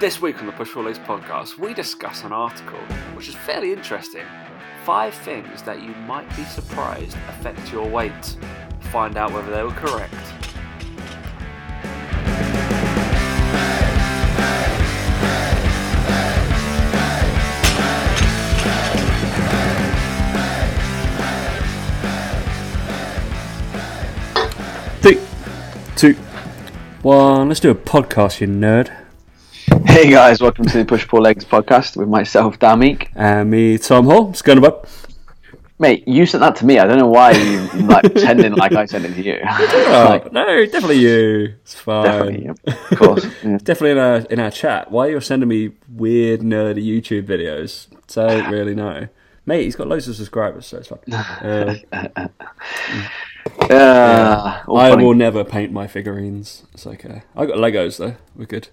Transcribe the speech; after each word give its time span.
This 0.00 0.22
week 0.22 0.40
on 0.40 0.46
the 0.46 0.52
Push 0.52 0.72
Pull 0.72 0.84
Legs 0.84 0.98
podcast, 0.98 1.58
we 1.58 1.74
discuss 1.74 2.24
an 2.24 2.32
article 2.32 2.78
which 3.14 3.28
is 3.28 3.34
fairly 3.34 3.70
interesting. 3.70 4.24
Five 4.82 5.12
things 5.12 5.62
that 5.64 5.82
you 5.82 5.90
might 5.90 6.26
be 6.38 6.44
surprised 6.44 7.18
affect 7.28 7.70
your 7.70 7.86
weight. 7.86 8.38
Find 8.92 9.18
out 9.18 9.30
whether 9.30 9.50
they 9.50 9.62
were 9.62 9.72
correct. 9.72 10.14
Three, 25.02 25.20
two, 25.94 26.14
one. 27.02 27.48
Let's 27.48 27.60
do 27.60 27.70
a 27.70 27.74
podcast, 27.74 28.40
you 28.40 28.46
nerd. 28.46 28.99
Hey 29.90 30.08
guys, 30.10 30.40
welcome 30.40 30.64
to 30.66 30.78
the 30.78 30.84
Push 30.84 31.08
Pull 31.08 31.20
Legs 31.22 31.44
podcast 31.44 31.96
with 31.96 32.08
myself, 32.08 32.58
Dan 32.58 32.78
Meek. 32.78 33.10
And 33.14 33.50
me, 33.50 33.76
Tom 33.76 34.04
Hall. 34.06 34.26
What's 34.28 34.40
going 34.40 34.64
on. 34.64 34.86
Mate, 35.78 36.06
you 36.06 36.26
sent 36.26 36.40
that 36.42 36.56
to 36.56 36.64
me. 36.66 36.78
I 36.78 36.86
don't 36.86 36.98
know 36.98 37.08
why 37.08 37.32
you 37.32 37.60
like 37.86 38.02
pretending 38.04 38.52
like 38.54 38.72
I 38.72 38.84
sent 38.86 39.04
it 39.04 39.14
to 39.14 39.22
you. 39.22 39.38
Oh, 39.44 40.06
Like, 40.08 40.32
no, 40.32 40.64
definitely 40.66 40.98
you. 40.98 41.54
It's 41.62 41.74
fine. 41.74 42.04
definitely, 42.04 42.44
yeah, 42.44 42.74
of 42.92 42.98
course. 42.98 43.24
yeah. 43.44 43.58
Definitely 43.58 43.90
in 43.92 43.98
our 43.98 44.16
in 44.30 44.38
our 44.40 44.50
chat. 44.50 44.90
Why 44.90 45.06
are 45.06 45.10
you're 45.10 45.20
sending 45.20 45.48
me 45.48 45.72
weird 45.88 46.40
nerdy 46.40 46.84
YouTube 46.84 47.24
videos? 47.26 47.88
Don't 48.14 48.50
really 48.50 48.74
know. 48.74 49.08
Mate, 49.46 49.64
he's 49.64 49.76
got 49.76 49.88
loads 49.88 50.06
of 50.08 50.14
subscribers, 50.16 50.66
so 50.66 50.78
it's 50.78 50.88
fine. 50.88 51.00
Uh, 51.12 51.74
Uh, 53.70 54.62
all 54.68 54.76
I 54.78 54.90
funny. 54.90 55.04
will 55.04 55.14
never 55.14 55.44
paint 55.44 55.72
my 55.72 55.86
figurines. 55.86 56.64
It's 56.74 56.86
okay. 56.86 57.22
I 57.36 57.46
got 57.46 57.56
Legos 57.56 57.98
though. 57.98 58.16
We're 58.36 58.46
good. 58.46 58.68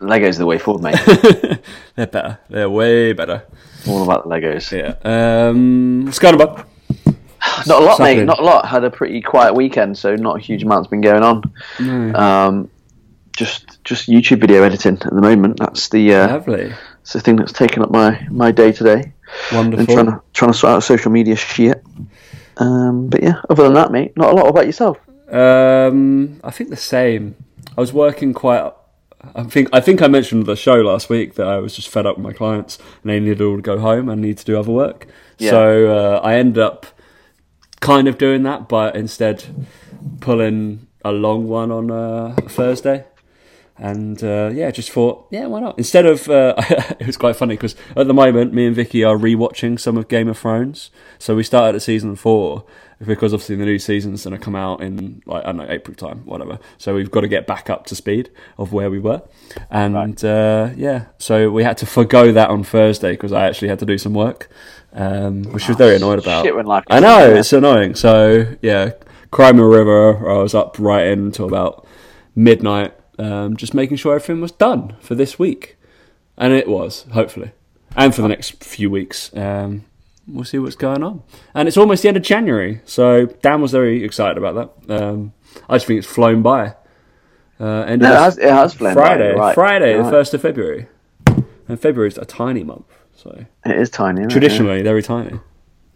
Legos 0.00 0.36
are 0.36 0.38
the 0.38 0.46
way 0.46 0.58
forward, 0.58 0.82
mate. 0.82 1.60
They're 1.96 2.06
better. 2.06 2.38
They're 2.48 2.70
way 2.70 3.12
better. 3.12 3.44
All 3.88 4.02
about 4.02 4.24
the 4.24 4.30
Legos. 4.30 4.70
Yeah. 4.70 4.94
Um, 5.48 6.04
what's 6.06 6.18
going 6.18 6.40
on. 6.40 6.64
Not 7.66 7.82
a 7.82 7.84
lot, 7.84 7.98
mate. 7.98 8.24
Not 8.24 8.38
a 8.38 8.44
lot. 8.44 8.66
Had 8.66 8.84
a 8.84 8.90
pretty 8.90 9.20
quiet 9.20 9.54
weekend, 9.54 9.98
so 9.98 10.14
not 10.14 10.36
a 10.36 10.40
huge 10.40 10.62
amount's 10.62 10.88
been 10.88 11.00
going 11.00 11.22
on. 11.22 12.14
Um, 12.14 12.70
just 13.36 13.82
just 13.84 14.08
YouTube 14.08 14.40
video 14.40 14.62
editing 14.62 14.94
at 14.94 15.14
the 15.14 15.20
moment. 15.20 15.58
That's 15.58 15.88
the 15.88 16.14
uh, 16.14 16.28
Lovely. 16.28 16.68
that's 16.68 17.12
the 17.12 17.20
thing 17.20 17.36
that's 17.36 17.52
taken 17.52 17.82
up 17.82 17.90
my 17.90 18.26
my 18.30 18.50
day 18.50 18.72
today. 18.72 19.12
Wonderful. 19.52 19.80
And 19.80 19.88
trying 19.88 20.06
to 20.06 20.22
trying 20.32 20.52
to 20.52 20.58
sort 20.58 20.72
out 20.72 20.82
social 20.82 21.10
media 21.12 21.36
shit. 21.36 21.82
Um, 22.56 23.08
but 23.08 23.22
yeah, 23.22 23.40
other 23.48 23.64
than 23.64 23.74
that, 23.74 23.92
mate, 23.92 24.16
not 24.16 24.32
a 24.32 24.34
lot. 24.34 24.44
What 24.44 24.50
about 24.50 24.66
yourself? 24.66 24.98
Um, 25.32 26.40
I 26.42 26.50
think 26.50 26.70
the 26.70 26.76
same. 26.76 27.36
I 27.76 27.80
was 27.80 27.92
working 27.92 28.34
quite. 28.34 28.72
I 29.34 29.44
think 29.44 29.68
I 29.72 29.80
think 29.80 30.02
I 30.02 30.08
mentioned 30.08 30.46
the 30.46 30.56
show 30.56 30.76
last 30.76 31.08
week 31.08 31.34
that 31.34 31.46
I 31.46 31.58
was 31.58 31.74
just 31.74 31.88
fed 31.88 32.06
up 32.06 32.16
with 32.16 32.24
my 32.24 32.32
clients 32.32 32.78
and 33.02 33.10
they 33.10 33.20
needed 33.20 33.40
all 33.40 33.56
to 33.56 33.62
go 33.62 33.78
home 33.78 34.08
and 34.08 34.20
need 34.20 34.38
to 34.38 34.44
do 34.44 34.58
other 34.58 34.72
work. 34.72 35.06
Yeah. 35.38 35.50
So 35.50 35.86
uh, 36.16 36.20
I 36.22 36.34
ended 36.34 36.62
up 36.62 36.86
kind 37.80 38.08
of 38.08 38.18
doing 38.18 38.42
that, 38.42 38.68
but 38.68 38.96
instead 38.96 39.44
pulling 40.20 40.86
a 41.04 41.12
long 41.12 41.48
one 41.48 41.70
on 41.70 41.90
uh, 41.90 42.34
Thursday. 42.48 43.04
And 43.80 44.22
uh, 44.24 44.50
yeah, 44.52 44.72
just 44.72 44.90
thought, 44.90 45.28
yeah, 45.30 45.46
why 45.46 45.60
not? 45.60 45.78
Instead 45.78 46.04
of, 46.04 46.28
uh, 46.28 46.54
it 46.98 47.06
was 47.06 47.16
quite 47.16 47.36
funny 47.36 47.54
because 47.54 47.76
at 47.94 48.08
the 48.08 48.14
moment, 48.14 48.52
me 48.52 48.66
and 48.66 48.74
Vicky 48.74 49.04
are 49.04 49.16
rewatching 49.16 49.78
some 49.78 49.96
of 49.96 50.08
Game 50.08 50.26
of 50.26 50.36
Thrones. 50.36 50.90
So 51.20 51.36
we 51.36 51.44
started 51.44 51.76
at 51.76 51.82
season 51.82 52.16
four 52.16 52.64
because 53.06 53.32
obviously 53.32 53.56
the 53.56 53.64
new 53.64 53.78
season's 53.78 54.24
going 54.24 54.36
to 54.36 54.42
come 54.42 54.56
out 54.56 54.80
in 54.82 55.22
like 55.26 55.44
I 55.44 55.46
don't 55.46 55.58
know 55.58 55.66
April 55.68 55.94
time, 55.94 56.24
whatever. 56.24 56.58
So 56.78 56.94
we've 56.94 57.10
got 57.10 57.20
to 57.20 57.28
get 57.28 57.46
back 57.46 57.70
up 57.70 57.86
to 57.86 57.94
speed 57.94 58.30
of 58.56 58.72
where 58.72 58.90
we 58.90 58.98
were, 58.98 59.22
and 59.70 60.24
uh, 60.24 60.70
yeah, 60.76 61.06
so 61.18 61.50
we 61.50 61.62
had 61.62 61.76
to 61.78 61.86
forego 61.86 62.32
that 62.32 62.50
on 62.50 62.64
Thursday 62.64 63.12
because 63.12 63.32
I 63.32 63.46
actually 63.46 63.68
had 63.68 63.78
to 63.80 63.86
do 63.86 63.98
some 63.98 64.14
work, 64.14 64.48
um, 64.92 65.44
which 65.44 65.64
I 65.64 65.68
was 65.68 65.76
very 65.76 65.96
annoyed 65.96 66.18
about. 66.18 66.44
Shit 66.44 66.56
when 66.56 66.66
life 66.66 66.84
I 66.88 67.00
know 67.00 67.34
it's 67.34 67.52
annoying. 67.52 67.94
So 67.94 68.56
yeah, 68.62 68.92
Crimea 69.30 69.64
River. 69.64 70.28
I 70.28 70.38
was 70.38 70.54
up 70.54 70.76
right 70.78 71.06
in 71.06 71.20
until 71.20 71.46
about 71.46 71.86
midnight, 72.34 72.94
um, 73.18 73.56
just 73.56 73.74
making 73.74 73.98
sure 73.98 74.14
everything 74.14 74.40
was 74.40 74.52
done 74.52 74.96
for 75.00 75.14
this 75.14 75.38
week, 75.38 75.76
and 76.36 76.52
it 76.52 76.68
was 76.68 77.02
hopefully, 77.12 77.52
and 77.96 78.12
for 78.12 78.22
the 78.22 78.28
next 78.28 78.64
few 78.64 78.90
weeks. 78.90 79.34
Um, 79.36 79.84
we'll 80.28 80.44
see 80.44 80.58
what's 80.58 80.76
going 80.76 81.02
on, 81.02 81.22
and 81.54 81.66
it's 81.68 81.76
almost 81.76 82.02
the 82.02 82.08
end 82.08 82.16
of 82.16 82.22
January, 82.22 82.80
so 82.84 83.26
Dan 83.26 83.60
was 83.62 83.72
very 83.72 84.04
excited 84.04 84.36
about 84.38 84.76
that. 84.86 85.02
Um, 85.02 85.32
I 85.68 85.76
just 85.76 85.86
think 85.86 85.98
it's 85.98 86.06
flown 86.06 86.42
by. 86.42 86.74
Uh, 87.60 87.82
end 87.88 88.02
No, 88.02 88.08
of 88.08 88.14
it 88.14 88.18
has, 88.22 88.38
it 88.38 88.50
has 88.50 88.74
flown 88.74 88.94
by, 88.94 89.00
Friday, 89.02 89.28
you're 89.30 89.36
right. 89.38 89.54
Friday, 89.54 89.92
You're 89.94 90.04
the 90.04 90.10
first 90.10 90.32
of 90.34 90.42
February, 90.42 90.86
and 91.68 91.80
February 91.80 92.08
is 92.08 92.18
a 92.18 92.24
tiny 92.24 92.62
month, 92.62 92.86
so 93.16 93.44
It 93.66 93.76
is 93.76 93.90
tiny. 93.90 94.26
traditionally 94.26 94.82
very 94.82 95.02
tiny. 95.02 95.40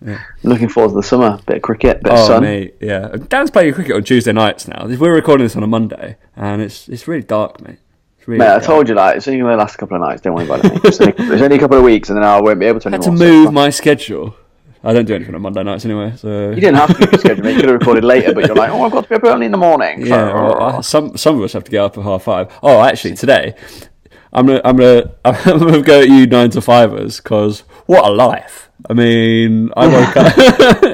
Yeah. 0.04 0.20
Looking 0.42 0.68
forward 0.68 0.88
to 0.90 0.94
the 0.96 1.02
summer. 1.04 1.38
Bit 1.46 1.56
of 1.58 1.62
cricket, 1.62 2.02
bit 2.02 2.12
of 2.12 2.18
Oh, 2.18 2.26
sun. 2.26 2.42
mate, 2.42 2.74
yeah. 2.80 3.14
Dan's 3.28 3.52
playing 3.52 3.72
cricket 3.74 3.94
on 3.94 4.02
Tuesday 4.02 4.32
nights 4.32 4.66
now. 4.66 4.86
We're 4.88 5.14
recording 5.14 5.44
this 5.44 5.54
on 5.54 5.62
a 5.62 5.68
Monday, 5.68 6.16
and 6.34 6.60
it's 6.60 6.88
it's 6.88 7.06
really 7.06 7.22
dark, 7.22 7.60
mate. 7.62 7.78
It's 8.22 8.28
really 8.28 8.38
Mate, 8.38 8.54
I 8.54 8.60
told 8.60 8.88
you 8.88 8.94
that 8.94 9.16
it's 9.16 9.26
only 9.26 9.40
going 9.40 9.50
to 9.50 9.56
last 9.56 9.74
a 9.74 9.78
couple 9.78 9.96
of 9.96 10.00
nights. 10.02 10.20
Don't 10.22 10.34
worry 10.36 10.44
about 10.44 10.64
it. 10.64 10.84
It's, 10.84 11.00
only, 11.00 11.12
it's 11.18 11.42
only 11.42 11.56
a 11.56 11.58
couple 11.58 11.76
of 11.76 11.82
weeks, 11.82 12.08
and 12.08 12.16
then 12.16 12.22
I 12.24 12.40
won't 12.40 12.60
be 12.60 12.66
able 12.66 12.78
to 12.78 12.88
I 12.88 12.92
had 12.92 13.00
anymore. 13.04 13.18
to 13.18 13.24
move 13.24 13.44
fine. 13.46 13.54
my 13.54 13.70
schedule. 13.70 14.36
I 14.84 14.92
don't 14.92 15.06
do 15.06 15.16
anything 15.16 15.34
on 15.34 15.42
Monday 15.42 15.64
nights 15.64 15.84
anyway, 15.84 16.12
so 16.16 16.50
You 16.50 16.54
didn't 16.54 16.76
have 16.76 16.96
to 16.96 17.04
do 17.04 17.10
your 17.10 17.18
schedule. 17.18 17.42
mate. 17.42 17.54
You 17.54 17.60
could 17.62 17.68
have 17.70 17.80
recorded 17.80 18.04
later, 18.04 18.32
but 18.32 18.46
you're 18.46 18.54
like, 18.54 18.70
oh, 18.70 18.84
I've 18.84 18.92
got 18.92 19.02
to 19.02 19.08
be 19.08 19.14
up 19.16 19.24
early 19.24 19.46
in 19.46 19.50
the 19.50 19.58
morning. 19.58 20.02
Yeah, 20.06 20.28
So- 20.28 20.34
well, 20.34 20.56
oh. 20.62 20.78
I, 20.78 20.80
some 20.82 21.16
some 21.16 21.36
of 21.36 21.42
us 21.42 21.52
have 21.52 21.64
to 21.64 21.70
get 21.72 21.80
up 21.80 21.98
at 21.98 22.04
half 22.04 22.22
five. 22.22 22.56
Oh, 22.62 22.80
actually, 22.80 23.16
today 23.16 23.56
I'm 24.32 24.46
gonna 24.46 24.60
I'm 24.64 24.76
gonna 24.76 25.12
I'm 25.24 25.58
gonna 25.58 25.82
go 25.82 26.00
at 26.02 26.08
you 26.08 26.28
nine 26.28 26.50
to 26.50 26.60
fivers 26.60 27.16
because 27.20 27.60
what 27.86 28.04
a 28.04 28.10
life. 28.10 28.70
I 28.88 28.94
mean, 28.94 29.70
I 29.76 29.86
woke 29.88 30.16
up. 30.16 30.32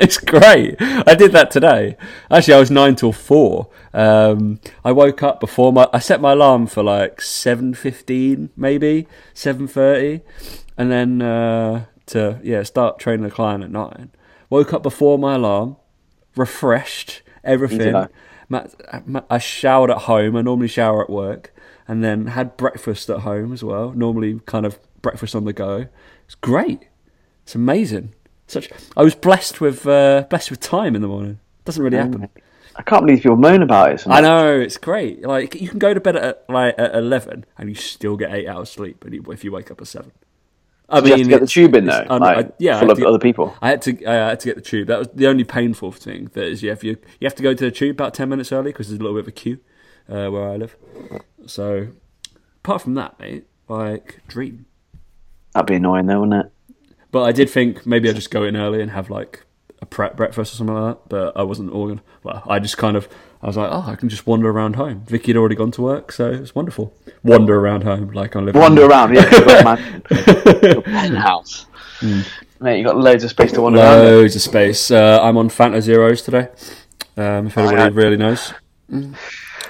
it's 0.03 0.17
great. 0.19 0.77
I 0.81 1.15
did 1.15 1.33
that 1.33 1.51
today. 1.51 1.97
Actually, 2.31 2.55
I 2.55 2.61
was 2.61 2.71
nine 2.71 2.95
till 2.97 3.13
four. 3.13 3.69
Um, 3.99 4.61
I 4.85 4.93
woke 4.93 5.25
up 5.25 5.41
before 5.41 5.73
my. 5.73 5.89
I 5.93 5.99
set 5.99 6.21
my 6.21 6.33
alarm 6.33 6.69
for 6.69 6.85
like 6.85 7.21
seven 7.21 7.75
fifteen, 7.75 8.51
maybe 8.57 9.09
seven 9.35 9.67
thirty, 9.67 10.23
and 10.77 10.91
then 10.93 11.21
uh, 11.21 11.87
to 12.07 12.39
yeah 12.45 12.63
start 12.63 13.01
training 13.01 13.25
the 13.25 13.31
client 13.31 13.65
at 13.65 13.73
nine. 13.73 14.13
Woke 14.51 14.73
up 14.73 14.85
before 14.85 15.19
my 15.19 15.35
alarm, 15.35 15.77
refreshed, 16.37 17.23
everything. 17.43 17.93
life. 17.93 18.11
Ma- 18.49 18.67
ma- 19.05 19.23
I 19.29 19.39
showered 19.39 19.91
at 19.91 20.03
home. 20.03 20.37
I 20.37 20.43
normally 20.43 20.69
shower 20.69 21.03
at 21.03 21.11
work, 21.11 21.53
and 21.89 22.05
then 22.05 22.29
had 22.29 22.57
breakfast 22.57 23.11
at 23.11 23.21
home 23.21 23.53
as 23.53 23.65
well. 23.65 23.91
Normally, 23.91 24.41
kind 24.47 24.65
of 24.65 24.79
breakfast 25.03 25.35
on 25.35 25.45
the 25.45 25.53
go. 25.53 25.89
It's 26.25 26.37
great. 26.37 26.87
It's 27.43 27.57
amazing. 27.57 28.15
Such 28.47 28.71
I 28.97 29.03
was 29.03 29.17
blessed 29.17 29.61
with 29.61 29.89
uh, 29.89 30.25
blessed 30.31 30.53
with 30.53 30.61
time 30.61 30.95
in 30.95 31.03
the 31.03 31.09
morning. 31.09 31.41
Doesn't 31.65 31.83
really 31.83 31.97
happen. 31.99 32.29
I 32.79 32.83
can't 32.83 33.05
believe 33.05 33.23
people 33.23 33.37
moan 33.37 33.63
about 33.63 33.91
it. 33.93 34.01
so 34.01 34.11
I 34.11 34.21
know 34.21 34.59
it's 34.61 34.79
great. 34.79 35.23
Like 35.27 35.61
you 35.61 35.69
can 35.69 35.79
go 35.81 35.93
to 35.93 36.01
bed 36.01 36.15
at 36.17 36.45
like 36.49 36.77
at 36.79 36.95
eleven, 36.95 37.45
and 37.59 37.69
you 37.69 37.75
still 37.75 38.17
get 38.17 38.33
eight 38.33 38.47
hours 38.47 38.71
sleep. 38.71 39.05
If 39.07 39.43
you 39.45 39.51
wake 39.53 39.71
up 39.71 39.81
at 39.81 39.89
seven. 39.89 40.13
I 40.91 41.01
mean 41.03 41.07
You 41.07 41.13
have 41.19 41.23
to 41.25 41.29
get 41.29 41.41
the 41.43 41.47
tube 41.49 41.75
in 41.75 41.85
though, 41.85 42.07
un- 42.09 42.21
like, 42.23 42.47
I- 42.47 42.51
yeah, 42.59 42.77
I 42.79 42.81
full 42.81 42.91
of 42.93 43.03
other 43.03 43.19
people. 43.19 43.55
I 43.61 43.69
had 43.69 43.83
to 43.83 44.07
I 44.07 44.29
had 44.31 44.41
to 44.41 44.47
get 44.49 44.55
the 44.57 44.63
tube. 44.63 44.87
That 44.89 44.99
was 45.01 45.09
the 45.09 45.27
only 45.27 45.45
painful 45.45 45.93
thing. 45.93 46.31
That 46.33 46.45
is, 46.47 46.63
you 46.63 46.71
have 46.71 46.83
you 46.83 46.97
you 47.21 47.27
have 47.27 47.35
to 47.35 47.43
go 47.43 47.53
to 47.53 47.65
the 47.65 47.71
tube 47.71 47.97
about 47.97 48.15
ten 48.15 48.29
minutes 48.31 48.53
early 48.53 48.73
because 48.73 48.89
there's 48.89 49.01
a 49.01 49.03
little 49.03 49.17
bit 49.19 49.25
of 49.25 49.29
a 49.29 49.33
queue 49.33 49.59
uh, 50.09 50.29
where 50.31 50.49
I 50.49 50.57
live. 50.57 50.77
So, 51.47 51.89
apart 52.65 52.81
from 52.83 52.95
that, 52.95 53.19
mate, 53.21 53.45
like 53.69 54.21
dream. 54.29 54.65
That'd 55.53 55.67
be 55.67 55.75
annoying 55.75 56.07
though, 56.07 56.21
wouldn't 56.21 56.47
it? 56.47 56.53
But 57.11 57.23
I 57.25 57.33
did 57.33 57.51
think 57.51 57.85
maybe 57.87 58.09
I'd 58.09 58.15
just 58.17 58.31
go 58.31 58.45
in 58.45 58.57
early 58.57 58.81
and 58.81 58.91
have 58.93 59.11
like 59.11 59.45
a 59.81 59.87
prep 59.87 60.17
breakfast 60.17 60.55
or 60.55 60.57
something 60.57 60.75
like 60.75 60.95
that. 60.95 61.09
But 61.09 61.37
I 61.37 61.43
wasn't 61.43 61.73
organ. 61.73 62.01
Well, 62.23 62.43
I 62.49 62.59
just 62.59 62.79
kind 62.79 62.97
of 62.97 63.09
I 63.43 63.47
was 63.47 63.57
like, 63.57 63.71
oh, 63.71 63.85
I 63.87 63.95
can 63.95 64.09
just 64.09 64.27
wander 64.27 64.51
around 64.51 64.77
home. 64.77 65.05
Vicky 65.07 65.29
had 65.29 65.37
already 65.37 65.55
gone 65.55 65.71
to 65.73 65.83
work, 65.83 66.11
so 66.11 66.31
it 66.31 66.41
was 66.41 66.55
wonderful. 66.55 66.93
Wander 67.23 67.59
around 67.59 67.85
home 67.85 68.11
like 68.11 68.35
I'm 68.35 68.47
living. 68.47 68.61
Wander 68.61 68.87
around, 68.87 69.15
yeah. 69.15 69.31
Your 70.63 70.83
penthouse. 70.83 71.67
Mate, 72.61 72.79
you 72.79 72.85
got 72.85 72.97
loads 72.97 73.23
of 73.23 73.31
space 73.31 73.53
to 73.53 73.63
wander 73.63 73.79
around. 73.79 73.99
Loads 73.99 74.35
of 74.35 74.43
space. 74.43 74.91
Uh, 74.91 75.21
I'm 75.23 75.37
on 75.37 75.49
Fanta 75.49 75.81
Zeros 75.81 76.23
today. 76.23 76.49
Um, 77.17 77.47
if 77.47 77.57
anybody 77.57 77.95
really 77.95 78.17
knows. 78.17 78.53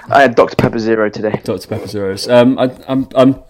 I 0.09 0.21
had 0.21 0.33
Dr 0.33 0.55
Pepper 0.55 0.79
Zero 0.79 1.09
today. 1.09 1.39
Dr 1.43 1.67
Pepper 1.67 1.87
Zeros. 1.87 2.27
Um, 2.27 2.57
I, 2.57 2.71
I'm 2.87 3.07
I'm 3.15 3.43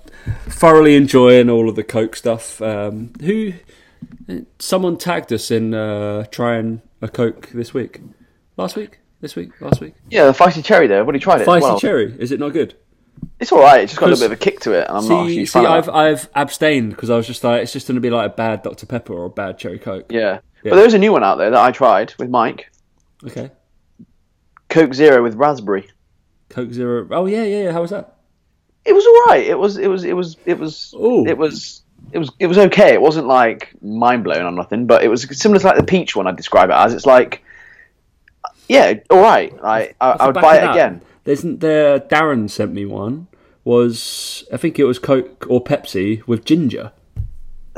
thoroughly 0.48 0.95
enjoying 0.95 1.50
all 1.50 1.69
of 1.69 1.78
the 1.78 1.84
Coke 1.84 2.18
stuff. 2.18 2.62
Um, 2.62 3.13
who? 3.22 3.54
Someone 4.60 4.98
tagged 4.98 5.34
us 5.34 5.51
in 5.51 5.74
uh, 5.74 6.25
trying 6.25 6.81
a 7.01 7.07
Coke 7.07 7.50
this 7.50 7.74
week, 7.74 8.01
last 8.57 8.75
week, 8.75 9.00
this 9.22 9.36
week, 9.36 9.60
last 9.62 9.81
week. 9.81 9.96
Yeah, 10.10 10.25
the 10.25 10.31
feisty 10.31 10.63
cherry 10.63 10.88
there. 10.88 11.00
I've 11.00 11.06
already 11.06 11.19
tried 11.19 11.42
it. 11.42 11.48
Feisty 11.48 11.62
well. 11.62 11.80
cherry. 11.80 12.16
Is 12.19 12.31
it 12.31 12.40
not 12.40 12.54
good? 12.54 12.75
It's 13.40 13.51
all 13.51 13.60
right. 13.60 13.81
It's 13.81 13.94
just 13.94 14.00
got 14.00 14.07
a 14.07 14.10
little 14.10 14.28
bit 14.28 14.34
of 14.34 14.40
a 14.40 14.44
kick 14.44 14.60
to 14.62 14.74
it, 14.74 14.88
and 14.88 14.98
I'm 14.98 15.07
not 15.07 15.28
See, 15.28 15.34
huge 15.34 15.50
see, 15.50 15.60
I've. 15.60 15.90
I've 15.90 16.30
abstained 16.36 16.92
because 16.92 17.10
I 17.10 17.18
was 17.18 17.28
just 17.28 17.44
like, 17.44 17.63
it's 17.63 17.74
just 17.74 17.88
going 17.88 17.96
to 17.96 18.01
be 18.01 18.10
like 18.10 18.31
a 18.31 18.36
bad 18.36 18.63
Dr 18.63 18.86
Pepper 18.86 19.13
or 19.13 19.25
a 19.25 19.30
bad 19.30 19.57
cherry 19.57 19.80
Coke. 19.80 20.12
Yeah. 20.12 20.40
Yeah. 20.63 20.72
But 20.72 20.75
there's 20.75 20.94
a 20.94 21.00
new 21.00 21.12
one 21.12 21.24
out 21.24 21.38
there 21.38 21.50
that 21.50 21.60
I 21.60 21.72
tried 21.72 22.13
with 22.19 22.30
Mike. 22.30 22.69
Okay. 23.25 23.51
Coke 24.68 24.94
Zero 24.94 25.24
with 25.24 25.36
raspberry. 25.36 25.90
Coke 26.50 26.72
Zero. 26.72 27.07
Oh 27.12 27.25
yeah, 27.25 27.44
yeah. 27.44 27.63
yeah. 27.63 27.72
How 27.72 27.81
was 27.81 27.92
that? 27.92 28.19
it 28.86 28.94
was 28.94 29.06
all 29.06 29.24
right. 29.25 29.46
It 29.46 29.57
was 29.57 29.78
it 29.78 29.88
was 29.88 30.04
it 30.04 30.13
was 30.13 30.38
it 30.46 30.57
was 30.57 30.94
Ooh. 30.96 31.25
it 31.25 31.38
was 31.38 31.84
it 32.12 32.18
was 32.18 32.32
it 32.40 32.48
was 32.48 32.58
okay. 32.58 32.94
It 32.94 33.02
wasn't 33.02 33.28
like 33.28 33.74
mind 33.82 34.24
blowing 34.24 34.44
or 34.44 34.52
nothing, 34.52 34.86
but 34.88 35.04
it 35.04 35.08
was 35.08 35.24
similar 35.38 35.60
to 35.60 35.68
like 35.68 35.78
the 35.78 35.84
peach 35.84 36.16
one 36.16 36.28
I 36.28 36.32
describe 36.32 36.70
it 36.70 36.74
as. 36.74 36.94
It's 36.94 37.06
like 37.06 37.44
yeah, 38.68 38.94
all 39.10 39.22
right. 39.22 39.54
I 39.64 39.94
I, 40.00 40.12
I 40.12 40.26
would 40.28 40.36
buy 40.36 40.58
it 40.58 40.64
it 40.64 40.70
up. 40.70 40.76
again. 40.76 41.02
There's 41.24 41.42
there. 41.42 42.00
Darren 42.00 42.50
sent 42.50 42.74
me 42.74 42.86
one. 42.86 43.28
Was 43.64 44.46
I 44.54 44.58
think 44.58 44.80
it 44.80 44.86
was 44.86 45.00
Coke 45.00 45.46
or 45.50 45.64
Pepsi 45.64 46.26
with 46.28 46.46
ginger. 46.46 46.92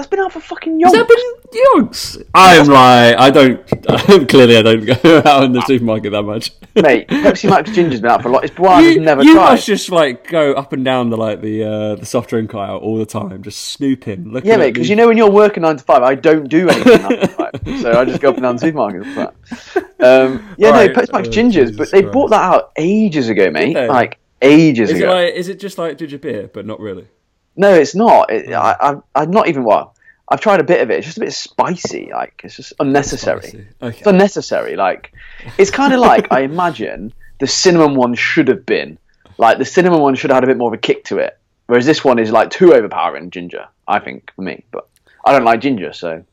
That's 0.01 0.09
been 0.09 0.19
out 0.19 0.31
for 0.31 0.39
fucking 0.39 0.79
Has 0.79 0.93
yonks. 0.93 0.95
that 0.95 1.07
been 1.51 1.61
yonks? 1.83 2.25
I'm 2.33 2.65
like, 2.65 3.17
I 3.19 3.29
don't. 3.29 3.67
clearly, 4.29 4.57
I 4.57 4.63
don't 4.63 4.83
go 4.83 5.21
out 5.25 5.43
in 5.43 5.51
the 5.51 5.61
supermarket 5.61 6.11
that 6.13 6.23
much. 6.23 6.53
Mate, 6.73 7.07
Pepsi 7.07 7.47
Max 7.47 7.69
Ginger's 7.75 8.01
been 8.01 8.09
out 8.09 8.23
for 8.23 8.29
a 8.29 8.31
lot. 8.31 8.43
It's 8.43 8.57
one 8.57 8.83
I've 8.83 8.83
you 8.93 8.99
never 8.99 9.21
you 9.21 9.35
tried. 9.35 9.51
must 9.51 9.67
just 9.67 9.91
like 9.91 10.27
go 10.27 10.53
up 10.53 10.73
and 10.73 10.83
down 10.83 11.11
the 11.11 11.17
like 11.17 11.41
the 11.41 11.63
uh, 11.63 11.95
the 11.97 12.05
soft 12.07 12.31
drink 12.31 12.55
aisle 12.55 12.77
all 12.77 12.97
the 12.97 13.05
time, 13.05 13.43
just 13.43 13.59
snooping. 13.61 14.31
Looking 14.31 14.47
Yeah, 14.47 14.55
at 14.55 14.59
mate, 14.61 14.73
because 14.73 14.89
you 14.89 14.95
know 14.95 15.07
when 15.07 15.17
you're 15.17 15.29
working 15.29 15.61
nine 15.61 15.77
to 15.77 15.83
five, 15.83 16.01
I 16.01 16.15
don't 16.15 16.49
do 16.49 16.67
anything 16.67 16.99
nine 17.03 17.19
to 17.19 17.27
five, 17.27 17.51
so 17.79 17.91
I 17.99 18.03
just 18.05 18.21
go 18.21 18.29
up 18.29 18.37
and 18.37 18.43
down 18.43 18.55
the 18.55 18.61
supermarket. 18.61 19.05
For 19.05 19.13
that. 19.13 19.85
Um, 19.99 20.55
yeah, 20.57 20.69
Right. 20.71 20.95
no, 20.95 20.99
Pepsi 20.99 21.13
Max 21.13 21.27
Oh, 21.27 21.31
Gingers, 21.31 21.51
Jesus 21.51 21.77
but 21.77 21.91
they 21.91 22.01
Christ. 22.01 22.11
brought 22.13 22.29
that 22.31 22.41
out 22.41 22.71
ages 22.75 23.29
ago, 23.29 23.51
mate. 23.51 23.75
they? 23.75 23.87
Like 23.87 24.17
ages 24.41 24.89
Is 24.89 24.99
it 24.99 25.03
ago. 25.03 25.13
like? 25.13 25.33
Is 25.35 25.47
it 25.47 25.59
just 25.59 25.77
like 25.77 25.99
ginger 25.99 26.17
beer, 26.17 26.49
but 26.51 26.65
not 26.65 26.79
really? 26.79 27.07
No, 27.55 27.73
it's 27.73 27.95
not. 27.95 28.31
It, 28.31 28.47
hmm. 28.47 28.53
I, 28.53 28.75
I, 28.79 28.95
I'm 29.15 29.31
not 29.31 29.47
even 29.47 29.63
well. 29.63 29.95
I've 30.29 30.39
tried 30.39 30.61
a 30.61 30.63
bit 30.63 30.81
of 30.81 30.89
it. 30.89 30.99
It's 30.99 31.05
just 31.05 31.17
a 31.17 31.21
bit 31.21 31.33
spicy. 31.33 32.09
Like 32.11 32.41
it's 32.43 32.55
just 32.55 32.73
unnecessary. 32.79 33.41
Spicy. 33.41 33.67
Okay. 33.81 33.97
It's 33.97 34.07
unnecessary. 34.07 34.75
Like 34.77 35.13
it's 35.57 35.71
kind 35.71 35.93
of 35.93 35.99
like 35.99 36.31
I 36.31 36.41
imagine 36.41 37.13
the 37.39 37.47
cinnamon 37.47 37.95
one 37.95 38.13
should 38.13 38.47
have 38.47 38.65
been. 38.65 38.97
Like 39.37 39.57
the 39.57 39.65
cinnamon 39.65 39.99
one 39.99 40.15
should 40.15 40.29
have 40.29 40.37
had 40.37 40.43
a 40.45 40.47
bit 40.47 40.57
more 40.57 40.69
of 40.69 40.73
a 40.73 40.77
kick 40.77 41.03
to 41.05 41.17
it, 41.17 41.37
whereas 41.65 41.85
this 41.85 42.03
one 42.03 42.19
is 42.19 42.31
like 42.31 42.49
too 42.49 42.73
overpowering 42.73 43.29
ginger. 43.29 43.67
I 43.87 43.99
think 43.99 44.31
for 44.35 44.43
me, 44.43 44.63
but 44.71 44.87
I 45.25 45.33
don't 45.33 45.43
like 45.43 45.59
ginger, 45.59 45.91
so 45.91 46.23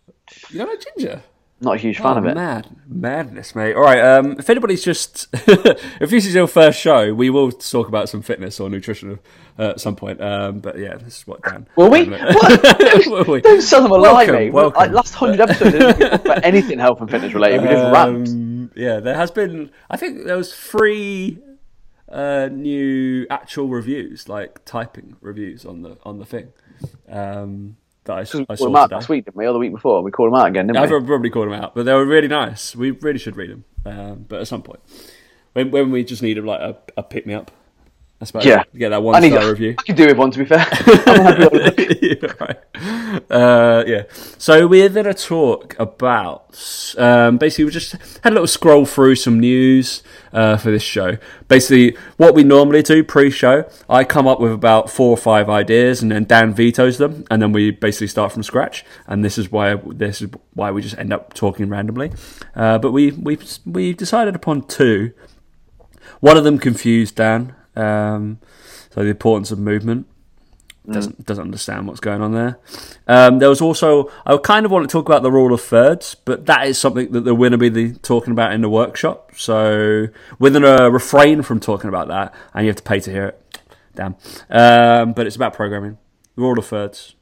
You 0.50 0.58
don't 0.58 0.68
like 0.68 0.84
ginger? 0.96 1.22
Not 1.60 1.74
a 1.74 1.78
huge 1.78 1.98
fan 1.98 2.14
Oh, 2.14 2.18
of 2.18 2.26
it. 2.26 2.34
Mad 2.34 2.68
madness, 2.86 3.54
mate. 3.54 3.74
All 3.74 3.82
right. 3.82 3.98
Um, 4.00 4.36
if 4.38 4.48
anybody's 4.48 4.82
just, 4.84 5.26
if 5.32 6.10
this 6.10 6.24
is 6.26 6.34
your 6.34 6.46
first 6.46 6.78
show, 6.78 7.12
we 7.12 7.30
will 7.30 7.50
talk 7.52 7.88
about 7.88 8.08
some 8.08 8.22
fitness 8.22 8.60
or 8.60 8.70
nutrition 8.70 9.18
uh, 9.58 9.70
at 9.70 9.80
some 9.80 9.96
point. 9.96 10.20
Um, 10.20 10.60
but 10.60 10.78
yeah, 10.78 10.96
this 10.96 11.18
is 11.18 11.26
what 11.26 11.42
Dan. 11.42 11.66
Will 11.76 11.90
we? 11.90 12.04
What? 12.06 13.06
Will 13.06 13.24
we? 13.34 13.40
Don't 13.40 13.60
sell 13.62 13.82
them 13.82 13.90
a 13.92 13.96
lie, 13.96 14.26
mate. 14.26 14.50
welcome. 14.52 14.78
Like 14.78 14.92
last 14.92 15.14
hundred 15.14 15.40
episodes, 15.40 15.72
didn't 15.72 16.12
about 16.26 16.44
anything 16.44 16.78
health 16.78 17.00
and 17.00 17.10
fitness 17.10 17.34
related. 17.34 17.62
We 17.62 17.68
just. 17.68 17.94
Um, 17.94 18.70
yeah, 18.76 19.00
there 19.00 19.14
has 19.16 19.30
been. 19.30 19.70
I 19.90 19.96
think 19.96 20.24
there 20.24 20.36
was 20.36 20.54
three 20.54 21.38
uh, 22.08 22.48
new 22.52 23.26
actual 23.30 23.68
reviews, 23.68 24.28
like 24.28 24.64
typing 24.64 25.16
reviews 25.20 25.64
on 25.64 25.82
the 25.82 25.98
on 26.04 26.18
the 26.18 26.24
thing. 26.24 26.52
Um, 27.08 27.76
that 28.08 28.16
I, 28.18 28.24
We 28.24 28.42
I 28.50 28.56
called 28.56 28.58
saw 28.58 28.64
them 28.66 28.76
out 28.76 28.82
today. 28.86 28.94
last 28.96 29.08
week, 29.08 29.24
didn't 29.24 29.36
we? 29.36 29.46
Or 29.46 29.52
the 29.52 29.58
week 29.60 29.72
before, 29.72 30.02
we 30.02 30.10
called 30.10 30.32
them 30.32 30.40
out 30.40 30.48
again, 30.48 30.66
didn't 30.66 30.78
I've 30.78 30.90
we? 30.90 31.00
probably 31.06 31.30
called 31.30 31.46
them 31.50 31.54
out, 31.62 31.74
but 31.74 31.84
they 31.84 31.94
were 31.94 32.04
really 32.04 32.28
nice. 32.28 32.74
We 32.76 32.90
really 32.90 33.18
should 33.18 33.36
read 33.36 33.50
them, 33.50 33.64
um, 33.86 34.26
but 34.28 34.40
at 34.40 34.48
some 34.48 34.62
point, 34.62 34.80
when 35.52 35.70
when 35.70 35.90
we 35.92 36.04
just 36.04 36.22
need 36.22 36.36
like 36.38 36.60
a, 36.60 36.76
a 36.96 37.02
pick 37.02 37.26
me 37.26 37.34
up, 37.34 37.50
I 38.20 38.24
suppose. 38.24 38.44
Yeah. 38.44 38.64
get 38.76 38.88
that 38.88 39.02
one. 39.02 39.14
I 39.14 39.20
need. 39.20 39.32
star 39.32 39.48
review. 39.48 39.76
I 39.78 39.82
could 39.82 39.94
do 39.94 40.06
with 40.06 40.16
one, 40.16 40.32
to 40.32 40.38
be 40.40 40.44
fair. 40.44 40.58
I'm 41.06 41.22
happy 41.22 41.48
with 41.52 41.78
it. 41.78 42.22
yeah, 42.22 42.32
right. 42.40 43.30
Uh, 43.30 43.84
yeah. 43.86 44.02
So 44.38 44.66
we're 44.66 44.88
going 44.88 45.06
to 45.06 45.14
talk 45.14 45.76
about 45.78 46.94
um, 46.98 47.38
basically 47.38 47.66
we 47.66 47.70
just 47.70 47.92
had 47.92 48.32
a 48.32 48.34
little 48.34 48.48
scroll 48.48 48.86
through 48.86 49.14
some 49.14 49.38
news 49.38 50.02
uh, 50.32 50.56
for 50.56 50.72
this 50.72 50.82
show. 50.82 51.18
Basically, 51.46 51.96
what 52.16 52.34
we 52.34 52.42
normally 52.42 52.82
do 52.82 53.04
pre-show, 53.04 53.70
I 53.88 54.02
come 54.02 54.26
up 54.26 54.40
with 54.40 54.52
about 54.52 54.90
four 54.90 55.10
or 55.10 55.16
five 55.16 55.48
ideas, 55.48 56.02
and 56.02 56.10
then 56.10 56.24
Dan 56.24 56.52
vetoes 56.52 56.98
them, 56.98 57.24
and 57.30 57.40
then 57.40 57.52
we 57.52 57.70
basically 57.70 58.08
start 58.08 58.32
from 58.32 58.42
scratch. 58.42 58.84
And 59.06 59.24
this 59.24 59.38
is 59.38 59.52
why 59.52 59.76
this 59.76 60.22
is 60.22 60.30
why 60.54 60.72
we 60.72 60.82
just 60.82 60.98
end 60.98 61.12
up 61.12 61.34
talking 61.34 61.68
randomly. 61.68 62.10
Uh, 62.56 62.78
but 62.78 62.90
we 62.90 63.12
we 63.12 63.38
we 63.64 63.92
decided 63.94 64.34
upon 64.34 64.66
two. 64.66 65.12
One 66.18 66.36
of 66.36 66.42
them 66.42 66.58
confused 66.58 67.14
Dan. 67.14 67.54
Um, 67.78 68.38
so 68.90 69.02
the 69.02 69.10
importance 69.10 69.50
of 69.50 69.58
movement 69.58 70.06
doesn't 70.90 71.26
doesn't 71.26 71.44
understand 71.44 71.86
what's 71.86 72.00
going 72.00 72.22
on 72.22 72.32
there. 72.32 72.58
Um, 73.06 73.38
there 73.38 73.48
was 73.48 73.60
also 73.60 74.10
I 74.24 74.36
kind 74.38 74.64
of 74.64 74.72
want 74.72 74.88
to 74.88 74.92
talk 74.92 75.06
about 75.06 75.22
the 75.22 75.30
rule 75.30 75.52
of 75.52 75.60
thirds, 75.60 76.14
but 76.14 76.46
that 76.46 76.66
is 76.66 76.78
something 76.78 77.12
that 77.12 77.20
they're 77.22 77.34
going 77.34 77.52
to 77.52 77.58
be 77.58 77.68
the, 77.68 77.92
talking 77.92 78.32
about 78.32 78.52
in 78.52 78.62
the 78.62 78.70
workshop. 78.70 79.32
So 79.36 80.06
we're 80.38 80.50
going 80.50 80.62
to 80.62 80.90
refrain 80.90 81.42
from 81.42 81.60
talking 81.60 81.88
about 81.88 82.08
that, 82.08 82.34
and 82.54 82.64
you 82.64 82.70
have 82.70 82.76
to 82.76 82.82
pay 82.82 83.00
to 83.00 83.10
hear 83.10 83.26
it. 83.26 83.60
Damn. 83.94 84.16
Um, 84.48 85.12
but 85.12 85.26
it's 85.26 85.36
about 85.36 85.54
programming. 85.54 85.98
The 86.36 86.42
rule 86.42 86.58
of 86.58 86.66
thirds. 86.66 87.14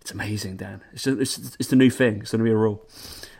It's 0.00 0.12
amazing, 0.12 0.56
Dan. 0.56 0.82
It's 0.92 1.06
it's, 1.06 1.56
it's 1.58 1.68
the 1.68 1.76
new 1.76 1.90
thing. 1.90 2.20
It's 2.20 2.30
going 2.30 2.40
to 2.40 2.44
be 2.44 2.50
a 2.50 2.56
rule. 2.56 2.86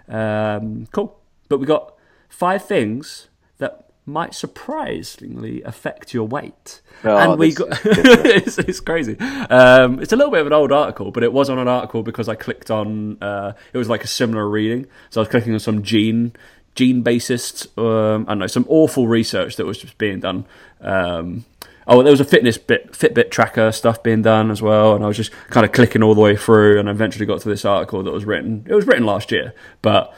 Um, 0.09 0.87
cool. 0.93 1.21
But 1.49 1.61
we 1.61 1.67
got 1.67 1.95
five 2.29 2.65
things 2.65 3.29
that 3.59 3.88
might 4.09 4.35
surprisingly 4.35 5.63
affect 5.63 6.13
your 6.13 6.27
weight. 6.27 6.81
Oh, 7.05 7.17
and 7.17 7.39
we 7.39 7.53
got 7.55 7.69
it's, 7.85 8.59
it's 8.59 8.81
crazy. 8.81 9.19
Um, 9.19 10.01
it's 10.01 10.13
a 10.13 10.17
little 10.17 10.33
bit 10.33 10.41
of 10.41 10.47
an 10.49 10.53
old 10.53 10.73
article, 10.73 11.11
but 11.11 11.23
it 11.23 11.33
was 11.33 11.49
on 11.49 11.59
an 11.59 11.69
article 11.69 12.03
because 12.03 12.29
I 12.29 12.35
clicked 12.35 12.71
on. 12.71 13.23
Uh, 13.23 13.53
it 13.73 13.79
was 13.79 13.89
like 13.89 14.03
a 14.03 14.09
similar 14.09 14.49
reading, 14.49 14.87
so 15.11 15.21
I 15.21 15.23
was 15.23 15.29
clicking 15.29 15.53
on 15.53 15.61
some 15.61 15.83
gene 15.83 16.33
gene 16.75 17.03
based. 17.03 17.67
Um, 17.79 18.23
I 18.27 18.33
don't 18.33 18.39
know 18.41 18.47
some 18.47 18.67
awful 18.69 19.07
research 19.07 19.57
that 19.57 19.67
was 19.67 19.79
just 19.79 19.99
being 19.99 20.21
done. 20.21 20.47
Um, 20.81 21.45
oh, 21.87 22.03
there 22.03 22.13
was 22.13 22.21
a 22.21 22.25
fitness 22.25 22.59
bit, 22.59 22.93
Fitbit 22.93 23.31
tracker 23.31 23.73
stuff 23.73 24.03
being 24.03 24.23
done 24.23 24.51
as 24.51 24.63
well, 24.63 24.95
and 24.95 25.05
I 25.05 25.09
was 25.09 25.17
just 25.17 25.33
kind 25.51 25.67
of 25.67 25.73
clicking 25.73 26.03
all 26.03 26.15
the 26.15 26.21
way 26.21 26.37
through, 26.37 26.79
and 26.79 26.89
I 26.89 26.93
eventually 26.93 27.27
got 27.27 27.41
to 27.41 27.49
this 27.49 27.65
article 27.65 28.03
that 28.03 28.13
was 28.13 28.25
written. 28.25 28.65
It 28.69 28.75
was 28.75 28.87
written 28.87 29.05
last 29.05 29.33
year, 29.33 29.55
but 29.83 30.15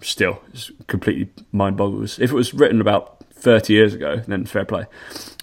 still, 0.00 0.42
it's 0.52 0.70
completely 0.86 1.30
mind 1.52 1.76
boggles. 1.76 2.18
If 2.18 2.30
it 2.30 2.34
was 2.34 2.54
written 2.54 2.80
about 2.80 3.24
30 3.34 3.72
years 3.72 3.94
ago, 3.94 4.22
then 4.26 4.44
fair 4.44 4.64
play. 4.64 4.86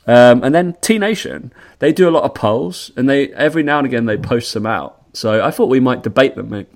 Um, 0.06 0.44
and 0.44 0.56
then 0.56 0.75
T 0.81 0.98
Nation, 0.98 1.51
they 1.80 1.92
do 1.92 2.07
a 2.07 2.12
lot 2.12 2.24
of 2.24 2.34
polls, 2.34 2.92
and 2.95 3.10
they 3.10 3.34
every 3.34 3.63
now 3.63 3.80
and 3.80 3.88
again 3.88 4.06
they 4.06 4.18
post 4.18 4.54
them 4.54 4.66
out. 4.66 5.04
So 5.13 5.44
I 5.44 5.51
thought 5.51 5.68
we 5.68 5.80
might 5.80 6.04
debate 6.04 6.36
them, 6.36 6.50
mate. 6.50 6.68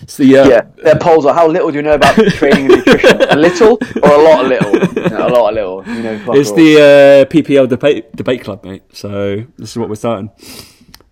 It's 0.00 0.16
the 0.16 0.38
uh, 0.38 0.48
Yeah, 0.48 0.60
their 0.76 0.96
polls 0.96 1.26
are 1.26 1.34
how 1.34 1.48
little 1.48 1.70
do 1.70 1.76
you 1.76 1.82
know 1.82 1.94
about 1.94 2.14
training 2.30 2.72
and 2.72 2.76
nutrition? 2.86 3.20
A 3.22 3.36
little 3.36 3.78
or 4.02 4.10
a 4.10 4.22
lot 4.22 4.44
of 4.44 4.48
little? 4.48 5.10
No, 5.10 5.26
a 5.26 5.28
lot 5.28 5.48
of 5.50 5.54
little. 5.54 5.86
You 5.88 6.02
know, 6.02 6.24
it's 6.28 6.50
all. 6.50 6.56
the 6.56 6.76
uh, 6.76 7.32
PPL 7.32 7.68
debate 7.68 8.14
debate 8.14 8.44
club, 8.44 8.64
mate. 8.64 8.82
So 8.92 9.44
this 9.58 9.72
is 9.72 9.76
what 9.76 9.88
we're 9.88 9.96
starting, 9.96 10.30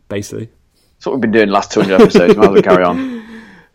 basically. 0.08 0.50
That's 0.94 1.06
what 1.06 1.12
we've 1.12 1.20
been 1.20 1.32
doing 1.32 1.48
the 1.48 1.52
last 1.52 1.72
200 1.72 2.00
episodes. 2.00 2.36
Might 2.36 2.44
as 2.44 2.50
well 2.50 2.62
carry 2.62 2.84
on. 2.84 3.15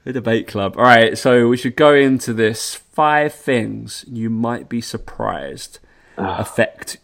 The 0.04 0.14
debate 0.14 0.48
club. 0.48 0.76
All 0.78 0.84
right, 0.84 1.18
so 1.18 1.48
we 1.48 1.58
should 1.58 1.76
go 1.76 1.94
into 1.94 2.34
this 2.34 2.76
five 2.76 3.34
things 3.34 4.04
you 4.08 4.30
might 4.30 4.68
be 4.68 4.82
surprised 4.82 5.80
affect 6.18 6.98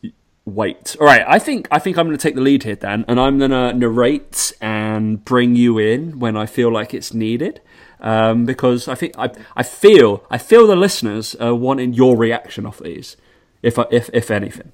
weight. 0.45 0.95
All 0.99 1.05
right, 1.05 1.23
I 1.27 1.39
think 1.39 1.67
I 1.71 1.79
think 1.79 1.97
I'm 1.97 2.05
going 2.07 2.17
to 2.17 2.21
take 2.21 2.35
the 2.35 2.41
lead 2.41 2.63
here, 2.63 2.75
Dan, 2.75 3.05
and 3.07 3.19
I'm 3.19 3.37
going 3.37 3.51
to 3.51 3.73
narrate 3.73 4.53
and 4.61 5.23
bring 5.23 5.55
you 5.55 5.77
in 5.77 6.19
when 6.19 6.37
I 6.37 6.45
feel 6.45 6.71
like 6.71 6.93
it's 6.93 7.13
needed. 7.13 7.61
Um, 7.99 8.45
because 8.45 8.87
I 8.87 8.93
think 8.93 9.15
I, 9.17 9.31
I 9.55 9.63
feel 9.63 10.23
I 10.29 10.37
feel 10.37 10.67
the 10.67 10.75
listeners 10.75 11.33
are 11.35 11.55
wanting 11.55 11.93
your 11.93 12.15
reaction 12.15 12.65
off 12.65 12.79
these, 12.79 13.17
if 13.63 13.79
I, 13.79 13.85
if 13.91 14.09
if 14.13 14.29
anything. 14.29 14.71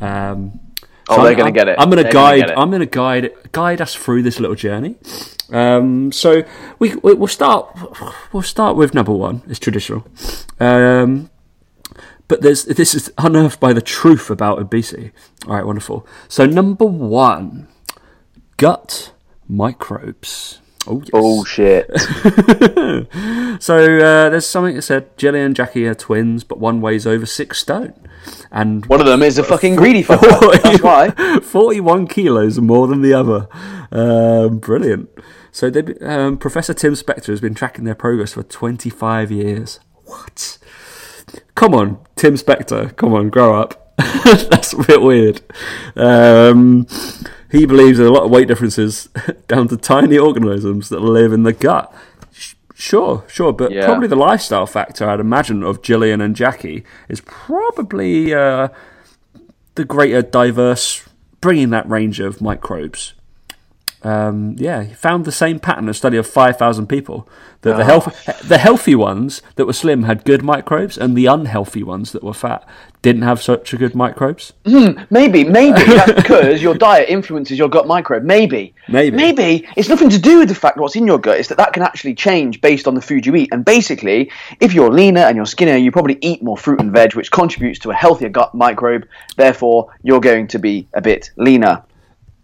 Um, 0.00 0.60
Oh, 1.08 1.16
so 1.16 1.22
they're 1.22 1.30
I'm- 1.30 1.38
gonna 1.38 1.52
get 1.52 1.68
it. 1.68 1.76
I'm 1.78 1.88
going 1.90 1.98
to 1.98 2.02
They're 2.04 2.12
gonna 2.12 2.40
guide. 2.40 2.50
I'm 2.56 2.70
going 2.70 2.80
to 2.80 2.86
guide 2.86 3.30
guide 3.52 3.80
us 3.80 3.94
through 3.94 4.22
this 4.22 4.40
little 4.40 4.56
journey. 4.56 4.96
Um, 5.52 6.10
so 6.12 6.42
we 6.78 6.94
we- 6.96 7.14
we'll 7.14 7.28
start 7.28 7.68
we'll 8.32 8.42
start 8.42 8.76
with 8.76 8.94
number 8.94 9.12
one. 9.12 9.42
It's 9.48 9.58
traditional, 9.60 10.04
um, 10.58 11.30
but 12.26 12.42
there's 12.42 12.64
this 12.64 12.94
is 12.94 13.12
unearthed 13.18 13.60
by 13.60 13.72
the 13.72 13.80
truth 13.82 14.30
about 14.30 14.58
obesity. 14.58 15.12
All 15.46 15.54
right, 15.54 15.64
wonderful. 15.64 16.04
So 16.28 16.44
number 16.46 16.84
one, 16.86 17.68
gut 18.56 19.12
microbes. 19.48 20.60
Oh 20.88 21.00
yes. 21.00 21.10
Bullshit. 21.10 21.90
So 23.58 23.76
uh, 23.78 24.28
there's 24.28 24.46
something 24.46 24.74
that 24.76 24.82
said 24.82 25.16
Gillian 25.16 25.46
and 25.46 25.56
Jackie 25.56 25.86
are 25.86 25.94
twins, 25.94 26.44
but 26.44 26.58
one 26.58 26.80
weighs 26.82 27.06
over 27.06 27.24
six 27.24 27.58
stone, 27.58 27.94
and 28.50 28.84
One 28.86 29.00
of 29.00 29.06
them 29.06 29.22
is 29.22 29.38
a 29.38 29.44
fucking 29.52 29.76
greedy 29.76 30.02
fucker. 30.02 30.62
That's 30.62 30.82
why. 30.82 31.10
41 31.42 32.06
kilos 32.08 32.58
more 32.58 32.86
than 32.86 33.02
the 33.02 33.14
other. 33.14 33.48
Um, 33.90 34.58
brilliant. 34.58 35.10
So 35.52 35.72
um, 36.02 36.36
Professor 36.36 36.74
Tim 36.74 36.92
Spector 36.92 37.26
has 37.26 37.40
been 37.40 37.54
tracking 37.54 37.84
their 37.84 37.94
progress 37.94 38.34
for 38.34 38.42
25 38.42 39.30
years. 39.30 39.80
What? 40.04 40.58
Come 41.54 41.74
on, 41.74 41.98
Tim 42.14 42.34
Spector. 42.34 42.94
Come 42.96 43.14
on, 43.14 43.30
grow 43.30 43.60
up. 43.60 43.94
That's 44.24 44.74
a 44.74 44.82
bit 44.82 45.00
weird. 45.00 45.40
Um, 45.96 46.86
he 47.50 47.64
believes 47.64 47.98
there 47.98 48.06
are 48.06 48.10
a 48.10 48.12
lot 48.12 48.24
of 48.24 48.30
weight 48.30 48.48
differences 48.48 49.08
down 49.48 49.68
to 49.68 49.76
tiny 49.76 50.18
organisms 50.18 50.90
that 50.90 51.00
live 51.00 51.32
in 51.32 51.44
the 51.44 51.52
gut. 51.52 51.92
Sure, 52.78 53.24
sure, 53.26 53.54
but 53.54 53.72
Yeah. 53.72 53.86
probably 53.86 54.06
the 54.06 54.16
lifestyle 54.16 54.66
factor, 54.66 55.08
I'd 55.08 55.18
imagine, 55.18 55.62
of 55.62 55.80
Gillian 55.80 56.20
and 56.20 56.36
Jackie 56.36 56.84
is 57.08 57.22
probably 57.22 58.34
uh, 58.34 58.68
the 59.76 59.84
greater 59.86 60.20
diverse 60.20 61.02
bringing 61.40 61.70
that 61.70 61.88
range 61.88 62.20
of 62.20 62.42
microbes. 62.42 63.14
Um, 64.02 64.54
yeah, 64.58 64.84
he 64.84 64.94
found 64.94 65.24
the 65.24 65.32
same 65.32 65.58
pattern. 65.58 65.88
A 65.88 65.94
study 65.94 66.16
of 66.16 66.26
five 66.26 66.56
thousand 66.56 66.88
people 66.88 67.28
that 67.62 67.76
the 67.76 67.84
health, 67.84 68.40
the 68.44 68.58
healthy 68.58 68.94
ones 68.94 69.42
that 69.56 69.66
were 69.66 69.72
slim 69.72 70.04
had 70.04 70.24
good 70.24 70.42
microbes, 70.42 70.96
and 70.96 71.16
the 71.16 71.26
unhealthy 71.26 71.82
ones 71.82 72.12
that 72.12 72.22
were 72.22 72.34
fat 72.34 72.66
didn't 73.02 73.22
have 73.22 73.42
such 73.42 73.72
a 73.72 73.76
good 73.76 73.94
microbes. 73.94 74.52
Maybe, 74.64 75.44
maybe 75.44 75.82
that's 75.84 76.12
because 76.12 76.62
your 76.62 76.74
diet 76.74 77.08
influences 77.08 77.58
your 77.58 77.68
gut 77.68 77.86
microbe. 77.86 78.22
Maybe, 78.24 78.74
Maybe. 78.88 79.16
maybe 79.16 79.68
it's 79.76 79.88
nothing 79.88 80.10
to 80.10 80.18
do 80.18 80.40
with 80.40 80.48
the 80.48 80.54
fact 80.54 80.76
what's 80.76 80.96
in 80.96 81.06
your 81.06 81.18
gut. 81.18 81.38
It's 81.38 81.48
that 81.48 81.58
that 81.58 81.72
can 81.72 81.82
actually 81.82 82.14
change 82.14 82.60
based 82.60 82.86
on 82.86 82.94
the 82.94 83.02
food 83.02 83.26
you 83.26 83.34
eat. 83.34 83.50
And 83.52 83.64
basically, 83.64 84.30
if 84.60 84.74
you're 84.74 84.90
leaner 84.90 85.22
and 85.22 85.36
you're 85.36 85.46
skinnier, 85.46 85.76
you 85.76 85.90
probably 85.90 86.18
eat 86.20 86.42
more 86.42 86.56
fruit 86.56 86.80
and 86.80 86.92
veg, 86.92 87.14
which 87.14 87.30
contributes 87.30 87.78
to 87.80 87.90
a 87.90 87.94
healthier 87.94 88.28
gut 88.28 88.54
microbe. 88.54 89.08
Therefore, 89.36 89.92
you're 90.02 90.20
going 90.20 90.48
to 90.48 90.58
be 90.58 90.88
a 90.94 91.00
bit 91.00 91.30
leaner. 91.36 91.82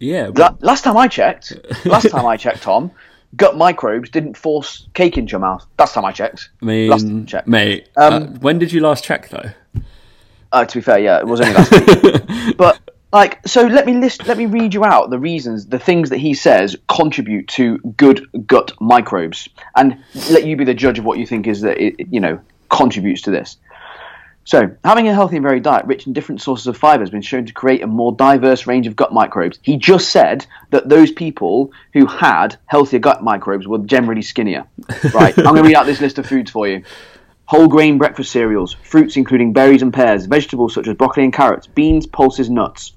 Yeah, 0.03 0.29
La- 0.35 0.55
last 0.59 0.83
time 0.83 0.97
I 0.97 1.07
checked, 1.07 1.53
last 1.85 2.09
time 2.09 2.25
I 2.25 2.37
checked, 2.37 2.61
Tom, 2.63 2.91
gut 3.35 3.57
microbes 3.57 4.09
didn't 4.09 4.35
force 4.37 4.87
cake 4.93 5.17
into 5.17 5.31
your 5.31 5.39
mouth. 5.39 5.65
Last 5.79 5.93
time 5.93 6.05
I 6.05 6.11
checked. 6.11 6.49
I 6.61 6.65
mean, 6.65 6.89
last 6.89 7.03
time 7.07 7.21
I 7.23 7.25
checked. 7.25 7.47
mate. 7.47 7.87
Um, 7.97 8.13
uh, 8.13 8.25
when 8.39 8.59
did 8.59 8.71
you 8.71 8.81
last 8.81 9.03
check 9.03 9.29
though? 9.29 9.51
Uh, 10.51 10.65
to 10.65 10.77
be 10.77 10.81
fair, 10.81 10.99
yeah, 10.99 11.19
it 11.19 11.25
was 11.27 11.41
only 11.41 11.53
last 11.53 11.71
week. 11.71 12.55
But 12.57 12.79
like, 13.11 13.39
so 13.47 13.63
let 13.65 13.85
me 13.85 13.93
list, 13.93 14.27
let 14.27 14.37
me 14.37 14.45
read 14.45 14.73
you 14.73 14.83
out 14.83 15.09
the 15.09 15.19
reasons, 15.19 15.67
the 15.67 15.79
things 15.79 16.09
that 16.09 16.17
he 16.17 16.33
says 16.33 16.75
contribute 16.89 17.47
to 17.49 17.77
good 17.97 18.27
gut 18.45 18.71
microbes, 18.79 19.47
and 19.75 19.97
let 20.29 20.45
you 20.45 20.55
be 20.55 20.65
the 20.65 20.73
judge 20.73 20.99
of 20.99 21.05
what 21.05 21.17
you 21.19 21.25
think 21.25 21.47
is 21.47 21.61
that 21.61 21.77
it, 21.79 21.95
you 22.11 22.19
know 22.19 22.39
contributes 22.69 23.21
to 23.21 23.31
this. 23.31 23.57
So, 24.45 24.75
having 24.83 25.07
a 25.07 25.13
healthy 25.13 25.37
and 25.37 25.43
varied 25.43 25.63
diet 25.63 25.85
rich 25.85 26.05
in 26.05 26.13
different 26.13 26.41
sources 26.41 26.67
of 26.67 26.75
fiber 26.75 27.01
has 27.01 27.09
been 27.09 27.21
shown 27.21 27.45
to 27.45 27.53
create 27.53 27.81
a 27.81 27.87
more 27.87 28.11
diverse 28.11 28.67
range 28.67 28.87
of 28.87 28.95
gut 28.95 29.13
microbes. 29.13 29.57
He 29.61 29.77
just 29.77 30.09
said 30.09 30.45
that 30.71 30.89
those 30.89 31.11
people 31.11 31.71
who 31.93 32.05
had 32.05 32.57
healthier 32.65 32.99
gut 32.99 33.23
microbes 33.23 33.67
were 33.67 33.79
generally 33.79 34.21
skinnier. 34.21 34.65
Right, 35.13 35.37
I'm 35.37 35.45
going 35.45 35.57
to 35.57 35.63
read 35.63 35.75
out 35.75 35.85
this 35.85 36.01
list 36.01 36.17
of 36.17 36.25
foods 36.25 36.49
for 36.49 36.67
you. 36.67 36.83
Whole 37.45 37.67
grain 37.67 37.97
breakfast 37.97 38.31
cereals, 38.31 38.73
fruits 38.73 39.15
including 39.15 39.53
berries 39.53 39.81
and 39.81 39.93
pears, 39.93 40.25
vegetables 40.25 40.73
such 40.73 40.87
as 40.87 40.95
broccoli 40.95 41.23
and 41.23 41.33
carrots, 41.33 41.67
beans, 41.67 42.07
pulses, 42.07 42.49
nuts. 42.49 42.93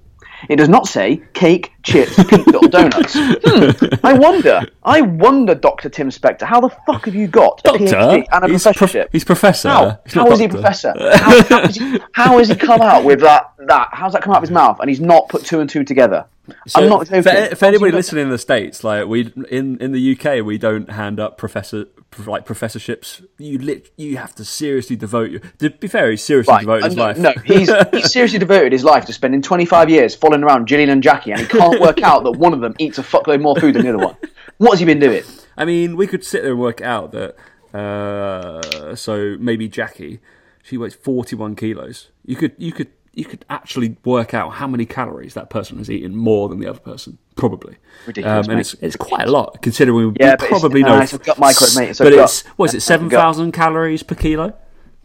It 0.48 0.56
does 0.56 0.68
not 0.68 0.86
say 0.86 1.22
cake, 1.32 1.72
chips, 1.82 2.18
or 2.18 2.68
donuts. 2.68 3.16
Hmm, 3.46 3.70
I 4.04 4.12
wonder, 4.12 4.62
I 4.84 5.00
wonder, 5.00 5.54
Dr. 5.54 5.88
Tim 5.88 6.08
Spector, 6.10 6.42
how 6.42 6.60
the 6.60 6.68
fuck 6.86 7.04
have 7.06 7.14
you 7.14 7.26
got 7.26 7.60
a 7.60 7.68
Doctor, 7.78 7.84
PhD 7.84 8.26
and 8.32 8.44
a 8.44 8.48
he's, 8.48 8.62
prof- 8.62 8.76
professorship? 8.76 9.08
he's 9.12 9.24
professor. 9.24 9.68
How? 9.68 10.00
He's 10.04 10.14
How 10.14 10.30
is 10.30 10.38
he 10.40 10.46
doctor. 10.46 10.60
professor? 10.62 10.94
How, 11.16 11.42
how, 11.44 11.62
is 11.62 11.76
he, 11.76 12.00
how 12.12 12.38
has 12.38 12.48
he 12.48 12.54
come 12.56 12.82
out 12.82 13.04
with 13.04 13.20
that? 13.20 13.52
That 13.66 13.88
how's 13.92 14.12
that 14.12 14.22
come 14.22 14.32
out 14.32 14.38
of 14.38 14.42
his 14.42 14.50
mouth? 14.50 14.78
And 14.80 14.88
he's 14.88 15.00
not 15.00 15.28
put 15.28 15.44
two 15.44 15.60
and 15.60 15.68
two 15.70 15.84
together. 15.84 16.26
So 16.68 16.82
I'm 16.82 16.88
not 16.88 17.06
joking. 17.06 17.22
For, 17.22 17.56
for 17.56 17.64
anybody 17.64 17.92
listening 17.92 18.24
in 18.24 18.30
the 18.30 18.38
states, 18.38 18.84
like 18.84 19.06
we 19.06 19.32
in 19.50 19.78
in 19.80 19.92
the 19.92 20.16
UK, 20.18 20.44
we 20.44 20.58
don't 20.58 20.90
hand 20.90 21.18
up 21.18 21.38
professor 21.38 21.86
like 22.26 22.44
professorships. 22.46 23.20
You 23.38 23.58
lit, 23.58 23.90
you 23.96 24.16
have 24.16 24.34
to 24.36 24.44
seriously 24.44 24.96
devote 24.96 25.30
your. 25.30 25.40
To 25.58 25.70
be 25.70 25.86
fair, 25.88 26.10
he 26.10 26.16
seriously 26.16 26.52
Right. 26.52 26.60
devoted 26.60 26.84
Uh, 26.84 26.86
his 26.88 26.96
no, 26.96 27.02
life. 27.04 27.18
no, 27.18 27.32
he's, 27.44 27.70
he's 27.92 28.12
seriously 28.12 28.38
devoted 28.38 28.72
his 28.72 28.84
life 28.84 29.04
to 29.06 29.12
spending 29.12 29.42
25 29.42 29.90
years 29.90 30.14
following 30.14 30.42
around 30.42 30.66
Gillian 30.66 30.88
and 30.90 31.02
Jackie, 31.02 31.32
and 31.32 31.40
he 31.40 31.46
can't 31.46 31.80
work 31.80 32.02
out 32.02 32.24
that 32.24 32.32
one 32.32 32.52
of 32.54 32.60
them 32.60 32.74
eats 32.78 32.98
a 32.98 33.02
fuckload 33.02 33.40
more 33.42 33.56
food 33.56 33.74
than 33.74 33.82
the 33.82 33.88
other 33.94 34.04
one. 34.04 34.16
What 34.58 34.70
has 34.72 34.80
he 34.80 34.86
been 34.86 34.98
doing? 35.00 35.22
I 35.58 35.64
mean, 35.66 35.96
we 35.96 36.06
could 36.06 36.24
sit 36.24 36.42
there 36.42 36.52
and 36.52 36.60
work 36.60 36.80
out 36.80 37.12
that. 37.12 37.36
Uh, 37.74 38.94
so 38.96 39.36
maybe 39.38 39.68
Jackie, 39.68 40.20
she 40.62 40.76
weighs 40.78 40.94
forty-one 40.94 41.54
kilos. 41.56 42.08
You 42.24 42.36
could 42.36 42.52
you 42.56 42.72
could 42.72 42.88
you 43.16 43.24
could 43.24 43.44
actually 43.48 43.96
work 44.04 44.34
out 44.34 44.52
how 44.52 44.68
many 44.68 44.84
calories 44.84 45.32
that 45.34 45.48
person 45.48 45.78
has 45.78 45.90
eaten 45.90 46.14
more 46.14 46.50
than 46.50 46.60
the 46.60 46.68
other 46.68 46.78
person, 46.78 47.16
probably. 47.34 47.76
Ridiculous. 48.06 48.46
Um, 48.46 48.50
and 48.50 48.60
it's, 48.60 48.74
it's 48.74 48.94
quite 48.94 49.26
a 49.26 49.30
lot, 49.30 49.62
considering 49.62 49.96
we, 49.96 50.16
yeah, 50.20 50.36
we 50.38 50.46
probably 50.46 50.82
know. 50.82 50.98
Nice. 50.98 51.14
I've 51.14 51.24
got 51.24 51.38
micro, 51.38 51.66
mate. 51.76 51.90
It's 51.90 51.98
but 51.98 52.12
got, 52.12 52.24
it's, 52.24 52.42
what 52.58 52.66
is 52.66 52.74
it, 52.74 52.80
7,000 52.82 53.52
calories 53.52 54.02
per 54.02 54.14
kilo? 54.14 54.54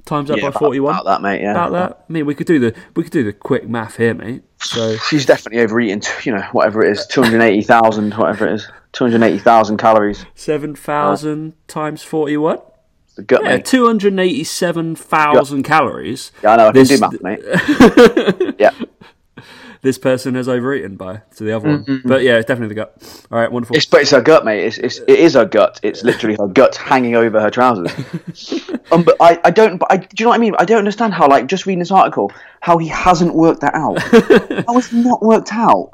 Times 0.04 0.28
that 0.28 0.38
yeah, 0.38 0.44
by 0.44 0.48
about, 0.50 0.60
41. 0.60 0.94
About 0.94 1.06
that, 1.06 1.22
mate, 1.22 1.42
yeah. 1.42 1.52
About 1.52 1.72
that. 1.72 2.06
I 2.10 2.12
mean, 2.12 2.26
we 2.26 2.36
could 2.36 2.48
do 2.48 2.60
the, 2.60 2.76
we 2.98 3.04
could 3.04 3.14
do 3.14 3.24
the 3.24 3.32
quick 3.32 3.70
math 3.70 3.96
here, 3.96 4.14
mate. 4.14 4.44
So 4.60 4.98
She's 5.10 5.26
definitely 5.26 5.62
overeating, 5.62 6.02
you 6.24 6.34
know, 6.34 6.42
whatever 6.52 6.84
it 6.84 6.92
is, 6.92 7.08
280,000, 7.08 8.14
whatever 8.16 8.46
it 8.46 8.56
is, 8.56 8.68
280,000 8.92 9.78
calories. 9.78 10.26
7,000 10.36 11.52
uh, 11.52 11.56
times 11.68 12.04
41? 12.04 12.60
Gut, 13.22 13.42
Yeah, 13.44 13.58
mate. 13.58 13.66
two 13.66 13.86
hundred 13.86 14.18
eighty-seven 14.20 14.96
thousand 14.96 15.64
calories. 15.64 16.32
Yeah, 16.44 16.54
I 16.54 16.56
know, 16.58 16.68
I 16.68 16.72
can 16.72 16.80
This- 16.80 16.90
do 16.90 17.00
math, 17.00 17.22
mate. 17.22 18.56
yeah. 18.60 18.72
this 19.82 19.98
person 19.98 20.36
has 20.36 20.48
overeaten 20.48 20.96
by 20.96 21.22
to 21.36 21.44
the 21.44 21.52
other 21.54 21.68
one. 21.70 22.02
But 22.06 22.22
yeah, 22.22 22.38
it's 22.38 22.48
definitely 22.48 22.76
the 22.76 22.82
gut. 22.82 23.26
All 23.32 23.40
right, 23.40 23.52
wonderful. 23.52 23.76
It's, 23.76 23.86
but 23.88 24.02
it's 24.02 24.12
her 24.12 24.22
gut, 24.22 24.46
mate. 24.46 24.64
It's, 24.66 24.78
it's, 24.78 25.00
it 25.00 25.20
is 25.20 25.34
her 25.34 25.46
gut. 25.46 25.80
It's 25.82 26.04
literally 26.04 26.36
her 26.40 26.48
gut 26.48 26.76
hanging 26.76 27.16
over 27.16 27.42
her 27.42 27.50
trousers. 27.50 27.90
um, 28.92 29.04
but 29.04 29.16
I, 29.20 29.40
I 29.44 29.50
don't. 29.52 29.78
But 29.80 29.92
I, 29.92 29.98
do 29.98 30.08
you 30.20 30.26
know 30.26 30.30
what 30.30 30.36
I 30.36 30.40
mean? 30.40 30.54
I 30.60 30.66
don't 30.66 30.78
understand 30.78 31.14
how, 31.16 31.28
like, 31.28 31.48
just 31.48 31.66
reading 31.66 31.80
this 31.80 31.90
article, 31.92 32.32
how 32.60 32.78
he 32.78 32.88
hasn't 32.90 33.34
worked 33.34 33.62
that 33.62 33.74
out. 33.74 34.00
how 34.68 34.74
has 34.76 34.94
not 34.94 35.24
worked 35.24 35.52
out? 35.52 35.92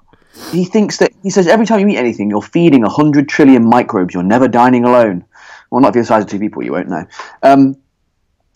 He 0.52 0.66
thinks 0.66 0.98
that 0.98 1.14
he 1.24 1.30
says 1.32 1.48
every 1.48 1.66
time 1.66 1.80
you 1.80 1.88
eat 1.88 1.98
anything, 1.98 2.30
you're 2.30 2.42
feeding 2.44 2.84
hundred 2.84 3.30
trillion 3.30 3.66
microbes. 3.66 4.14
You're 4.14 4.22
never 4.22 4.48
dining 4.50 4.84
alone. 4.84 5.24
Well, 5.70 5.82
not 5.82 5.90
if 5.90 5.96
you're 5.96 6.04
the 6.04 6.08
size 6.08 6.24
of 6.24 6.30
two 6.30 6.40
people, 6.40 6.64
you 6.64 6.72
won't 6.72 6.90
know. 6.90 7.06
Um, 7.44 7.78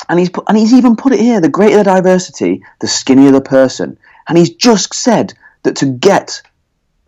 and 0.09 0.19
he's 0.19 0.29
put, 0.29 0.45
and 0.47 0.57
he's 0.57 0.73
even 0.73 0.95
put 0.95 1.13
it 1.13 1.19
here: 1.19 1.41
the 1.41 1.49
greater 1.49 1.77
the 1.77 1.83
diversity, 1.83 2.63
the 2.79 2.87
skinnier 2.87 3.31
the 3.31 3.41
person. 3.41 3.97
And 4.27 4.37
he's 4.37 4.51
just 4.51 4.93
said 4.93 5.33
that 5.63 5.77
to 5.77 5.85
get 5.85 6.41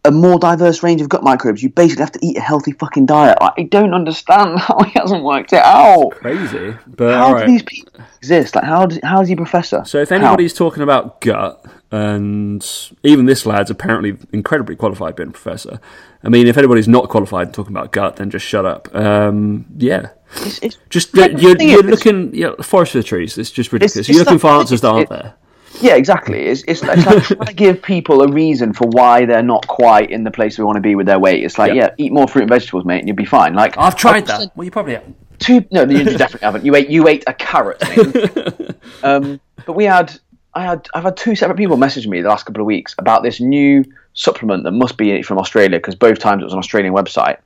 a 0.06 0.12
more 0.12 0.38
diverse 0.38 0.84
range 0.84 1.00
of 1.02 1.08
gut 1.10 1.24
microbes, 1.24 1.64
you 1.64 1.70
basically 1.70 2.02
have 2.04 2.12
to 2.12 2.20
eat 2.26 2.36
a 2.38 2.42
healthy 2.42 2.74
fucking 2.74 3.06
diet. 3.06 3.38
Like, 3.42 3.54
I 3.58 3.64
don't 3.64 3.94
understand 3.94 4.60
how 4.68 4.80
he 4.84 4.92
hasn't 5.00 5.24
worked 5.24 5.54
it 5.54 5.64
out. 5.64 6.10
Crazy. 6.12 6.76
But 6.88 7.14
How 7.14 7.28
all 7.36 7.40
do 7.40 7.46
these 7.48 7.64
people 7.64 7.94
exist? 8.18 8.56
Like, 8.56 8.66
how 8.66 8.86
does, 8.86 9.00
how 9.04 9.22
is 9.22 9.30
he 9.30 9.36
professor? 9.36 9.84
So 9.86 10.00
if 10.00 10.10
How? 10.10 10.16
anybody's 10.18 10.54
talking 10.54 10.84
about 10.84 11.22
gut, 11.22 11.66
and 11.92 12.66
even 13.04 13.28
this 13.28 13.46
lad's 13.46 13.70
apparently 13.70 14.18
incredibly 14.34 14.76
qualified 14.76 15.16
being 15.16 15.30
a 15.30 15.32
professor. 15.32 15.80
I 16.24 16.30
mean, 16.30 16.48
if 16.48 16.58
anybody's 16.58 16.88
not 16.88 17.08
qualified 17.10 17.54
talking 17.54 17.72
about 17.74 17.92
gut, 17.92 18.16
then 18.16 18.30
just 18.32 18.46
shut 18.46 18.66
up. 18.66 18.94
Um, 18.96 19.66
yeah. 19.78 20.10
It's- 20.38 20.58
it's- 20.64 20.78
Just 20.90 21.14
you're, 21.14 21.30
you're, 21.62 21.84
looking, 21.84 22.34
yeah, 22.34 22.54
forest 22.62 22.94
for 22.94 22.98
the 22.98 23.04
trees. 23.04 23.38
It's 23.38 23.52
just 23.52 23.72
ridiculous. 23.72 23.98
it's 23.98 24.10
you're 24.10 24.20
looking 24.26 24.40
for 24.40 24.48
answers 24.50 24.82
that 24.82 24.90
aren't 24.90 25.10
there. 25.10 25.36
Yeah, 25.82 25.96
exactly. 25.96 26.46
It's, 26.48 26.64
it's, 26.68 26.82
it's 26.84 27.06
like 27.06 27.24
trying 27.24 27.48
to 27.48 27.54
give 27.54 27.82
people 27.82 28.22
a 28.22 28.28
reason 28.32 28.74
for 28.74 28.88
why 28.90 29.26
they're 29.26 29.44
not 29.44 29.68
quite 29.68 30.10
in 30.12 30.24
the 30.24 30.32
place 30.32 30.58
we 30.58 30.64
want 30.64 30.76
to 30.78 30.82
be 30.82 30.96
with 30.96 31.06
their 31.08 31.20
weight. 31.20 31.44
It's 31.44 31.58
like, 31.58 31.74
Yeah. 31.74 31.84
yeah, 31.84 31.96
eat 31.98 32.12
more 32.12 32.28
fruit 32.28 32.44
and 32.44 32.50
vegetables, 32.50 32.86
mate, 32.86 33.00
and 33.00 33.08
you'll 33.08 33.18
be 33.18 33.26
fine. 33.26 33.54
Like, 33.54 33.78
I've 33.78 33.96
tried 33.96 34.26
that. 34.28 34.52
Well, 34.56 34.66
you 34.66 34.72
probably 34.72 34.94
haven't. 34.94 35.16
two 35.40 35.66
no 35.72 35.82
you 35.84 36.04
definitely 36.18 36.46
haven't 36.46 36.64
you 36.66 36.76
ate 36.76 36.90
you 36.90 37.08
ate 37.08 37.24
a 37.28 37.34
carrot 37.34 37.82
mate. 37.98 38.72
um, 39.04 39.40
but 39.66 39.74
we 39.74 39.84
had 39.84 40.14
i 40.54 40.62
had 40.64 40.88
i've 40.94 41.04
had 41.04 41.18
two 41.18 41.36
separate 41.36 41.58
people 41.58 41.76
message 41.76 42.08
me 42.08 42.22
the 42.22 42.30
last 42.30 42.46
couple 42.46 42.62
of 42.62 42.68
weeks 42.68 42.94
about 43.00 43.24
this 43.24 43.42
new 43.42 43.84
supplement 44.14 44.64
that 44.64 44.72
must 44.72 44.96
be 44.96 45.22
from 45.24 45.40
australia 45.40 45.80
because 45.80 45.96
both 45.96 46.20
times 46.20 46.42
it 46.42 46.46
was 46.46 46.54
an 46.54 46.60
australian 46.60 46.94
website 46.94 47.38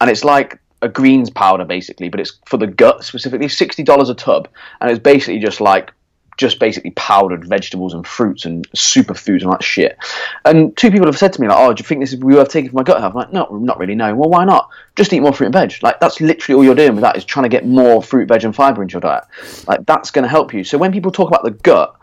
and 0.00 0.10
it's 0.10 0.24
like 0.24 0.58
a 0.82 0.88
greens 0.88 1.28
powder 1.30 1.64
basically 1.64 2.08
but 2.08 2.18
it's 2.18 2.38
for 2.46 2.56
the 2.56 2.66
gut 2.66 3.04
specifically 3.04 3.46
$60 3.46 4.10
a 4.10 4.14
tub 4.14 4.48
and 4.80 4.90
it's 4.90 4.98
basically 5.00 5.38
just 5.38 5.60
like 5.60 5.92
just 6.36 6.58
basically 6.58 6.90
powdered 6.90 7.44
vegetables 7.46 7.94
and 7.94 8.06
fruits 8.06 8.44
and 8.44 8.70
superfoods 8.72 9.42
and 9.42 9.52
that 9.52 9.62
shit. 9.62 9.96
And 10.44 10.76
two 10.76 10.90
people 10.90 11.06
have 11.06 11.18
said 11.18 11.32
to 11.32 11.40
me 11.40 11.48
like, 11.48 11.58
"Oh, 11.58 11.72
do 11.72 11.80
you 11.80 11.86
think 11.86 12.00
this 12.00 12.12
is 12.12 12.20
worth 12.20 12.50
taking 12.50 12.70
for 12.70 12.76
my 12.76 12.82
gut 12.82 13.00
health?" 13.00 13.14
I'm 13.14 13.20
like, 13.20 13.32
"No, 13.32 13.46
not 13.56 13.78
really. 13.78 13.94
No. 13.94 14.14
Well, 14.14 14.30
why 14.30 14.44
not? 14.44 14.68
Just 14.96 15.12
eat 15.12 15.20
more 15.20 15.32
fruit 15.32 15.46
and 15.46 15.54
veg. 15.54 15.74
Like 15.82 16.00
that's 16.00 16.20
literally 16.20 16.56
all 16.56 16.64
you're 16.64 16.74
doing 16.74 16.94
with 16.94 17.02
that 17.02 17.16
is 17.16 17.24
trying 17.24 17.44
to 17.44 17.48
get 17.48 17.66
more 17.66 18.02
fruit, 18.02 18.28
veg, 18.28 18.44
and 18.44 18.54
fiber 18.54 18.82
into 18.82 18.94
your 18.94 19.00
diet. 19.00 19.24
Like 19.66 19.84
that's 19.86 20.10
going 20.10 20.24
to 20.24 20.28
help 20.28 20.52
you. 20.52 20.64
So 20.64 20.78
when 20.78 20.92
people 20.92 21.12
talk 21.12 21.28
about 21.28 21.44
the 21.44 21.50
gut, 21.50 21.96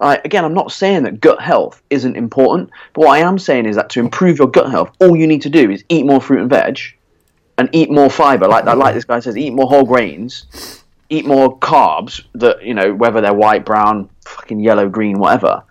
like, 0.00 0.24
again, 0.24 0.44
I'm 0.44 0.54
not 0.54 0.72
saying 0.72 1.02
that 1.02 1.20
gut 1.20 1.42
health 1.42 1.82
isn't 1.90 2.16
important, 2.16 2.70
but 2.94 3.02
what 3.02 3.10
I 3.10 3.18
am 3.18 3.38
saying 3.38 3.66
is 3.66 3.76
that 3.76 3.90
to 3.90 4.00
improve 4.00 4.38
your 4.38 4.48
gut 4.48 4.70
health, 4.70 4.90
all 4.98 5.14
you 5.14 5.26
need 5.26 5.42
to 5.42 5.50
do 5.50 5.70
is 5.70 5.84
eat 5.90 6.06
more 6.06 6.22
fruit 6.22 6.40
and 6.40 6.48
veg, 6.48 6.80
and 7.58 7.68
eat 7.72 7.90
more 7.90 8.08
fiber. 8.08 8.48
Like 8.48 8.64
that, 8.64 8.78
like 8.78 8.94
this 8.94 9.04
guy 9.04 9.20
says, 9.20 9.36
eat 9.36 9.52
more 9.52 9.68
whole 9.68 9.84
grains, 9.84 10.79
eat 11.10 11.26
more 11.26 11.58
carbs. 11.58 12.22
That 12.34 12.64
you 12.64 12.72
know, 12.74 12.94
whether 12.94 13.20
they're 13.20 13.34
white, 13.34 13.64
brown, 13.66 14.08
fucking 14.24 14.60
yellow, 14.60 14.88
green, 14.88 15.18
whatever. 15.18 15.62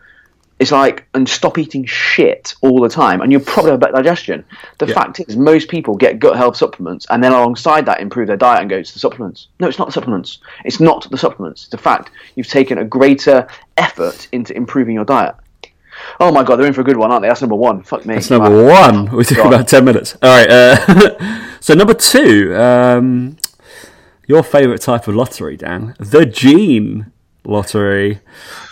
It's 0.59 0.73
like, 0.73 1.05
and 1.13 1.27
stop 1.29 1.57
eating 1.57 1.85
shit 1.85 2.53
all 2.59 2.81
the 2.81 2.89
time, 2.89 3.21
and 3.21 3.31
you'll 3.31 3.39
probably 3.39 3.71
have 3.71 3.79
better 3.79 3.93
digestion. 3.93 4.43
The 4.79 4.87
Yeah. 4.87 4.93
fact 4.93 5.21
is, 5.21 5.37
most 5.37 5.69
people 5.69 5.95
get 5.95 6.19
gut 6.19 6.35
health 6.35 6.57
supplements, 6.57 7.07
and 7.09 7.23
then 7.23 7.31
alongside 7.31 7.85
that, 7.85 8.01
improve 8.01 8.27
their 8.27 8.35
diet 8.35 8.59
and 8.59 8.69
go 8.69 8.81
to 8.83 8.93
the 8.93 8.99
supplements. 8.99 9.47
No, 9.61 9.69
it's 9.69 9.79
not 9.79 9.87
the 9.87 9.93
supplements. 9.93 10.39
It's 10.65 10.81
not 10.81 11.09
the 11.09 11.17
supplements. 11.17 11.61
It's 11.61 11.69
the 11.71 11.77
fact 11.77 12.11
you've 12.35 12.47
taken 12.49 12.77
a 12.77 12.83
greater 12.83 13.47
effort 13.77 14.27
into 14.33 14.53
improving 14.53 14.95
your 14.95 15.05
diet. 15.05 15.33
Oh 16.19 16.29
my 16.29 16.43
god, 16.43 16.57
they're 16.57 16.67
in 16.67 16.73
for 16.73 16.81
a 16.81 16.83
good 16.83 16.97
one, 16.97 17.09
aren't 17.09 17.21
they? 17.21 17.29
That's 17.29 17.39
number 17.41 17.55
one. 17.55 17.81
Fuck 17.83 18.05
me. 18.05 18.15
That's 18.15 18.29
number 18.29 18.65
one. 18.65 19.09
We 19.15 19.23
took 19.23 19.37
God. 19.37 19.53
about 19.53 19.67
ten 19.69 19.85
minutes. 19.85 20.17
All 20.21 20.29
right. 20.29 20.49
Uh, 20.49 21.39
so 21.61 21.73
number 21.73 21.93
two, 21.93 22.53
um, 22.57 23.37
your 24.29 24.43
favourite 24.43 24.79
type 24.79 25.07
of 25.07 25.15
lottery, 25.15 25.57
Dan, 25.57 25.95
the 25.99 26.23
gene 26.25 27.11
lottery. 27.43 28.19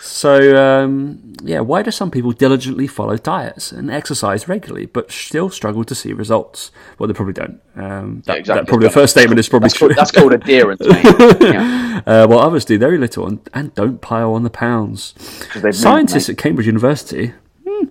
So, 0.00 0.56
um, 0.56 1.34
yeah, 1.42 1.60
why 1.60 1.82
do 1.82 1.90
some 1.90 2.12
people 2.12 2.30
diligently 2.30 2.86
follow 2.86 3.16
diets 3.16 3.72
and 3.72 3.90
exercise 3.90 4.48
regularly, 4.48 4.86
but 4.86 5.10
still 5.10 5.50
struggle 5.50 5.82
to 5.84 5.94
see 5.96 6.12
results? 6.12 6.70
Well, 6.98 7.08
they 7.08 7.12
probably 7.12 7.34
don't. 7.34 7.60
Um, 7.74 8.22
that, 8.26 8.38
exactly. 8.38 8.62
that 8.62 8.68
probably 8.68 8.86
the 8.86 8.92
first 8.94 9.12
statement 9.12 9.40
is 9.40 9.48
probably 9.48 9.66
That's 9.66 9.74
true. 9.78 9.88
called, 9.88 9.98
that's 9.98 10.10
called 10.12 10.32
adherence. 10.32 10.80
Yeah. 11.40 12.02
uh, 12.06 12.26
while 12.28 12.38
others 12.38 12.64
do 12.64 12.78
very 12.78 12.96
little 12.98 13.26
and, 13.26 13.40
and 13.52 13.74
don't 13.74 14.00
pile 14.00 14.34
on 14.34 14.44
the 14.44 14.50
pounds. 14.50 15.14
moved, 15.56 15.74
Scientists 15.74 16.28
at 16.28 16.38
Cambridge 16.38 16.66
University 16.66 17.32
Hmm. 17.78 17.86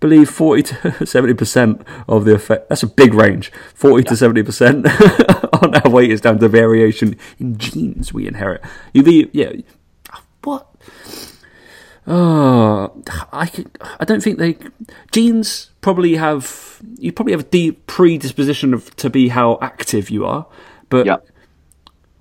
believe 0.00 0.28
40 0.30 0.62
to 0.62 0.74
70% 1.00 1.84
of 2.08 2.24
the 2.24 2.34
effect. 2.34 2.68
That's 2.68 2.82
a 2.82 2.86
big 2.86 3.14
range. 3.14 3.52
40 3.74 4.04
to 4.04 4.14
70% 4.14 5.62
on 5.62 5.74
our 5.74 5.90
weight 5.90 6.10
is 6.10 6.20
down 6.20 6.38
to 6.40 6.48
variation 6.48 7.16
in 7.38 7.56
genes 7.58 8.12
we 8.12 8.26
inherit. 8.26 8.62
You 8.92 9.02
the 9.02 9.30
yeah. 9.32 9.52
What? 10.42 10.66
Oh, 12.06 12.92
I 13.32 13.46
can, 13.46 13.70
I 14.00 14.04
don't 14.04 14.22
think 14.22 14.38
they 14.38 14.56
genes 15.12 15.70
probably 15.80 16.16
have 16.16 16.80
you 16.98 17.12
probably 17.12 17.32
have 17.32 17.40
a 17.42 17.44
deep 17.44 17.86
predisposition 17.86 18.74
of 18.74 18.94
to 18.96 19.10
be 19.10 19.28
how 19.28 19.58
active 19.60 20.10
you 20.10 20.24
are, 20.24 20.46
but 20.88 21.06
Yeah. 21.06 21.16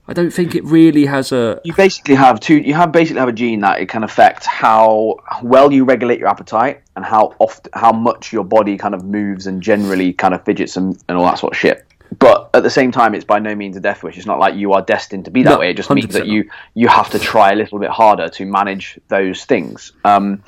I 0.09 0.13
don't 0.13 0.31
think 0.31 0.55
it 0.55 0.63
really 0.63 1.05
has 1.05 1.31
a 1.31 1.61
you 1.63 1.71
basically 1.75 2.15
have 2.15 2.39
two 2.39 2.57
you 2.57 2.73
have 2.73 2.91
basically 2.91 3.19
have 3.19 3.29
a 3.29 3.33
gene 3.33 3.59
that 3.59 3.79
it 3.79 3.89
can 3.89 4.03
affect 4.03 4.43
how 4.43 5.19
well 5.43 5.71
you 5.71 5.85
regulate 5.85 6.17
your 6.17 6.29
appetite 6.29 6.81
and 6.95 7.05
how 7.05 7.35
oft 7.37 7.69
how 7.73 7.91
much 7.91 8.33
your 8.33 8.43
body 8.43 8.75
kind 8.75 8.95
of 8.95 9.05
moves 9.05 9.45
and 9.45 9.61
generally 9.61 10.11
kind 10.11 10.33
of 10.33 10.43
fidgets 10.43 10.77
and, 10.77 10.97
and 11.07 11.15
all 11.15 11.25
that 11.25 11.37
sort 11.37 11.53
of 11.53 11.59
shit. 11.59 11.85
But 12.17 12.49
at 12.55 12.63
the 12.63 12.71
same 12.71 12.91
time 12.91 13.13
it's 13.13 13.23
by 13.23 13.37
no 13.37 13.53
means 13.53 13.77
a 13.77 13.79
death 13.79 14.01
wish. 14.01 14.17
It's 14.17 14.25
not 14.25 14.39
like 14.39 14.55
you 14.55 14.73
are 14.73 14.81
destined 14.81 15.25
to 15.25 15.31
be 15.31 15.43
that 15.43 15.51
No, 15.51 15.59
way. 15.59 15.69
It 15.69 15.77
just 15.77 15.91
means 15.91 16.07
100% 16.07 16.13
that 16.13 16.25
you 16.25 16.49
you 16.73 16.87
have 16.87 17.11
to 17.11 17.19
try 17.19 17.51
a 17.51 17.55
little 17.55 17.77
bit 17.77 17.91
harder 17.91 18.29
to 18.29 18.45
manage 18.47 18.99
those 19.09 19.45
things. 19.45 19.91
Um, 20.03 20.43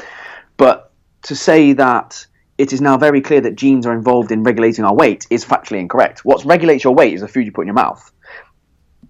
but 0.58 0.91
to 1.24 1.36
say 1.36 1.74
that 1.74 2.25
it 2.58 2.74
is 2.74 2.82
now 2.82 2.98
very 2.98 3.22
clear 3.22 3.41
that 3.41 3.58
genes 3.58 3.86
are 3.86 3.94
involved 3.94 4.32
in 4.32 4.41
regulating 4.41 4.86
our 4.86 4.96
weight 4.96 5.27
is 5.30 5.46
factually 5.46 5.80
incorrect. 5.80 6.25
What 6.25 6.44
regulates 6.46 6.84
your 6.84 6.96
weight 6.96 7.13
is 7.13 7.22
the 7.22 7.27
food 7.27 7.46
you 7.46 7.51
put 7.51 7.62
in 7.62 7.68
your 7.68 7.75
mouth 7.75 8.12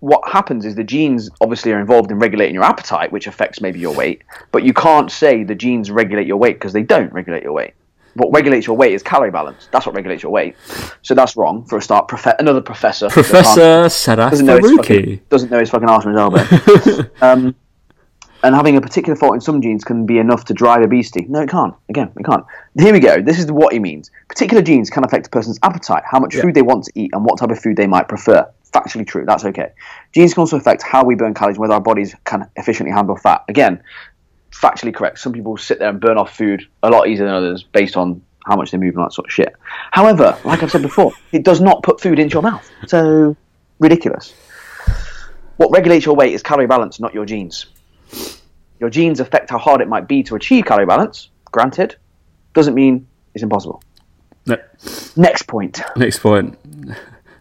what 0.01 0.27
happens 0.27 0.65
is 0.65 0.75
the 0.75 0.83
genes 0.83 1.29
obviously 1.41 1.71
are 1.71 1.79
involved 1.79 2.11
in 2.11 2.19
regulating 2.19 2.55
your 2.55 2.63
appetite, 2.63 3.11
which 3.11 3.27
affects 3.27 3.61
maybe 3.61 3.79
your 3.79 3.95
weight, 3.95 4.23
but 4.51 4.63
you 4.63 4.73
can't 4.73 5.11
say 5.11 5.43
the 5.43 5.55
genes 5.55 5.91
regulate 5.91 6.27
your 6.27 6.37
weight 6.37 6.55
because 6.55 6.73
they 6.73 6.81
don't 6.81 7.13
regulate 7.13 7.43
your 7.43 7.53
weight. 7.53 7.75
What 8.15 8.33
regulates 8.33 8.67
your 8.67 8.75
weight 8.75 8.93
is 8.93 9.03
calorie 9.03 9.31
balance. 9.31 9.69
That's 9.71 9.85
what 9.85 9.95
regulates 9.95 10.23
your 10.23 10.31
weight. 10.31 10.55
So 11.01 11.13
that's 11.13 11.37
wrong 11.37 11.63
for 11.65 11.77
a 11.77 11.81
start. 11.81 12.09
Profe- 12.09 12.35
another 12.39 12.61
professor, 12.61 13.09
Professor 13.09 13.85
Sadaf 13.85 14.31
doesn't 14.31 14.45
know 14.45 14.57
his 14.57 14.71
fucking, 14.71 15.21
doesn't 15.29 15.49
know 15.49 15.59
his 15.59 15.69
fucking 15.69 15.87
arse 15.87 16.03
from 16.03 16.13
his 16.13 16.19
elbow. 16.19 17.09
um, 17.21 17.55
and 18.43 18.55
having 18.55 18.75
a 18.75 18.81
particular 18.81 19.15
fault 19.15 19.33
in 19.35 19.41
some 19.41 19.61
genes 19.61 19.83
can 19.83 20.05
be 20.05 20.17
enough 20.17 20.45
to 20.45 20.53
drive 20.53 20.81
obesity. 20.81 21.25
No, 21.29 21.41
it 21.41 21.49
can't. 21.49 21.75
Again, 21.89 22.11
it 22.17 22.25
can't. 22.25 22.45
Here 22.79 22.93
we 22.93 22.99
go. 22.99 23.21
This 23.21 23.39
is 23.39 23.51
what 23.51 23.73
he 23.73 23.79
means. 23.79 24.09
Particular 24.29 24.63
genes 24.63 24.89
can 24.89 25.03
affect 25.03 25.27
a 25.27 25.29
person's 25.29 25.59
appetite, 25.63 26.03
how 26.09 26.19
much 26.19 26.35
food 26.35 26.55
they 26.55 26.61
want 26.61 26.85
to 26.85 26.91
eat, 26.95 27.11
and 27.13 27.23
what 27.23 27.39
type 27.39 27.51
of 27.51 27.59
food 27.59 27.77
they 27.77 27.87
might 27.87 28.07
prefer. 28.07 28.49
Factually 28.73 29.05
true. 29.05 29.25
That's 29.25 29.45
okay. 29.45 29.71
Genes 30.13 30.33
can 30.33 30.41
also 30.41 30.57
affect 30.57 30.81
how 30.81 31.03
we 31.03 31.15
burn 31.15 31.33
calories, 31.33 31.57
and 31.57 31.61
whether 31.61 31.73
our 31.73 31.81
bodies 31.81 32.15
can 32.23 32.49
efficiently 32.55 32.93
handle 32.93 33.17
fat. 33.17 33.43
Again, 33.49 33.83
factually 34.51 34.93
correct. 34.93 35.19
Some 35.19 35.33
people 35.33 35.57
sit 35.57 35.79
there 35.79 35.89
and 35.89 35.99
burn 35.99 36.17
off 36.17 36.35
food 36.35 36.67
a 36.83 36.89
lot 36.89 37.07
easier 37.07 37.25
than 37.25 37.35
others 37.35 37.63
based 37.63 37.97
on 37.97 38.21
how 38.45 38.55
much 38.55 38.71
they 38.71 38.77
move 38.77 38.95
and 38.95 39.05
that 39.05 39.13
sort 39.13 39.27
of 39.27 39.31
shit. 39.31 39.55
However, 39.91 40.37
like 40.43 40.63
I've 40.63 40.71
said 40.71 40.81
before, 40.81 41.11
it 41.31 41.43
does 41.43 41.61
not 41.61 41.83
put 41.83 42.01
food 42.01 42.17
into 42.17 42.33
your 42.33 42.43
mouth. 42.43 42.69
So 42.87 43.35
ridiculous. 43.79 44.33
What 45.57 45.71
regulates 45.71 46.05
your 46.05 46.15
weight 46.15 46.33
is 46.33 46.41
calorie 46.41 46.65
balance, 46.65 46.99
not 46.99 47.13
your 47.13 47.25
genes. 47.25 47.67
Your 48.81 48.89
genes 48.89 49.19
affect 49.19 49.51
how 49.51 49.59
hard 49.59 49.79
it 49.79 49.87
might 49.87 50.07
be 50.07 50.23
to 50.23 50.35
achieve 50.35 50.65
calorie 50.65 50.87
balance. 50.87 51.29
Granted, 51.45 51.97
doesn't 52.53 52.73
mean 52.73 53.07
it's 53.35 53.43
impossible. 53.43 53.83
No. 54.47 54.57
Next 55.15 55.43
point. 55.43 55.81
Next 55.95 56.17
point. 56.19 56.57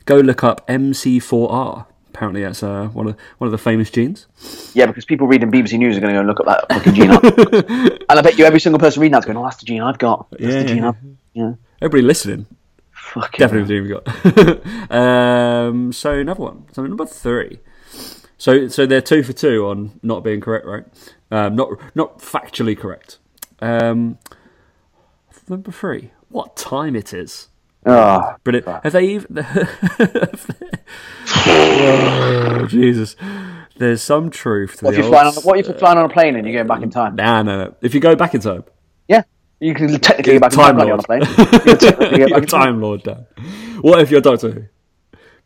Go 0.04 0.16
look 0.16 0.44
up 0.44 0.66
MC4R. 0.68 1.86
Apparently, 2.10 2.42
that's 2.42 2.62
uh, 2.62 2.88
one 2.88 3.08
of 3.08 3.16
one 3.38 3.46
of 3.48 3.52
the 3.52 3.58
famous 3.58 3.88
genes. 3.90 4.26
Yeah, 4.74 4.84
because 4.84 5.06
people 5.06 5.26
reading 5.26 5.50
BBC 5.50 5.78
News 5.78 5.96
are 5.96 6.00
going 6.00 6.12
to 6.12 6.16
go 6.16 6.18
and 6.18 6.28
look 6.28 6.40
up 6.40 6.46
that 6.46 6.70
fucking 6.70 6.94
gene 6.94 7.10
up. 7.10 7.24
and 8.10 8.18
I 8.18 8.20
bet 8.20 8.36
you 8.36 8.44
every 8.44 8.60
single 8.60 8.78
person 8.78 9.00
reading 9.00 9.12
that's 9.12 9.24
going, 9.24 9.38
oh, 9.38 9.44
that's 9.44 9.56
the 9.56 9.64
gene 9.64 9.80
I've 9.80 9.98
got. 9.98 10.26
That's 10.32 10.42
Yeah, 10.42 10.62
the 10.62 10.64
gene 10.68 10.76
yeah. 10.78 10.88
I've 10.88 10.96
Yeah. 11.32 11.52
Everybody 11.80 12.02
listening, 12.02 12.46
Fucking 12.92 13.38
definitely 13.38 13.80
the 13.80 13.88
gene 13.88 14.34
we 14.34 14.46
got. 14.50 14.90
um, 14.94 15.92
so 15.94 16.12
another 16.12 16.42
one. 16.42 16.66
So 16.72 16.84
number 16.84 17.06
three. 17.06 17.60
So 18.40 18.68
so 18.68 18.86
they're 18.86 19.02
two 19.02 19.22
for 19.22 19.34
two 19.34 19.66
on 19.68 20.00
not 20.02 20.24
being 20.24 20.40
correct, 20.40 20.64
right? 20.64 20.86
Um, 21.30 21.56
not 21.56 21.68
not 21.94 22.20
factually 22.20 22.76
correct. 22.76 23.18
Um, 23.60 24.16
number 25.46 25.70
three. 25.70 26.12
What 26.30 26.56
time 26.56 26.96
it 26.96 27.12
is? 27.12 27.48
Oh, 27.84 28.34
Brilliant. 28.42 28.66
Have 28.82 28.92
they 28.94 29.08
even? 29.08 29.38
oh, 31.46 32.66
Jesus. 32.66 33.14
There's 33.76 34.00
some 34.00 34.30
truth 34.30 34.78
to 34.78 34.86
what 34.86 34.92
the 34.92 35.00
if 35.00 35.04
you're 35.04 35.12
flying 35.12 35.26
on, 35.26 35.34
what 35.42 35.58
if 35.58 35.66
you're 35.66 35.76
flying 35.76 35.98
on 35.98 36.06
a 36.06 36.08
plane 36.08 36.34
and 36.34 36.46
you're 36.46 36.56
going 36.56 36.66
back 36.66 36.82
in 36.82 36.88
time? 36.88 37.16
Nah, 37.16 37.42
no, 37.42 37.64
no. 37.64 37.74
If 37.82 37.92
you 37.94 38.00
go 38.00 38.16
back 38.16 38.34
in 38.34 38.40
time, 38.40 38.64
Yeah. 39.06 39.22
You 39.60 39.74
can 39.74 39.88
technically 40.00 40.38
go 40.38 40.40
back 40.40 40.52
in 40.52 40.58
time 40.58 40.76
Time 40.78 40.88
can't 40.88 40.88
you, 40.88 40.94
on 40.94 41.00
a 41.00 41.02
plane. 41.02 41.20
You 41.52 41.60
can 41.60 41.78
technically 41.78 42.18
go 42.18 42.24
back 42.24 42.28
you're 42.30 42.38
in 42.38 42.46
time. 42.46 42.60
Time 42.62 42.80
Lord, 42.80 43.02
Dan. 43.02 43.26
What 43.82 44.00
if 44.00 44.10
you're 44.10 44.22
Doctor 44.22 44.50
Who? 44.50 44.64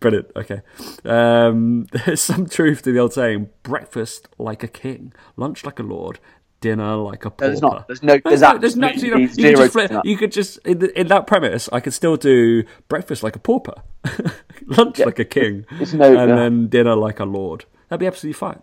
Brilliant. 0.04 0.32
Okay. 0.36 0.60
Um, 1.06 1.86
there's 2.04 2.20
some 2.32 2.46
truth 2.46 2.82
to 2.82 2.92
the 2.92 2.98
old 2.98 3.14
saying: 3.14 3.48
breakfast 3.62 4.28
like 4.36 4.62
a 4.62 4.68
king, 4.68 5.14
lunch 5.38 5.64
like 5.64 5.78
a 5.78 5.82
lord, 5.82 6.18
dinner 6.60 6.96
like 6.96 7.24
a 7.24 7.30
pauper. 7.30 7.46
There's 7.46 7.62
not. 7.62 7.88
There's 7.88 8.02
no. 8.02 8.18
There's, 8.22 8.42
no, 8.42 8.58
there's 8.58 8.76
absolutely 8.76 9.08
no, 9.08 9.16
you, 9.16 9.26
know, 9.26 9.48
you 9.48 9.56
could 9.56 9.56
just, 9.56 9.72
flip, 9.72 9.90
in 9.90 9.96
that. 9.96 10.04
you 10.04 10.16
could 10.18 10.32
just 10.32 10.58
in, 10.58 10.78
the, 10.80 11.00
in 11.00 11.06
that 11.06 11.26
premise, 11.26 11.70
I 11.72 11.80
could 11.80 11.94
still 11.94 12.18
do 12.18 12.64
breakfast 12.88 13.22
like 13.22 13.34
a 13.34 13.38
pauper, 13.38 13.80
lunch 14.66 14.98
like 14.98 15.18
a 15.18 15.24
king, 15.24 15.64
it's 15.80 15.94
no- 15.94 16.04
and 16.04 16.28
yeah. 16.28 16.36
then 16.36 16.68
dinner 16.68 16.96
like 16.96 17.18
a 17.18 17.24
lord. 17.24 17.64
That'd 17.88 18.00
be 18.00 18.06
absolutely 18.06 18.34
fine. 18.34 18.60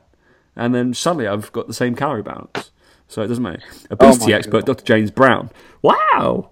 And 0.56 0.76
then 0.76 0.94
suddenly 0.94 1.28
I've 1.28 1.52
got 1.54 1.66
the 1.66 1.74
same 1.74 1.96
calorie 1.96 2.22
balance, 2.22 2.70
so 3.08 3.24
it 3.24 3.30
doesn't 3.30 3.44
matter. 3.44 3.64
Obesity 3.90 4.32
Oh 4.32 4.38
expert 4.38 4.68
Dr. 4.68 4.86
James 4.86 5.10
Brown. 5.10 5.50
Wow, 5.82 6.52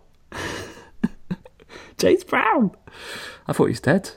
James 1.99 2.23
Brown. 2.23 2.71
I 3.45 3.54
thought 3.54 3.67
he's 3.67 3.82
dead. 3.82 4.13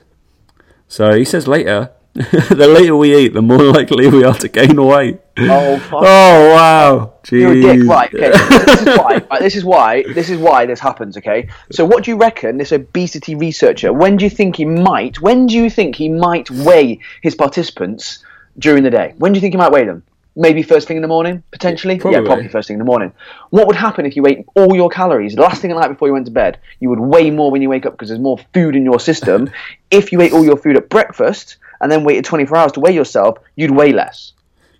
So 0.92 1.14
he 1.14 1.24
says 1.24 1.48
later, 1.48 1.90
the 2.12 2.68
later 2.68 2.94
we 2.94 3.16
eat, 3.16 3.32
the 3.32 3.40
more 3.40 3.62
likely 3.78 4.08
we 4.08 4.24
are 4.24 4.34
to 4.34 4.46
gain 4.46 4.76
weight. 4.76 5.20
Oh, 5.38 5.78
fuck. 5.78 6.02
Oh 6.04 6.54
wow, 6.54 7.14
You're 7.30 7.52
a 7.52 7.62
dick, 7.62 7.88
right? 7.88 8.14
Okay, 8.14 8.28
this 8.28 8.82
is 8.82 8.98
why. 8.98 9.22
Right, 9.30 9.40
this 9.40 9.56
is 9.56 9.64
why. 9.64 10.02
This 10.02 10.28
is 10.28 10.36
why 10.38 10.66
this 10.66 10.80
happens. 10.80 11.16
Okay, 11.16 11.48
so 11.70 11.86
what 11.86 12.04
do 12.04 12.10
you 12.10 12.18
reckon? 12.18 12.58
This 12.58 12.72
obesity 12.72 13.34
researcher. 13.34 13.90
When 13.90 14.18
do 14.18 14.24
you 14.24 14.30
think 14.30 14.56
he 14.56 14.66
might? 14.66 15.18
When 15.22 15.46
do 15.46 15.54
you 15.54 15.70
think 15.70 15.96
he 15.96 16.10
might 16.10 16.50
weigh 16.50 16.98
his 17.22 17.34
participants 17.34 18.22
during 18.58 18.82
the 18.82 18.90
day? 18.90 19.14
When 19.16 19.32
do 19.32 19.38
you 19.38 19.40
think 19.40 19.54
he 19.54 19.58
might 19.58 19.72
weigh 19.72 19.86
them? 19.86 20.02
Maybe 20.34 20.62
first 20.62 20.88
thing 20.88 20.96
in 20.96 21.02
the 21.02 21.08
morning, 21.08 21.42
potentially. 21.50 21.98
Probably. 21.98 22.20
Yeah, 22.20 22.26
probably 22.26 22.48
first 22.48 22.68
thing 22.68 22.76
in 22.76 22.78
the 22.78 22.86
morning. 22.86 23.12
What 23.50 23.66
would 23.66 23.76
happen 23.76 24.06
if 24.06 24.16
you 24.16 24.26
ate 24.26 24.46
all 24.54 24.74
your 24.74 24.88
calories 24.88 25.36
last 25.36 25.60
thing 25.60 25.70
at 25.70 25.76
night 25.76 25.88
before 25.88 26.08
you 26.08 26.14
went 26.14 26.24
to 26.26 26.32
bed? 26.32 26.58
You 26.80 26.88
would 26.88 27.00
weigh 27.00 27.30
more 27.30 27.50
when 27.50 27.60
you 27.60 27.68
wake 27.68 27.84
up 27.84 27.92
because 27.92 28.08
there's 28.08 28.20
more 28.20 28.38
food 28.54 28.74
in 28.74 28.84
your 28.84 28.98
system. 28.98 29.50
if 29.90 30.10
you 30.10 30.20
ate 30.22 30.32
all 30.32 30.44
your 30.44 30.56
food 30.56 30.76
at 30.76 30.88
breakfast 30.88 31.56
and 31.80 31.92
then 31.92 32.02
waited 32.04 32.24
24 32.24 32.56
hours 32.56 32.72
to 32.72 32.80
weigh 32.80 32.92
yourself, 32.94 33.38
you'd 33.56 33.72
weigh 33.72 33.92
less. 33.92 34.32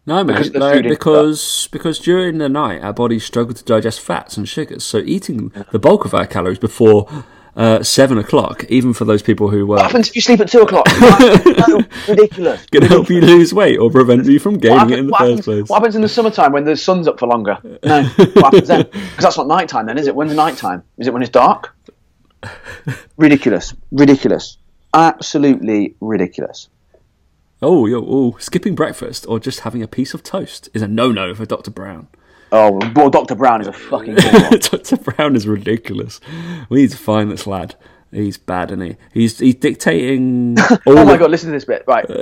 No, 0.07 0.25
Because 0.25 0.53
mate. 0.53 0.59
like, 0.59 0.83
because 0.85 1.69
because 1.71 1.99
during 2.01 2.39
the 2.39 2.49
night 2.49 2.83
our 2.83 2.93
bodies 2.93 3.25
struggle 3.25 3.55
to 3.55 3.63
digest 3.63 4.01
fats 4.01 4.37
and 4.37 4.49
sugars. 4.49 4.83
So 4.83 4.99
eating 4.99 5.53
the 5.71 5.79
bulk 5.79 6.05
of 6.05 6.13
our 6.15 6.27
calories 6.27 6.59
before 6.59 7.07
uh, 7.55 7.83
seven 7.83 8.19
o'clock, 8.19 8.65
even 8.69 8.93
for 8.93 9.05
those 9.05 9.23
people 9.23 9.51
who 9.51 9.67
work. 9.67 9.79
What 9.79 9.87
happens 9.87 10.09
if 10.09 10.17
you 10.17 10.23
sleep 10.23 10.41
at 10.41 10.49
two 10.49 10.61
o'clock? 10.61 10.87
no, 11.69 11.83
ridiculous. 12.09 12.65
going 12.67 12.83
to 12.83 12.89
help 12.89 13.11
you 13.11 13.21
lose 13.21 13.53
weight 13.53 13.79
or 13.79 13.91
prevent 13.91 14.25
you 14.27 14.39
from 14.39 14.59
gaining 14.59 14.79
What, 14.79 14.91
it 14.93 14.99
in 14.99 15.07
the 15.07 15.13
first 15.13 15.21
happens, 15.21 15.45
place. 15.45 15.69
what 15.69 15.77
happens 15.77 15.97
in 15.97 16.03
the 16.03 16.09
summertime 16.09 16.53
when 16.53 16.65
the 16.65 16.77
sun's 16.77 17.07
up 17.07 17.19
for 17.19 17.27
longer? 17.27 17.59
No, 17.85 18.05
what 18.05 18.45
happens 18.45 18.69
then? 18.69 18.87
Because 18.93 19.25
that's 19.25 19.37
not 19.37 19.47
night 19.49 19.69
time 19.69 19.87
then, 19.87 19.99
is 19.99 20.07
it? 20.07 20.15
When's 20.15 20.35
night 20.35 20.57
time? 20.57 20.83
Is 20.99 21.07
it 21.07 21.13
when 21.13 21.23
it's 21.23 21.31
dark? 21.31 21.77
Ridiculous. 23.17 23.75
Ridiculous. 23.91 24.57
Absolutely 24.95 25.95
ridiculous. 26.01 26.69
Oh, 27.61 27.87
yo, 27.87 28.05
oh, 28.05 28.37
skipping 28.39 28.75
breakfast 28.75 29.25
or 29.29 29.39
just 29.39 29.61
having 29.61 29.83
a 29.83 29.89
piece 29.89 30.15
of 30.15 30.23
toast 30.23 30.69
is 30.75 30.83
a 30.83 30.89
no-no 30.89 31.35
for 31.35 31.47
Dr. 31.47 31.71
Brown. 31.71 32.09
Oh, 32.53 32.79
well, 32.95 33.09
Dr. 33.11 33.35
Brown 33.35 33.61
is 33.63 33.67
a 33.67 33.73
fucking. 33.73 34.15
Dr. 34.61 34.97
Brown 34.99 35.35
is 35.37 35.47
ridiculous. 35.49 36.21
We 36.69 36.83
need 36.83 36.91
to 36.91 36.97
find 36.99 37.31
this 37.31 37.47
lad. 37.47 37.75
He's 38.11 38.37
bad, 38.37 38.71
isn't 38.71 38.83
he? 38.85 38.97
He's 39.15 39.39
he's 39.39 39.55
dictating. 39.55 40.59
Oh 40.87 41.05
my 41.07 41.17
god, 41.17 41.31
listen 41.31 41.49
to 41.49 41.53
this 41.53 41.65
bit. 41.65 41.83
Right. 41.87 42.05
Over, 42.11 42.19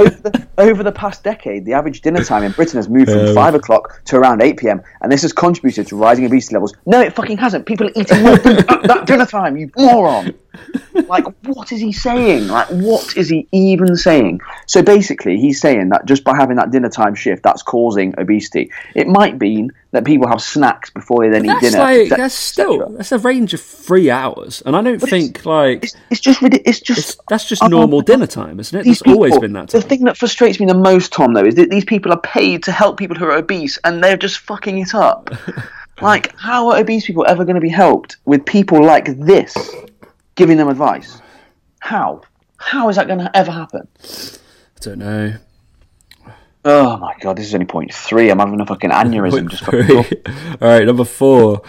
over 0.00 0.10
the, 0.10 0.48
over 0.58 0.82
the 0.82 0.90
past 0.90 1.22
decade, 1.22 1.64
the 1.64 1.72
average 1.74 2.00
dinner 2.00 2.24
time 2.24 2.42
in 2.42 2.50
Britain 2.50 2.78
has 2.78 2.88
moved 2.88 3.10
from 3.10 3.20
Um, 3.28 3.34
5 3.34 3.54
o'clock 3.54 4.02
to 4.06 4.16
around 4.16 4.42
8 4.42 4.56
pm, 4.56 4.82
and 5.02 5.12
this 5.12 5.22
has 5.22 5.32
contributed 5.32 5.86
to 5.88 5.96
rising 5.96 6.24
obesity 6.26 6.54
levels. 6.56 6.74
No, 6.86 7.00
it 7.00 7.12
fucking 7.14 7.38
hasn't. 7.38 7.66
People 7.66 7.86
are 7.86 7.92
eating 7.94 8.22
more 8.24 8.36
food 8.38 8.58
at 8.68 8.82
that 8.84 9.06
dinner 9.06 9.26
time, 9.26 9.56
you 9.56 9.70
moron. 9.76 10.34
Like, 11.08 11.24
what 11.44 11.72
is 11.72 11.80
he 11.80 11.92
saying? 11.92 12.48
Like, 12.48 12.68
what 12.68 13.16
is 13.16 13.28
he 13.28 13.46
even 13.52 13.96
saying? 13.96 14.40
So 14.66 14.82
basically, 14.82 15.38
he's 15.38 15.60
saying 15.60 15.90
that 15.90 16.06
just 16.06 16.24
by 16.24 16.36
having 16.36 16.56
that 16.56 16.70
dinner 16.70 16.88
time 16.88 17.14
shift, 17.14 17.42
that's 17.42 17.62
causing 17.62 18.14
obesity. 18.18 18.70
It 18.94 19.06
might 19.06 19.40
mean 19.40 19.72
that 19.92 20.04
people 20.04 20.28
have 20.28 20.40
snacks 20.40 20.90
before 20.90 21.24
they 21.24 21.30
then 21.30 21.44
eat 21.44 21.48
That's 21.48 21.60
dinner. 21.72 21.78
like 21.78 22.08
cetera, 22.08 22.16
that's 22.16 22.34
still 22.34 22.88
that's 22.90 23.12
a 23.12 23.18
range 23.18 23.54
of 23.54 23.60
three 23.60 24.10
hours, 24.10 24.62
and 24.64 24.76
I 24.76 24.82
don't 24.82 25.00
think 25.00 25.44
like 25.44 25.84
It's, 25.84 25.96
it's 26.10 26.20
just 26.20 26.42
it's 26.42 26.80
just 26.80 26.98
it's, 26.98 27.20
that's 27.28 27.48
just 27.48 27.62
I- 27.62 27.68
normal 27.68 28.00
dinner 28.00 28.26
time, 28.26 28.60
isn't 28.60 28.78
it? 28.78 28.86
It's 28.86 29.02
always 29.02 29.36
been 29.38 29.52
that 29.54 29.68
Time. 29.70 29.80
The 29.80 29.86
thing 29.86 30.04
that 30.04 30.16
frustrates 30.16 30.60
me 30.60 30.66
the 30.66 30.74
most, 30.74 31.12
Tom, 31.12 31.34
though, 31.34 31.44
is 31.44 31.56
that 31.56 31.70
these 31.70 31.84
people 31.84 32.12
are 32.12 32.20
paid 32.20 32.62
to 32.64 32.72
help 32.72 32.98
people 32.98 33.16
who 33.16 33.26
are 33.26 33.32
obese, 33.36 33.78
and 33.84 34.02
they're 34.02 34.16
just 34.16 34.38
fucking 34.38 34.78
it 34.78 34.94
up. 34.94 35.30
like, 36.00 36.34
how 36.36 36.70
are 36.70 36.78
obese 36.78 37.06
people 37.06 37.26
ever 37.26 37.44
going 37.44 37.56
to 37.56 37.60
be 37.60 37.68
helped 37.68 38.16
with 38.24 38.44
people 38.46 38.82
like 38.82 39.06
this 39.18 39.54
giving 40.40 40.56
them 40.56 40.68
advice? 40.68 41.20
How? 41.80 42.22
How 42.56 42.88
is 42.88 42.96
that 42.96 43.06
going 43.06 43.18
to 43.18 43.36
ever 43.36 43.50
happen? 43.50 43.86
I 44.02 44.80
don't 44.80 44.98
know. 44.98 45.34
Oh 46.64 46.96
my 46.96 47.14
god, 47.20 47.36
this 47.36 47.46
is 47.46 47.54
only 47.54 47.66
point 47.66 47.92
three. 47.92 48.30
I'm 48.30 48.38
having 48.38 48.58
a 48.58 48.64
fucking 48.64 48.90
aneurysm. 48.90 49.50
Point 49.50 49.50
Just. 49.50 50.28
All 50.62 50.68
right, 50.68 50.84
number 50.86 51.04
four, 51.04 51.62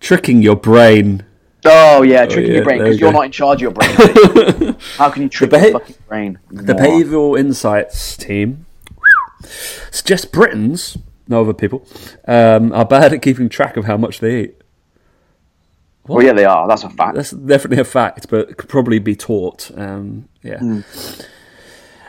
tricking 0.00 0.42
your 0.42 0.56
brain. 0.56 1.24
Oh 1.64 2.02
yeah, 2.02 2.26
tricking 2.26 2.50
yeah, 2.50 2.56
your 2.56 2.64
brain 2.64 2.78
because 2.78 2.98
you 2.98 3.06
you're 3.06 3.12
not 3.12 3.24
in 3.24 3.32
charge 3.32 3.62
of 3.62 3.62
your 3.62 3.70
brain. 3.70 4.76
How 4.96 5.10
can 5.10 5.22
you 5.22 5.28
trick 5.28 5.50
The 5.50 5.60
your 5.60 5.72
fucking 5.78 5.96
brain? 6.08 6.38
The. 6.50 6.74
Behavioural 6.74 7.38
Insights 7.38 8.16
team 8.16 8.66
suggests 9.92 10.26
Britons, 10.26 10.98
no 11.28 11.42
other 11.42 11.54
people, 11.54 11.86
um, 12.26 12.72
are 12.72 12.84
bad 12.84 13.12
at 13.12 13.22
keeping 13.22 13.48
track 13.48 13.76
of 13.76 13.84
how 13.84 13.96
much 13.96 14.18
they 14.18 14.40
eat. 14.42 14.61
Well, 16.06 16.24
yeah, 16.24 16.32
they 16.32 16.44
are. 16.44 16.66
That's 16.66 16.84
a 16.84 16.90
fact. 16.90 17.14
That's 17.14 17.30
definitely 17.30 17.80
a 17.80 17.84
fact, 17.84 18.28
but 18.28 18.56
could 18.56 18.68
probably 18.68 18.98
be 18.98 19.14
taught. 19.14 19.70
Um, 19.76 20.28
yeah. 20.42 20.82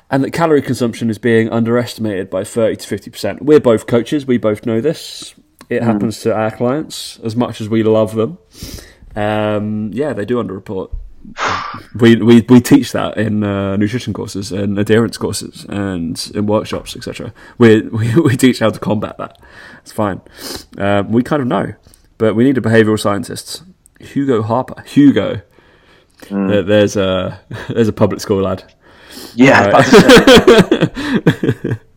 And 0.10 0.24
that 0.24 0.32
calorie 0.32 0.62
consumption 0.62 1.10
is 1.10 1.18
being 1.18 1.50
underestimated 1.50 2.30
by 2.30 2.44
30 2.44 2.76
to 2.78 2.98
50%. 2.98 3.42
We're 3.42 3.60
both 3.60 3.88
coaches, 3.88 4.26
we 4.26 4.38
both 4.38 4.66
know 4.66 4.82
this. 4.82 5.36
It 5.70 5.82
happens 5.82 6.22
to 6.22 6.36
our 6.36 6.52
clients 6.52 7.20
as 7.24 7.36
much 7.36 7.62
as 7.62 7.70
we 7.70 7.84
love 7.84 8.16
them. 8.16 8.38
Um, 9.16 9.92
yeah, 9.94 10.14
they 10.14 10.26
do 10.26 10.42
underreport. 10.42 10.96
we, 11.96 12.18
we 12.18 12.42
we 12.42 12.60
teach 12.60 12.92
that 12.92 13.18
in 13.18 13.44
uh, 13.44 13.78
nutrition 13.78 14.14
courses 14.14 14.52
and 14.52 14.78
adherence 14.78 15.18
courses 15.18 15.66
and 15.70 16.32
in 16.36 16.46
workshops, 16.46 16.96
etc. 16.96 17.34
We, 17.58 17.82
we 17.88 18.14
we 18.16 18.36
teach 18.36 18.60
how 18.60 18.70
to 18.70 18.80
combat 18.80 19.18
that. 19.18 19.40
It's 19.82 19.92
fine. 19.92 20.22
Um, 20.78 21.12
we 21.12 21.24
kind 21.24 21.42
of 21.42 21.48
know, 21.48 21.74
but 22.18 22.36
we 22.36 22.44
need 22.44 22.58
a 22.58 22.62
behavioural 22.62 23.00
scientist. 23.00 23.64
Hugo 24.04 24.42
Harper. 24.42 24.82
Hugo. 24.86 25.42
There- 26.30 26.64
there's 26.64 26.96
a 26.96 27.40
there's 27.70 27.88
a 27.88 27.94
public 27.94 28.22
school 28.22 28.42
lad. 28.44 28.64
Yeah, 29.36 29.68
Right. 29.70 31.78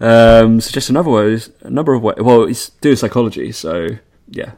Um, 0.00 0.60
so 0.60 0.70
just 0.70 0.90
another 0.90 1.10
ways, 1.10 1.50
a 1.62 1.70
number 1.70 1.92
of 1.92 2.02
ways. 2.02 2.18
Well, 2.20 2.46
he's 2.46 2.68
doing 2.80 2.94
psychology, 2.94 3.50
so 3.50 3.88
yeah, 4.30 4.52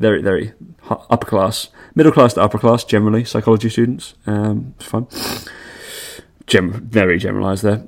very 0.00 0.20
very 0.22 0.54
upper 0.90 1.24
class, 1.26 1.68
middle 1.94 2.10
class 2.10 2.34
to 2.34 2.42
upper 2.42 2.58
class 2.58 2.82
generally. 2.82 3.24
Psychology 3.24 3.68
students, 3.68 4.14
um, 4.26 4.74
it's 4.76 4.86
fun. 4.86 5.06
Gem- 6.48 6.72
very 6.88 7.16
generalised 7.18 7.62
there. 7.62 7.84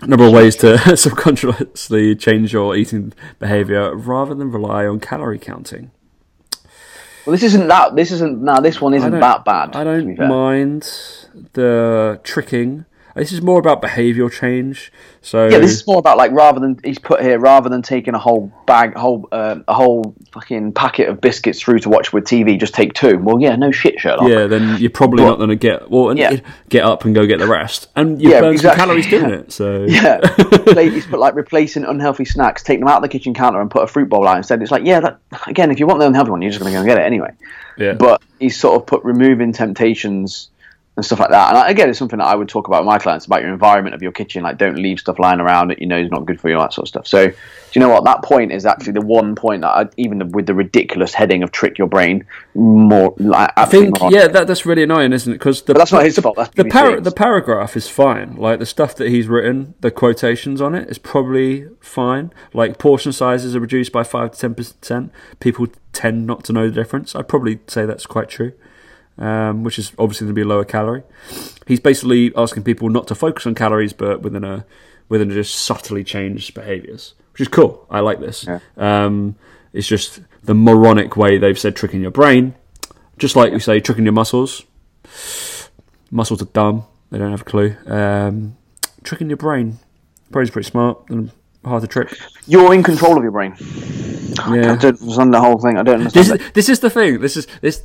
A 0.00 0.06
number 0.06 0.24
of 0.26 0.32
ways 0.32 0.56
to 0.56 0.78
subconsciously 0.96 2.16
change 2.16 2.54
your 2.54 2.74
eating 2.74 3.12
behaviour 3.38 3.94
rather 3.94 4.34
than 4.34 4.50
rely 4.50 4.86
on 4.86 5.00
calorie 5.00 5.38
counting. 5.38 5.90
Well, 7.26 7.32
this 7.32 7.42
isn't 7.42 7.66
that. 7.68 7.96
This 7.96 8.12
isn't. 8.12 8.42
now. 8.42 8.60
this 8.60 8.80
one 8.80 8.94
isn't 8.94 9.10
that 9.10 9.44
bad. 9.44 9.74
I 9.74 9.84
don't 9.84 10.16
mind 10.16 10.82
the 11.52 12.20
tricking. 12.22 12.84
This 13.16 13.32
is 13.32 13.40
more 13.42 13.58
about 13.58 13.80
behavioural 13.80 14.30
change. 14.30 14.92
So 15.22 15.48
Yeah, 15.48 15.58
this 15.58 15.72
is 15.72 15.86
more 15.86 15.98
about 15.98 16.18
like 16.18 16.30
rather 16.32 16.60
than 16.60 16.78
he's 16.84 16.98
put 16.98 17.22
here 17.22 17.38
rather 17.38 17.68
than 17.68 17.80
taking 17.82 18.14
a 18.14 18.18
whole 18.18 18.52
bag, 18.66 18.94
whole 18.94 19.26
uh, 19.32 19.56
a 19.66 19.74
whole 19.74 20.14
fucking 20.32 20.72
packet 20.72 21.08
of 21.08 21.20
biscuits 21.20 21.60
through 21.60 21.78
to 21.80 21.88
watch 21.88 22.12
with 22.12 22.24
TV. 22.24 22.60
Just 22.60 22.74
take 22.74 22.92
two. 22.92 23.18
Well, 23.18 23.40
yeah, 23.40 23.56
no 23.56 23.70
shit, 23.72 23.98
Sherlock. 23.98 24.28
yeah, 24.28 24.46
then 24.46 24.76
you're 24.78 24.90
probably 24.90 25.22
But- 25.24 25.30
not 25.30 25.36
going 25.38 25.48
to 25.48 25.56
get 25.56 25.90
well, 25.90 26.10
and 26.10 26.18
Yeah. 26.18 26.36
get 26.68 26.84
up 26.84 27.04
and 27.06 27.14
go 27.14 27.26
get 27.26 27.38
the 27.38 27.46
rest, 27.48 27.88
and 27.96 28.20
you 28.22 28.30
Yeah, 28.30 28.40
burn 28.42 28.52
exactly. 28.52 28.78
some 28.78 28.86
calories 28.86 29.06
doing 29.08 29.30
it. 29.40 29.50
So 29.52 29.84
Yeah, 29.88 30.20
he's 30.90 31.06
put 31.06 31.18
like 31.18 31.34
replacing 31.34 31.84
unhealthy 31.84 32.26
snacks, 32.26 32.62
take 32.62 32.78
them 32.80 32.88
out 32.88 32.96
of 32.98 33.02
the 33.02 33.08
kitchen 33.08 33.32
counter 33.34 33.60
and 33.60 33.70
put 33.70 33.82
a 33.82 33.86
fruit 33.86 34.08
bowl 34.10 34.28
out 34.28 34.36
instead. 34.36 34.60
It's 34.62 34.70
like, 34.70 34.84
yeah, 34.84 35.00
that, 35.00 35.18
again, 35.46 35.70
if 35.70 35.80
you 35.80 35.86
want 35.86 36.00
the 36.00 36.06
unhealthy 36.06 36.30
one, 36.32 36.42
you're 36.42 36.50
just 36.52 36.60
going 36.60 36.70
to 36.72 36.76
go 36.76 36.80
and 36.82 36.88
get 36.88 36.98
it 36.98 37.04
anyway. 37.06 37.30
yeah, 37.78 37.94
But 37.94 38.20
he's 38.38 38.56
sort 38.58 38.76
of 38.80 38.86
put 38.86 39.02
removing 39.04 39.52
temptations 39.52 40.50
and 40.96 41.04
stuff 41.04 41.20
like 41.20 41.30
that. 41.30 41.54
And 41.54 41.70
again, 41.70 41.90
it's 41.90 41.98
something 41.98 42.18
that 42.18 42.26
I 42.26 42.34
would 42.34 42.48
talk 42.48 42.68
about 42.68 42.82
with 42.82 42.86
my 42.86 42.98
clients 42.98 43.26
about 43.26 43.42
your 43.42 43.52
environment 43.52 43.94
of 43.94 44.02
your 44.02 44.12
kitchen. 44.12 44.42
Like, 44.42 44.56
don't 44.56 44.76
leave 44.76 44.98
stuff 44.98 45.18
lying 45.18 45.40
around 45.40 45.68
that 45.68 45.78
you 45.78 45.86
know 45.86 45.98
is 45.98 46.10
not 46.10 46.24
good 46.24 46.40
for 46.40 46.48
you, 46.48 46.56
all 46.56 46.62
that 46.62 46.72
sort 46.72 46.84
of 46.84 46.88
stuff. 46.88 47.06
So, 47.06 47.28
do 47.28 47.34
you 47.74 47.80
know 47.80 47.90
what? 47.90 48.04
That 48.04 48.22
point 48.22 48.50
is 48.50 48.64
actually 48.64 48.94
the 48.94 49.02
one 49.02 49.34
point 49.34 49.60
that, 49.60 49.68
I, 49.68 49.88
even 49.98 50.30
with 50.32 50.46
the 50.46 50.54
ridiculous 50.54 51.12
heading 51.12 51.42
of 51.42 51.52
trick 51.52 51.76
your 51.76 51.86
brain, 51.86 52.24
more 52.54 53.14
like 53.18 53.52
I 53.56 53.66
think 53.66 53.96
yeah, 54.08 54.26
that, 54.28 54.46
that's 54.46 54.64
really 54.64 54.84
annoying, 54.84 55.12
isn't 55.12 55.30
it? 55.30 55.36
Because 55.36 55.62
that's 55.62 55.92
not 55.92 56.04
his 56.04 56.18
fault. 56.18 56.36
That's 56.36 56.54
the 56.54 56.64
par- 56.64 57.00
the 57.00 57.12
paragraph 57.12 57.76
is 57.76 57.88
fine. 57.88 58.36
Like 58.36 58.58
the 58.58 58.66
stuff 58.66 58.96
that 58.96 59.10
he's 59.10 59.28
written, 59.28 59.74
the 59.80 59.90
quotations 59.90 60.62
on 60.62 60.74
it 60.74 60.88
is 60.88 60.96
probably 60.96 61.66
fine. 61.80 62.32
Like 62.54 62.78
portion 62.78 63.12
sizes 63.12 63.54
are 63.54 63.60
reduced 63.60 63.92
by 63.92 64.02
five 64.02 64.30
to 64.32 64.38
ten 64.38 64.54
percent. 64.54 65.12
People 65.40 65.66
tend 65.92 66.26
not 66.26 66.42
to 66.44 66.54
know 66.54 66.68
the 66.68 66.74
difference. 66.74 67.14
I'd 67.14 67.28
probably 67.28 67.60
say 67.66 67.84
that's 67.84 68.06
quite 68.06 68.30
true. 68.30 68.54
Um, 69.18 69.64
which 69.64 69.78
is 69.78 69.92
obviously 69.98 70.26
going 70.26 70.34
to 70.34 70.40
be 70.40 70.44
lower 70.44 70.64
calorie. 70.64 71.02
He's 71.66 71.80
basically 71.80 72.32
asking 72.36 72.64
people 72.64 72.90
not 72.90 73.06
to 73.08 73.14
focus 73.14 73.46
on 73.46 73.54
calories, 73.54 73.94
but 73.94 74.20
within 74.20 74.44
a 74.44 74.66
within 75.08 75.30
a 75.30 75.34
just 75.34 75.54
subtly 75.54 76.04
changed 76.04 76.52
behaviours, 76.54 77.14
which 77.32 77.40
is 77.40 77.48
cool. 77.48 77.86
I 77.88 78.00
like 78.00 78.20
this. 78.20 78.44
Yeah. 78.44 78.58
Um, 78.76 79.36
it's 79.72 79.86
just 79.86 80.20
the 80.44 80.54
moronic 80.54 81.16
way 81.16 81.38
they've 81.38 81.58
said 81.58 81.76
tricking 81.76 82.02
your 82.02 82.10
brain, 82.10 82.54
just 83.18 83.36
like 83.36 83.52
we 83.52 83.60
say 83.60 83.80
tricking 83.80 84.04
your 84.04 84.12
muscles. 84.12 84.64
Muscles 86.10 86.42
are 86.42 86.46
dumb; 86.46 86.84
they 87.10 87.18
don't 87.18 87.30
have 87.30 87.40
a 87.40 87.44
clue. 87.44 87.74
Um, 87.86 88.56
tricking 89.02 89.30
your 89.30 89.38
brain, 89.38 89.78
brain's 90.30 90.50
pretty 90.50 90.68
smart 90.68 90.98
and 91.08 91.30
hard 91.66 91.82
to 91.82 91.88
trick. 91.88 92.16
You're 92.46 92.72
in 92.74 92.82
control 92.82 93.16
of 93.16 93.22
your 93.22 93.32
brain. 93.32 93.54
I 94.38 94.56
Yeah. 94.56 94.62
don't 94.76 94.84
understand 94.84 95.34
the 95.34 95.40
whole 95.40 95.58
thing. 95.58 95.78
I 95.78 95.82
don't 95.82 96.00
understand. 96.00 96.26
This 96.26 96.30
is, 96.40 96.52
this 96.52 96.68
is 96.68 96.80
the 96.80 96.90
thing. 96.90 97.20
This 97.20 97.36
is 97.36 97.46
this 97.60 97.82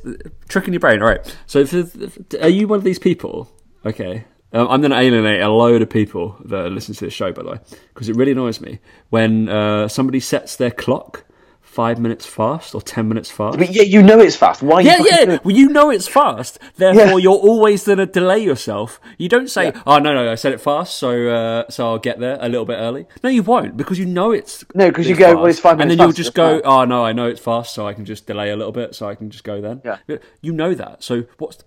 tricking 0.48 0.72
your 0.74 0.80
brain. 0.80 1.02
All 1.02 1.08
right. 1.08 1.36
So, 1.46 1.60
if, 1.60 1.72
if, 1.74 2.18
are 2.40 2.48
you 2.48 2.68
one 2.68 2.78
of 2.78 2.84
these 2.84 2.98
people? 2.98 3.50
Okay. 3.84 4.24
Um, 4.54 4.68
I'm 4.68 4.80
going 4.82 4.90
to 4.90 4.98
alienate 4.98 5.40
a 5.40 5.48
load 5.48 5.80
of 5.80 5.88
people 5.88 6.36
that 6.44 6.70
listen 6.70 6.94
to 6.94 7.06
this 7.06 7.14
show, 7.14 7.32
by 7.32 7.42
the 7.42 7.50
way, 7.52 7.58
because 7.94 8.10
it 8.10 8.16
really 8.16 8.32
annoys 8.32 8.60
me 8.60 8.80
when 9.08 9.48
uh, 9.48 9.88
somebody 9.88 10.20
sets 10.20 10.56
their 10.56 10.70
clock 10.70 11.24
five 11.72 11.98
minutes 11.98 12.26
fast 12.26 12.74
or 12.74 12.82
ten 12.82 13.08
minutes 13.08 13.30
fast. 13.30 13.56
But 13.58 13.70
yeah, 13.70 13.82
you 13.82 14.02
know 14.02 14.20
it's 14.20 14.36
fast. 14.36 14.62
Why? 14.62 14.80
Yeah, 14.82 14.98
yeah. 15.00 15.24
doing? 15.24 15.40
Well, 15.42 15.56
you 15.56 15.68
know 15.70 15.88
it's 15.88 16.06
fast. 16.06 16.58
Therefore, 16.76 17.02
Yeah. 17.12 17.16
you're 17.16 17.32
always 17.50 17.84
going 17.86 17.96
to 17.98 18.04
delay 18.06 18.40
yourself. 18.40 19.00
You 19.16 19.28
don't 19.30 19.48
say, 19.48 19.72
"Oh 19.86 19.98
no, 19.98 20.12
no, 20.14 20.30
I 20.30 20.34
said 20.34 20.52
it 20.52 20.60
fast, 20.60 20.96
so 20.98 21.28
uh, 21.28 21.64
so 21.70 21.86
I'll 21.88 21.98
get 21.98 22.20
there 22.20 22.36
a 22.40 22.48
little 22.50 22.66
bit 22.66 22.76
early." 22.76 23.06
No, 23.24 23.30
you 23.30 23.42
won't 23.42 23.76
because 23.78 23.98
you 23.98 24.04
know 24.04 24.32
it's 24.32 24.64
No, 24.74 24.92
'cause 24.92 25.08
you 25.08 25.16
go, 25.16 25.34
"Well, 25.34 25.46
it's 25.46 25.60
five 25.60 25.78
minutes, 25.78 25.92
and 25.92 26.00
then 26.00 26.06
you'll 26.06 26.12
just 26.12 26.34
go, 26.34 26.60
"Oh 26.64 26.84
no, 26.84 27.04
I 27.04 27.12
know 27.12 27.26
it's 27.26 27.40
fast, 27.40 27.74
so 27.74 27.86
I 27.88 27.94
can 27.94 28.04
just 28.04 28.26
delay 28.26 28.50
a 28.50 28.56
little 28.56 28.72
bit, 28.72 28.94
so 28.94 29.08
I 29.08 29.14
can 29.14 29.30
just 29.30 29.44
go 29.44 29.60
then." 29.62 29.80
Yeah. 29.84 30.16
you 30.42 30.52
know 30.52 30.74
that. 30.74 31.02
So 31.02 31.24
what's 31.38 31.56
the 31.56 31.64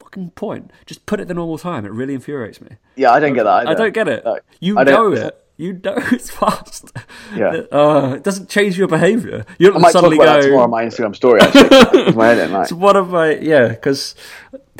fucking 0.00 0.30
point? 0.30 0.72
Just 0.84 1.06
put 1.06 1.20
it 1.20 1.28
the 1.28 1.34
normal 1.34 1.58
time. 1.58 1.84
It 1.84 1.92
really 1.92 2.14
infuriates 2.14 2.60
me. 2.60 2.70
Yeah, 2.96 3.12
I 3.12 3.20
don't 3.20 3.34
get 3.34 3.44
that. 3.44 3.68
Either. 3.68 3.70
I 3.70 3.74
don't 3.74 3.94
get 3.94 4.08
it. 4.08 4.24
No, 4.24 4.38
you 4.60 4.74
know 4.74 5.12
it. 5.12 5.40
You 5.56 5.74
know 5.74 5.94
it's 6.12 6.30
fast. 6.30 6.90
Yeah. 7.34 7.62
Uh, 7.70 8.14
it 8.16 8.24
doesn't 8.24 8.48
change 8.48 8.76
your 8.76 8.88
behaviour. 8.88 9.44
You 9.58 9.68
I 9.68 9.72
don't 9.72 9.82
might 9.82 9.92
talk 9.92 10.02
suddenly 10.02 10.16
about 10.16 10.40
that 10.40 10.46
tomorrow 10.46 10.64
on 10.64 10.70
my 10.70 10.84
Instagram 10.84 11.14
story. 11.14 11.40
Actually, 11.40 11.68
It's 12.08 12.16
my 12.16 12.28
edit, 12.30 12.50
like, 12.50 12.62
It's 12.64 12.72
one 12.72 12.96
of 12.96 13.10
my 13.10 13.34
yeah, 13.36 13.68
because 13.68 14.16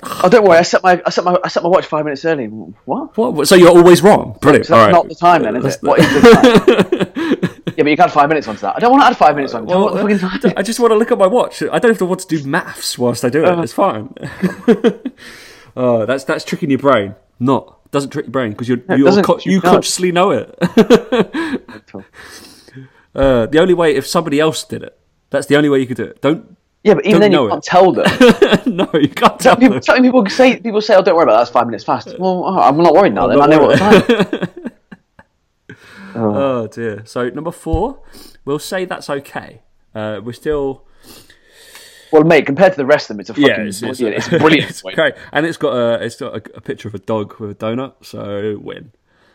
oh, 0.03 0.29
don't 0.29 0.45
worry. 0.45 0.59
I 0.59 0.63
set 0.63 0.83
my 0.83 1.01
I 1.07 1.11
set 1.11 1.25
my 1.25 1.39
I 1.45 1.49
set 1.49 1.63
my 1.63 1.69
watch 1.69 1.87
five 1.87 2.05
minutes 2.05 2.25
early. 2.25 2.47
What? 2.47 3.17
What? 3.17 3.47
So 3.47 3.55
you're 3.55 3.69
always 3.71 4.03
wrong. 4.03 4.37
Brilliant. 4.41 4.67
So 4.67 4.75
that's 4.75 4.81
All 4.81 4.87
right. 4.87 4.93
not 4.93 5.09
the 5.09 5.15
time 5.15 5.43
then, 5.45 5.55
is 5.57 5.63
That's 5.63 5.77
it? 5.77 5.81
the- 5.83 5.89
What 5.89 6.01
is 6.01 6.13
the 6.13 6.21
time? 6.21 7.51
yeah, 7.77 7.83
but 7.85 7.91
you 7.91 7.97
can 7.97 8.05
add 8.07 8.13
five 8.13 8.29
minutes 8.29 8.49
onto 8.49 8.63
that. 8.63 8.75
I 8.75 8.81
don't 8.81 8.91
want 8.91 9.03
to 9.05 9.07
add 9.07 9.17
five 9.17 9.37
minutes 9.37 9.55
on. 9.55 9.67
Tell 9.69 9.79
me 9.79 9.85
Well, 9.85 9.95
what 9.95 10.09
the 10.11 10.19
fucking 10.19 10.41
time 10.41 10.55
I 10.57 10.63
just 10.63 10.81
want 10.81 10.91
to 10.91 10.97
look 10.97 11.13
at 11.13 11.19
my 11.19 11.29
watch. 11.29 11.63
I 11.63 11.79
don't 11.79 11.93
have 11.93 11.99
to 11.99 12.05
want 12.07 12.21
to 12.23 12.37
do 12.37 12.45
maths 12.49 12.99
whilst 12.99 13.25
I 13.25 13.29
do 13.31 13.45
it. 13.45 13.49
Uh-huh. 13.49 13.63
It's 13.63 13.73
fine. 13.73 14.13
oh, 15.77 16.05
that's 16.07 16.25
that's 16.25 16.45
tricking 16.45 16.71
your 16.71 16.81
brain. 16.81 17.15
Not 17.39 17.79
doesn't 17.95 18.11
trick 18.11 18.27
your 18.27 18.33
brain 18.33 18.51
because 18.51 18.69
you're, 18.69 18.83
you're 18.97 19.23
co- 19.23 19.39
You 19.45 19.53
you 19.53 19.61
consciously 19.61 20.13
know 20.13 20.33
it. 20.33 20.55
uh, 23.15 23.47
the 23.47 23.59
only 23.61 23.73
way 23.73 23.95
if 23.95 24.07
somebody 24.07 24.41
else 24.41 24.65
did 24.65 24.83
it, 24.83 24.99
that's 25.31 25.47
the 25.47 25.57
only 25.57 25.69
way 25.69 25.79
you 25.79 25.87
could 25.87 25.97
do 25.97 26.05
it. 26.05 26.21
Don't. 26.21 26.57
Yeah, 26.83 26.95
but 26.95 27.07
even 27.07 27.21
then 27.21 27.33
you 27.33 27.47
it. 27.47 27.51
can't 27.51 27.63
tell 27.63 27.93
them. 27.93 28.05
no, 28.67 28.91
you 28.95 29.09
can't 29.09 29.39
tell 29.41 29.57
people, 29.57 29.81
them. 29.81 30.03
people 30.03 30.27
say 30.27 30.59
people 30.61 30.83
say, 30.83 30.95
"Oh, 30.97 31.03
don't 31.03 31.15
worry 31.15 31.23
about 31.23 31.35
that. 31.35 31.39
That's 31.39 31.51
five 31.51 31.67
minutes 31.67 31.85
fast." 31.85 32.19
Well, 32.19 32.45
oh, 32.45 32.59
I'm 32.59 32.77
not 32.77 32.93
worried 32.93 33.15
now. 33.15 33.29
Then 33.29 33.41
I 33.41 33.47
know 33.47 33.61
what 33.61 33.81
worried. 33.81 34.03
the 34.07 34.47
time. 34.47 34.61
Oh 36.17 36.69
dear. 36.69 37.03
So 37.07 37.29
number 37.29 37.51
four, 37.51 38.01
we'll 38.45 38.61
say 38.61 38.85
that's 38.85 39.11
okay. 39.11 39.63
Uh, 39.93 40.21
we're 40.23 40.33
still 40.33 40.87
Well, 42.15 42.23
mate, 42.23 42.47
compared 42.47 42.71
to 42.75 42.77
the 42.77 42.87
rest 42.87 43.11
of 43.11 43.17
them, 43.17 43.21
it's 43.23 43.31
a 43.31 43.35
fucking 43.35 43.49
yeah, 43.49 43.61
it's, 43.63 43.83
it's, 43.83 43.99
brilliant. 43.99 44.19
It's, 44.19 44.27
a 44.29 44.39
brilliant. 44.39 44.71
it's 44.71 44.83
great, 44.83 45.15
and 45.33 45.45
it's 45.45 45.57
got 45.57 45.73
a 45.73 46.05
it's 46.05 46.15
got 46.15 46.33
a, 46.33 46.57
a 46.57 46.61
picture 46.61 46.87
of 46.87 46.95
a 46.95 47.01
dog 47.01 47.41
with 47.41 47.51
a 47.51 47.55
donut, 47.57 47.95
so 48.03 48.57
win. 48.63 48.93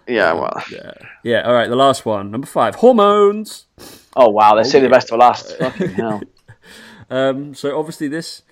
Yeah, 0.07 0.31
well. 0.31 0.63
Yeah, 0.71 0.93
yeah. 1.21 1.41
All 1.41 1.51
right, 1.51 1.69
the 1.69 1.75
last 1.75 2.05
one, 2.05 2.31
number 2.31 2.47
five, 2.47 2.75
hormones. 2.75 3.65
Oh 4.15 4.29
wow, 4.29 4.55
let's 4.55 4.71
say 4.71 4.77
yeah. 4.77 4.85
the 4.85 4.91
best 4.91 5.09
for 5.09 5.17
last. 5.17 5.57
Fucking 5.57 5.91
hell. 5.91 6.21
Um, 7.11 7.55
so 7.55 7.75
obviously 7.75 8.07
this 8.07 8.43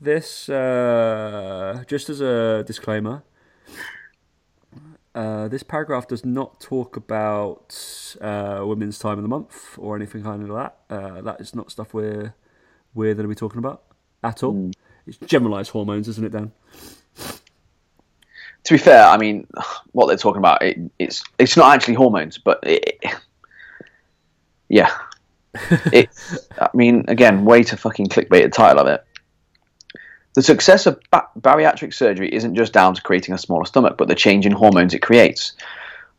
this 0.00 0.48
uh, 0.48 1.82
just 1.88 2.08
as 2.08 2.20
a 2.20 2.62
disclaimer, 2.64 3.24
uh, 5.12 5.48
this 5.48 5.64
paragraph 5.64 6.06
does 6.06 6.24
not 6.24 6.60
talk 6.60 6.96
about 6.96 8.16
uh, 8.20 8.62
women's 8.62 9.00
time 9.00 9.18
of 9.18 9.22
the 9.22 9.28
month 9.28 9.76
or 9.76 9.96
anything 9.96 10.22
kind 10.22 10.48
of 10.48 10.50
that. 10.50 10.76
Uh, 10.88 11.20
that 11.22 11.40
is 11.40 11.52
not 11.52 11.72
stuff 11.72 11.92
we're 11.92 12.34
we're 12.94 13.14
going 13.14 13.24
to 13.24 13.28
be 13.28 13.34
talking 13.34 13.58
about 13.58 13.82
at 14.22 14.42
all. 14.42 14.52
Hmm. 14.52 14.70
It's 15.06 15.18
generalized 15.18 15.70
hormones, 15.70 16.08
isn't 16.08 16.24
it, 16.24 16.32
Dan? 16.32 16.52
to 18.64 18.72
be 18.72 18.78
fair, 18.78 19.04
I 19.04 19.18
mean, 19.18 19.46
what 19.92 20.06
they're 20.06 20.16
talking 20.16 20.38
about, 20.38 20.62
it, 20.62 20.78
it's 20.98 21.22
it's 21.38 21.56
not 21.56 21.74
actually 21.74 21.94
hormones, 21.94 22.38
but 22.38 22.60
it, 22.62 23.04
yeah, 24.68 24.90
it's. 25.92 26.48
I 26.58 26.70
mean, 26.74 27.04
again, 27.08 27.44
way 27.44 27.62
to 27.64 27.76
fucking 27.76 28.06
clickbait 28.06 28.42
the 28.42 28.48
title 28.48 28.80
of 28.80 28.86
it. 28.86 29.04
The 30.34 30.42
success 30.42 30.86
of 30.86 30.98
ba- 31.12 31.28
bariatric 31.38 31.94
surgery 31.94 32.34
isn't 32.34 32.56
just 32.56 32.72
down 32.72 32.94
to 32.94 33.02
creating 33.02 33.34
a 33.34 33.38
smaller 33.38 33.66
stomach, 33.66 33.96
but 33.96 34.08
the 34.08 34.16
change 34.16 34.46
in 34.46 34.52
hormones 34.52 34.94
it 34.94 35.00
creates. 35.00 35.52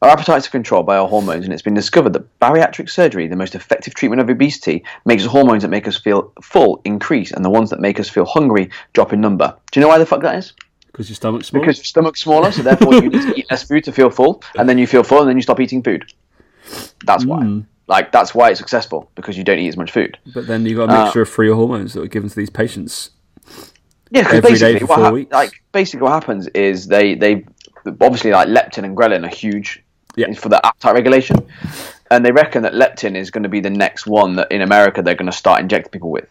Our 0.05 0.11
appetites 0.11 0.45
are 0.45 0.51
controlled 0.51 0.85
by 0.85 0.97
our 0.97 1.07
hormones, 1.07 1.45
and 1.45 1.51
it's 1.53 1.63
been 1.63 1.73
discovered 1.73 2.13
that 2.13 2.39
bariatric 2.39 2.91
surgery, 2.91 3.27
the 3.27 3.35
most 3.35 3.55
effective 3.55 3.95
treatment 3.95 4.21
of 4.21 4.29
obesity, 4.29 4.83
makes 5.03 5.23
the 5.23 5.29
hormones 5.29 5.63
that 5.63 5.69
make 5.69 5.87
us 5.87 5.97
feel 5.97 6.31
full 6.43 6.79
increase, 6.85 7.31
and 7.31 7.43
the 7.43 7.49
ones 7.49 7.71
that 7.71 7.79
make 7.79 7.99
us 7.99 8.07
feel 8.07 8.25
hungry 8.25 8.69
drop 8.93 9.13
in 9.13 9.19
number. 9.19 9.57
Do 9.71 9.79
you 9.79 9.81
know 9.81 9.87
why 9.87 9.97
the 9.97 10.05
fuck 10.05 10.21
that 10.21 10.35
is? 10.35 10.53
Because 10.91 11.09
your 11.09 11.15
stomach's 11.15 11.47
small. 11.47 11.59
Because 11.59 11.77
your 11.79 11.85
stomach's 11.85 12.21
smaller, 12.21 12.51
so 12.51 12.61
therefore 12.61 12.93
you 12.93 13.09
need 13.09 13.23
to 13.23 13.33
eat 13.35 13.49
less 13.49 13.63
food 13.63 13.83
to 13.85 13.91
feel 13.91 14.11
full, 14.11 14.43
and 14.59 14.69
then 14.69 14.77
you 14.77 14.85
feel 14.85 15.01
full, 15.01 15.21
and 15.21 15.27
then 15.27 15.37
you 15.37 15.41
stop 15.41 15.59
eating 15.59 15.81
food. 15.81 16.05
That's 17.03 17.25
why. 17.25 17.63
Like 17.87 18.11
that's 18.11 18.35
why 18.35 18.51
it's 18.51 18.59
successful 18.59 19.09
because 19.15 19.39
you 19.39 19.43
don't 19.43 19.57
eat 19.57 19.69
as 19.69 19.77
much 19.77 19.91
food. 19.91 20.19
but 20.35 20.45
then 20.45 20.67
you've 20.67 20.77
got 20.77 20.89
a 20.91 20.93
Uh, 20.93 21.03
mixture 21.05 21.23
of 21.23 21.29
free 21.29 21.49
hormones 21.49 21.95
that 21.95 22.01
were 22.01 22.07
given 22.07 22.29
to 22.29 22.35
these 22.35 22.51
patients. 22.51 23.09
Yeah, 24.11 24.21
because 24.21 24.41
basically, 24.41 24.85
what 24.85 24.99
four 24.99 25.25
like 25.31 25.63
basically 25.71 26.03
what 26.03 26.11
happens 26.11 26.47
is 26.49 26.85
they 26.85 27.15
they 27.15 27.43
obviously 28.01 28.29
like 28.29 28.47
leptin 28.49 28.83
and 28.83 28.95
ghrelin 28.95 29.23
are 29.25 29.35
huge 29.35 29.83
Yeah. 30.15 30.33
for 30.33 30.49
the 30.49 30.65
appetite 30.65 30.93
regulation, 30.93 31.37
and 32.11 32.25
they 32.25 32.31
reckon 32.31 32.63
that 32.63 32.73
leptin 32.73 33.15
is 33.15 33.31
going 33.31 33.43
to 33.43 33.49
be 33.49 33.59
the 33.59 33.69
next 33.69 34.07
one 34.07 34.35
that 34.35 34.51
in 34.51 34.61
America 34.61 35.01
they're 35.01 35.15
going 35.15 35.31
to 35.31 35.37
start 35.37 35.61
injecting 35.61 35.91
people 35.91 36.11
with 36.11 36.27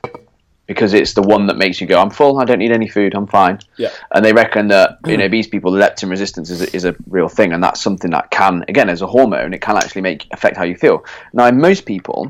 because 0.66 0.94
it's 0.94 1.12
the 1.12 1.22
one 1.22 1.46
that 1.46 1.56
makes 1.56 1.80
you 1.80 1.86
go, 1.86 2.00
I'm 2.00 2.10
full, 2.10 2.40
I 2.40 2.44
don't 2.44 2.58
need 2.58 2.72
any 2.72 2.88
food, 2.88 3.14
I'm 3.14 3.26
fine. 3.26 3.58
Yeah. 3.76 3.90
And 4.12 4.24
they 4.24 4.32
reckon 4.32 4.68
that 4.68 4.98
in 5.06 5.20
obese 5.20 5.46
people, 5.46 5.72
leptin 5.72 6.08
resistance 6.08 6.48
is 6.48 6.62
a, 6.62 6.74
is 6.74 6.84
a 6.84 6.96
real 7.08 7.28
thing, 7.28 7.52
and 7.52 7.62
that's 7.62 7.82
something 7.82 8.10
that 8.12 8.30
can, 8.30 8.64
again, 8.68 8.88
as 8.88 9.02
a 9.02 9.06
hormone, 9.06 9.52
it 9.52 9.60
can 9.60 9.76
actually 9.76 10.02
make 10.02 10.26
affect 10.32 10.56
how 10.56 10.64
you 10.64 10.74
feel. 10.74 11.04
Now, 11.32 11.46
in 11.46 11.60
most 11.60 11.84
people, 11.84 12.28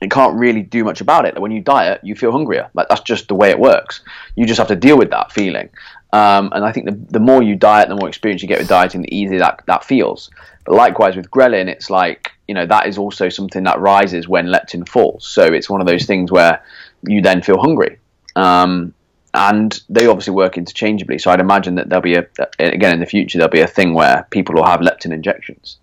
it 0.00 0.10
can't 0.10 0.38
really 0.38 0.62
do 0.62 0.84
much 0.84 1.00
about 1.00 1.24
it. 1.24 1.40
When 1.40 1.50
you 1.50 1.60
diet, 1.60 2.00
you 2.04 2.14
feel 2.14 2.30
hungrier. 2.30 2.70
Like 2.74 2.88
that's 2.88 3.00
just 3.00 3.26
the 3.26 3.34
way 3.34 3.50
it 3.50 3.58
works. 3.58 4.02
You 4.36 4.46
just 4.46 4.58
have 4.58 4.68
to 4.68 4.76
deal 4.76 4.96
with 4.96 5.10
that 5.10 5.32
feeling. 5.32 5.70
Um, 6.12 6.52
and 6.52 6.64
I 6.64 6.70
think 6.70 6.86
the, 6.86 6.92
the 7.10 7.18
more 7.18 7.42
you 7.42 7.56
diet, 7.56 7.88
the 7.88 7.96
more 7.96 8.08
experience 8.08 8.40
you 8.40 8.48
get 8.48 8.60
with 8.60 8.68
dieting, 8.68 9.02
the 9.02 9.14
easier 9.14 9.40
that 9.40 9.62
that 9.66 9.84
feels. 9.84 10.30
But 10.68 10.76
likewise 10.76 11.16
with 11.16 11.30
ghrelin, 11.30 11.66
it's 11.68 11.88
like 11.88 12.32
you 12.46 12.54
know 12.54 12.66
that 12.66 12.88
is 12.88 12.98
also 12.98 13.30
something 13.30 13.64
that 13.64 13.80
rises 13.80 14.28
when 14.28 14.48
leptin 14.48 14.86
falls. 14.86 15.26
So 15.26 15.44
it's 15.44 15.70
one 15.70 15.80
of 15.80 15.86
those 15.86 16.04
things 16.04 16.30
where 16.30 16.62
you 17.02 17.22
then 17.22 17.40
feel 17.40 17.58
hungry. 17.58 17.98
Um, 18.36 18.92
and 19.32 19.80
they 19.88 20.06
obviously 20.06 20.34
work 20.34 20.58
interchangeably. 20.58 21.16
So 21.20 21.30
I'd 21.30 21.40
imagine 21.40 21.76
that 21.76 21.88
there'll 21.88 22.02
be 22.02 22.16
a 22.16 22.26
again 22.58 22.92
in 22.92 23.00
the 23.00 23.06
future 23.06 23.38
there'll 23.38 23.50
be 23.50 23.62
a 23.62 23.66
thing 23.66 23.94
where 23.94 24.26
people 24.28 24.56
will 24.56 24.66
have 24.66 24.80
leptin 24.80 25.14
injections. 25.14 25.78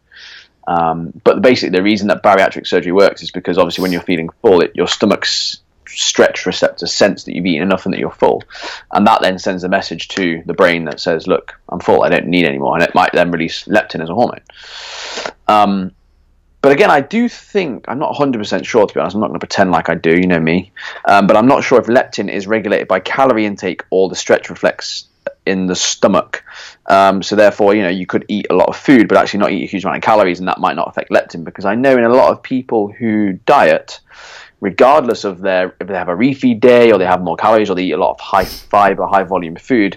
Um, 0.68 1.20
but 1.24 1.42
basically, 1.42 1.76
the 1.76 1.84
reason 1.84 2.10
that 2.10 2.22
bariatric 2.22 2.68
surgery 2.68 2.92
works 2.92 3.24
is 3.24 3.32
because 3.32 3.58
obviously, 3.58 3.82
when 3.82 3.92
you're 3.92 4.02
feeling 4.02 4.30
full, 4.44 4.62
it, 4.62 4.76
your 4.76 4.88
stomach's 4.88 5.62
stretch 5.96 6.46
receptors 6.46 6.94
sense 6.94 7.24
that 7.24 7.36
you've 7.36 7.46
eaten 7.46 7.64
enough 7.64 7.86
and 7.86 7.94
that 7.94 8.00
you're 8.00 8.12
full, 8.12 8.44
and 8.92 9.06
that 9.08 9.22
then 9.22 9.40
sends 9.40 9.64
a 9.64 9.70
message 9.70 10.08
to 10.10 10.44
the 10.46 10.54
brain 10.54 10.86
that 10.86 11.00
says, 11.00 11.28
"Look, 11.28 11.60
I'm 11.70 11.80
full. 11.80 12.04
I 12.04 12.10
don't 12.10 12.28
need 12.28 12.46
any 12.46 12.58
more," 12.58 12.76
and 12.76 12.84
it 12.84 12.96
might 12.96 13.12
then 13.14 13.32
release 13.32 13.66
leptin 13.66 14.02
as 14.02 14.10
a 14.10 14.16
hormone. 14.16 14.42
Um, 15.48 15.92
but 16.62 16.72
again, 16.72 16.90
I 16.90 17.00
do 17.00 17.30
think 17.30 17.86
I'm 17.88 18.00
not 18.00 18.16
100% 18.16 18.66
sure. 18.66 18.88
To 18.88 18.94
be 18.94 19.00
honest, 19.00 19.14
I'm 19.14 19.22
not 19.22 19.28
going 19.28 19.40
to 19.40 19.46
pretend 19.46 19.70
like 19.70 19.88
I 19.88 19.94
do. 19.94 20.10
You 20.20 20.26
know 20.26 20.40
me, 20.40 20.72
um, 21.06 21.28
but 21.28 21.38
I'm 21.38 21.48
not 21.48 21.64
sure 21.64 21.80
if 21.80 21.86
leptin 21.86 22.28
is 22.28 22.48
regulated 22.48 22.88
by 22.88 23.00
calorie 23.00 23.46
intake 23.46 23.84
or 23.92 24.10
the 24.10 24.16
stretch 24.16 24.50
reflex 24.50 25.06
in 25.46 25.68
the 25.68 25.76
stomach. 25.76 26.44
Um, 26.88 27.22
so 27.22 27.36
therefore, 27.36 27.76
you 27.76 27.84
know, 27.84 27.90
you 27.90 28.06
could 28.06 28.26
eat 28.28 28.48
a 28.50 28.56
lot 28.56 28.70
of 28.70 28.76
food, 28.76 29.08
but 29.08 29.18
actually 29.18 29.42
not 29.42 29.52
eat 29.52 29.64
a 29.64 29.68
huge 29.68 29.84
amount 29.84 29.98
of 29.98 30.04
calories, 30.04 30.40
and 30.40 30.48
that 30.48 30.60
might 30.60 30.76
not 30.76 30.88
affect 30.88 31.12
leptin. 31.12 31.44
Because 31.44 31.66
I 31.66 31.76
know 31.76 31.92
in 31.98 32.04
a 32.04 32.10
lot 32.10 32.32
of 32.32 32.42
people 32.42 32.92
who 32.92 33.34
diet, 33.46 34.00
regardless 34.66 35.26
of 35.26 35.42
their 35.42 35.76
if 35.80 35.88
they 35.88 35.94
have 35.94 36.10
a 36.10 36.16
refeed 36.16 36.60
day 36.60 36.92
or 36.92 36.98
they 36.98 37.06
have 37.06 37.22
more 37.22 37.38
calories 37.38 37.70
or 37.70 37.76
they 37.76 37.84
eat 37.84 37.92
a 37.92 37.98
lot 37.98 38.10
of 38.10 38.20
high 38.20 38.46
fiber, 38.46 39.06
high 39.06 39.24
volume 39.24 39.56
food, 39.56 39.96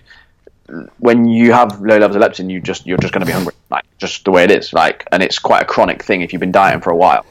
when 0.99 1.27
you 1.27 1.53
have 1.53 1.81
low 1.81 1.97
levels 1.97 2.17
of 2.17 2.23
leptin, 2.23 2.51
you 2.51 2.61
just 2.61 2.87
you're 2.87 2.99
just 2.99 3.15
going 3.15 3.25
to 3.25 3.27
be 3.27 3.33
hungry, 3.33 3.55
like 3.71 3.87
just 3.97 4.27
the 4.27 4.31
way 4.31 4.45
it 4.45 4.51
is. 4.51 4.75
Like, 4.75 5.09
and 5.11 5.23
it's 5.23 5.39
quite 5.39 5.63
a 5.63 5.65
chronic 5.65 6.03
thing 6.03 6.21
if 6.21 6.35
you've 6.35 6.41
been 6.41 6.53
dieting 6.53 6.83
for 6.83 6.91
a 6.91 6.97
while. 6.97 7.25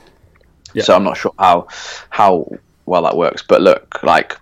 Yeah. 0.73 0.82
So 0.82 0.95
I'm 0.95 1.04
not 1.04 1.15
sure 1.15 1.32
how 1.38 1.67
how 2.10 2.52
well 2.88 3.04
that 3.04 3.15
works, 3.15 3.43
but 3.47 3.62
look, 3.62 4.02
like 4.02 4.36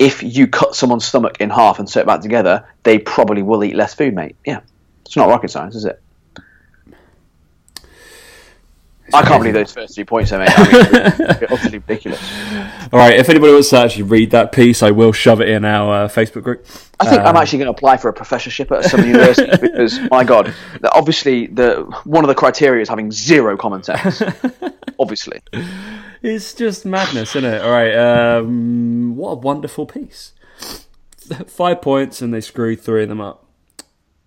if 0.00 0.24
you 0.24 0.48
cut 0.48 0.74
someone's 0.74 1.04
stomach 1.04 1.36
in 1.40 1.50
half 1.50 1.78
and 1.78 1.88
sew 1.88 2.00
it 2.00 2.06
back 2.06 2.20
together, 2.20 2.66
they 2.82 2.98
probably 2.98 3.42
will 3.42 3.62
eat 3.62 3.76
less 3.76 3.94
food, 3.94 4.12
mate. 4.12 4.34
Yeah, 4.44 4.60
it's 5.06 5.16
not 5.16 5.28
rocket 5.28 5.52
science, 5.52 5.76
is 5.76 5.84
it? 5.84 6.02
I 9.14 9.22
can't 9.22 9.40
believe 9.40 9.54
those 9.54 9.72
first 9.72 9.94
three 9.94 10.04
points, 10.04 10.30
there, 10.30 10.38
mate. 10.40 10.50
I 10.52 10.62
mean, 10.64 11.46
utterly 11.50 11.78
ridiculous. 11.78 12.20
All 12.92 12.98
right, 12.98 13.18
if 13.18 13.28
anybody 13.28 13.52
wants 13.52 13.70
to 13.70 13.78
actually 13.78 14.04
read 14.04 14.30
that 14.32 14.52
piece, 14.52 14.82
I 14.82 14.90
will 14.90 15.12
shove 15.12 15.40
it 15.40 15.48
in 15.48 15.64
our 15.64 16.04
uh, 16.04 16.08
Facebook 16.08 16.42
group. 16.42 16.66
I 16.98 17.06
think 17.08 17.22
I'm 17.22 17.28
Um, 17.28 17.36
actually 17.36 17.58
going 17.60 17.72
to 17.72 17.78
apply 17.78 17.96
for 17.96 18.08
a 18.08 18.12
professorship 18.12 18.70
at 18.72 18.84
some 18.84 19.00
university 19.06 19.50
because, 19.60 19.98
my 20.10 20.24
God, 20.24 20.52
the- 20.80 20.92
obviously 20.92 21.46
the 21.46 21.82
one 22.04 22.24
of 22.24 22.28
the 22.28 22.34
criteria 22.34 22.82
is 22.82 22.88
having 22.88 23.10
zero 23.12 23.56
common 23.56 23.82
sense. 23.82 24.22
obviously, 24.98 25.40
It's 26.22 26.52
just 26.54 26.84
madness, 26.84 27.34
isn't 27.36 27.50
it? 27.50 27.62
All 27.62 27.70
right, 27.70 27.94
um, 27.96 29.16
what 29.16 29.30
a 29.30 29.34
wonderful 29.36 29.86
piece. 29.86 30.32
Five 31.46 31.80
points, 31.80 32.20
and 32.22 32.34
they 32.34 32.40
screwed 32.40 32.80
three 32.80 33.04
of 33.04 33.08
them 33.08 33.20
up. 33.20 33.44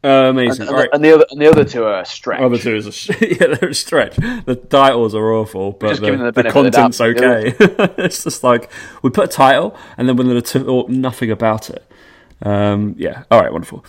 Uh, 0.04 0.30
amazing. 0.30 0.64
and, 0.64 0.70
All 0.70 0.76
right. 0.76 0.90
and 0.92 1.04
the 1.04 1.14
other 1.14 1.26
and 1.30 1.42
the 1.42 1.50
other 1.50 1.64
two 1.64 1.86
are 1.86 2.02
a 2.02 2.06
stretch. 2.06 2.42
Other 2.42 2.58
two 2.58 2.76
is 2.76 2.88
a 3.10 3.14
yeah, 3.28 3.56
they're 3.56 3.70
a 3.70 3.74
stretch. 3.76 4.18
The 4.18 4.56
titles 4.56 5.16
are 5.16 5.34
awful, 5.34 5.72
but 5.72 6.02
the, 6.02 6.12
the 6.12 6.32
the 6.32 6.44
the 6.44 6.50
content's 6.52 7.00
okay. 7.00 7.56
it's 8.04 8.24
just 8.24 8.44
like 8.44 8.70
we 9.02 9.10
put 9.10 9.26
a 9.26 9.32
title 9.32 9.78
and 9.98 10.10
then 10.10 10.18
we're 10.18 10.26
going 10.26 10.42
to 10.42 10.64
talk 10.66 10.90
nothing 10.90 11.32
about 11.32 11.70
it. 11.70 11.86
Um, 12.42 12.96
yeah. 12.98 13.24
All 13.32 13.42
right. 13.42 13.52
Wonderful. 13.52 13.86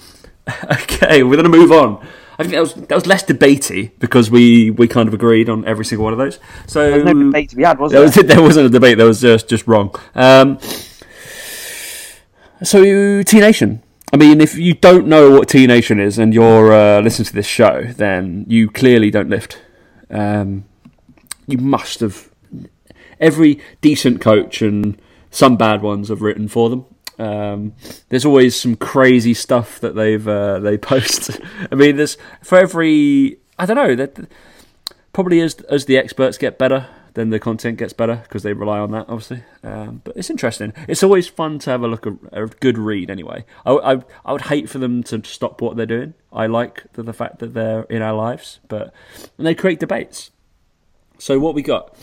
okay, 0.65 1.23
we're 1.23 1.37
going 1.37 1.51
to 1.51 1.59
move 1.59 1.73
on. 1.73 2.07
I 2.39 2.43
think 2.43 2.53
that 2.53 2.61
was 2.61 2.75
that 2.75 2.95
was 2.95 3.07
less 3.07 3.25
debatey 3.25 3.93
because 3.99 4.31
we, 4.31 4.71
we 4.71 4.89
kind 4.89 5.09
of 5.09 5.15
agreed 5.15 5.49
on 5.49 5.65
every 5.67 5.85
single 5.85 6.05
one 6.05 6.13
of 6.13 6.19
those. 6.19 6.39
So 6.67 6.91
There's 6.91 7.05
no 7.05 7.15
debate 7.15 7.51
to 7.51 7.57
be 7.57 7.63
had, 7.63 7.79
was 7.79 7.93
there 7.93 8.01
there? 8.09 8.23
was 8.23 8.29
there 8.29 8.43
wasn't 8.43 8.67
a 8.67 8.71
debate. 8.71 8.99
There 8.99 9.07
was 9.07 9.21
just 9.21 9.49
just 9.49 9.67
wrong. 9.67 9.95
Um, 10.15 10.59
so 12.63 13.23
T 13.23 13.41
Nation. 13.41 13.84
I 14.15 14.17
mean, 14.17 14.41
if 14.41 14.55
you 14.55 14.75
don't 14.75 15.09
know 15.09 15.33
what 15.33 15.49
T 15.49 15.67
Nation 15.67 15.99
is 15.99 16.21
and 16.21 16.33
you're 16.33 16.73
uh, 16.73 17.01
listening 17.01 17.27
to 17.27 17.33
this 17.33 17.49
show, 17.49 17.83
then 17.83 18.45
you 18.47 18.71
clearly 18.71 19.11
don't 19.11 19.29
lift. 19.29 19.61
Um, 20.09 20.67
you 21.49 21.59
must 21.59 21.99
have. 21.99 22.31
Every 23.19 23.61
decent 23.81 24.21
coach 24.21 24.63
and 24.63 25.03
some 25.33 25.57
bad 25.57 25.83
ones 25.83 26.11
have 26.11 26.23
written 26.23 26.47
for 26.47 26.71
them. 26.71 26.87
Um, 27.19 27.75
there's 28.09 28.25
always 28.25 28.55
some 28.55 28.77
crazy 28.77 29.35
stuff 29.35 29.81
that 29.81 29.97
they've 29.97 30.29
uh, 30.29 30.61
they 30.61 30.79
post. 30.93 31.41
I 31.73 31.75
mean, 31.75 31.97
there's 31.97 32.17
for 32.41 32.57
every 32.57 33.39
I 33.59 33.67
don't 33.67 33.77
know 33.77 33.97
that 33.97 34.29
probably 35.13 35.41
as 35.41 35.57
as 35.63 35.87
the 35.87 35.99
experts 35.99 36.39
get 36.39 36.57
better, 36.57 36.87
then 37.15 37.31
the 37.31 37.39
content 37.39 37.79
gets 37.79 37.93
better 37.93 38.17
because 38.25 38.43
they 38.43 38.53
rely 38.53 38.79
on 38.79 38.91
that, 38.91 39.07
obviously. 39.09 39.45
Um, 39.63 40.03
but 40.05 40.17
it's 40.17 40.31
interesting. 40.31 40.73
It's 40.89 41.03
always 41.03 41.29
fun 41.29 41.59
to 41.61 41.71
have 41.71 41.83
a 41.83 41.89
look 41.89 42.07
at 42.07 42.15
a 42.33 42.47
good 42.47 42.77
read. 42.77 43.11
Anyway, 43.11 43.45
I, 43.65 43.73
I 43.73 44.03
I 44.25 44.33
would 44.33 44.43
hate 44.43 44.69
for 44.69 44.79
them 44.79 45.03
to 45.05 45.23
stop 45.25 45.61
what 45.61 45.77
they're 45.77 45.87
doing. 45.87 46.15
I 46.33 46.47
like 46.47 46.93
the, 46.95 47.03
the 47.03 47.13
fact 47.13 47.39
that 47.39 47.55
they're 47.55 47.83
in 47.85 48.03
our 48.03 48.15
lives, 48.15 48.61
but 48.69 48.93
and 49.39 49.47
they 49.47 49.55
create 49.55 49.81
debates. 49.81 50.31
So 51.19 51.39
what 51.39 51.55
we 51.55 51.63
got? 51.63 51.97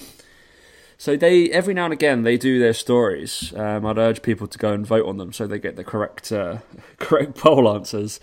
So 0.97 1.17
they 1.17 1.49
every 1.49 1.73
now 1.73 1.85
and 1.85 1.93
again 1.93 2.21
they 2.21 2.37
do 2.37 2.59
their 2.59 2.73
stories. 2.73 3.53
Um, 3.55 3.85
I'd 3.85 3.97
urge 3.97 4.21
people 4.21 4.47
to 4.47 4.57
go 4.57 4.71
and 4.71 4.85
vote 4.85 5.07
on 5.07 5.17
them 5.17 5.33
so 5.33 5.45
they 5.45 5.59
get 5.59 5.75
the 5.75 5.83
correct 5.83 6.31
uh, 6.31 6.59
correct 6.99 7.35
poll 7.35 7.73
answers. 7.73 8.19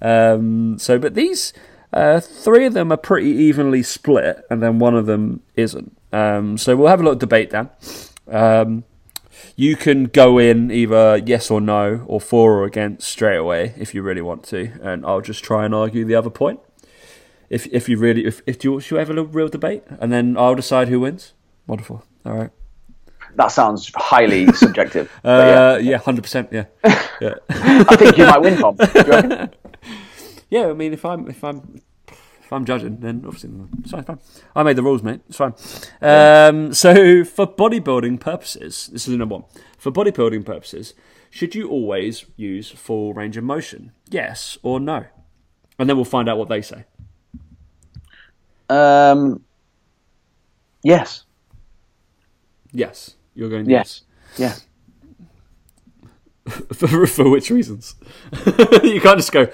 Um, 0.00 0.78
so, 0.78 0.98
but 0.98 1.14
these 1.14 1.52
uh, 1.92 2.20
three 2.20 2.66
of 2.66 2.72
them 2.72 2.92
are 2.92 2.96
pretty 2.96 3.30
evenly 3.30 3.82
split, 3.82 4.44
and 4.48 4.62
then 4.62 4.78
one 4.78 4.96
of 4.96 5.06
them 5.06 5.42
isn't. 5.56 5.96
Um, 6.12 6.58
so 6.58 6.76
we'll 6.76 6.88
have 6.88 7.00
a 7.00 7.04
little 7.04 7.18
debate, 7.18 7.50
Dan. 7.50 7.70
Um, 8.28 8.84
you 9.56 9.76
can 9.76 10.04
go 10.04 10.38
in 10.38 10.70
either 10.70 11.18
yes 11.18 11.50
or 11.50 11.60
no 11.60 12.04
or 12.06 12.20
for 12.20 12.60
or 12.60 12.64
against 12.64 13.08
straight 13.08 13.36
away 13.36 13.74
if 13.76 13.94
you 13.94 14.02
really 14.02 14.22
want 14.22 14.44
to, 14.44 14.72
and 14.82 15.04
I'll 15.04 15.20
just 15.20 15.44
try 15.44 15.64
and 15.64 15.74
argue 15.74 16.04
the 16.04 16.14
other 16.14 16.30
point. 16.30 16.60
If 17.48 17.66
if 17.72 17.88
you 17.88 17.98
really 17.98 18.24
if 18.24 18.42
if 18.46 18.62
you 18.64 18.80
should 18.80 18.98
have 18.98 19.10
a 19.10 19.22
real 19.22 19.48
debate, 19.48 19.82
and 20.00 20.12
then 20.12 20.36
I'll 20.36 20.54
decide 20.54 20.88
who 20.88 21.00
wins. 21.00 21.34
Wonderful. 21.66 22.04
All 22.24 22.34
right. 22.34 22.50
That 23.36 23.48
sounds 23.48 23.90
highly 23.94 24.52
subjective. 24.52 25.10
Uh, 25.24 25.78
yeah, 25.82 25.98
hundred 25.98 26.22
percent. 26.22 26.48
Yeah. 26.52 26.64
yeah. 27.20 27.34
I 27.48 27.96
think 27.96 28.16
you 28.18 28.26
might 28.26 28.40
win, 28.40 28.56
Tom. 28.58 28.76
Do 28.76 28.86
you 28.94 29.02
reckon? 29.02 29.50
Yeah, 30.50 30.66
I 30.66 30.72
mean, 30.72 30.92
if 30.92 31.04
I'm 31.04 31.28
if 31.28 31.44
I'm 31.44 31.80
if 32.50 32.54
I'm 32.54 32.64
judging, 32.64 32.98
then 32.98 33.22
obviously 33.24 33.48
it's 33.78 33.92
fine. 33.92 34.02
Fine. 34.02 34.18
I 34.56 34.64
made 34.64 34.74
the 34.74 34.82
rules, 34.82 35.04
mate. 35.04 35.20
It's 35.28 35.36
fine. 35.36 35.54
Um, 36.02 36.74
so 36.74 37.22
for 37.22 37.46
bodybuilding 37.46 38.18
purposes, 38.18 38.88
this 38.92 39.06
is 39.06 39.12
the 39.12 39.18
number 39.18 39.36
one. 39.36 39.44
For 39.78 39.92
bodybuilding 39.92 40.44
purposes, 40.44 40.94
should 41.30 41.54
you 41.54 41.68
always 41.68 42.24
use 42.34 42.68
full 42.68 43.14
range 43.14 43.36
of 43.36 43.44
motion? 43.44 43.92
Yes 44.08 44.58
or 44.64 44.80
no? 44.80 45.04
And 45.78 45.88
then 45.88 45.94
we'll 45.94 46.04
find 46.04 46.28
out 46.28 46.38
what 46.38 46.48
they 46.48 46.60
say. 46.60 46.86
Um, 48.68 49.44
yes. 50.82 51.22
Yes, 52.72 53.14
you're 53.36 53.48
going 53.48 53.70
Yes. 53.70 54.02
Yeah. 54.36 54.56
yes. 56.48 56.56
for, 56.72 57.06
for 57.06 57.30
which 57.30 57.48
reasons? 57.50 57.94
you 58.82 59.00
can't 59.00 59.18
just 59.18 59.30
go. 59.30 59.46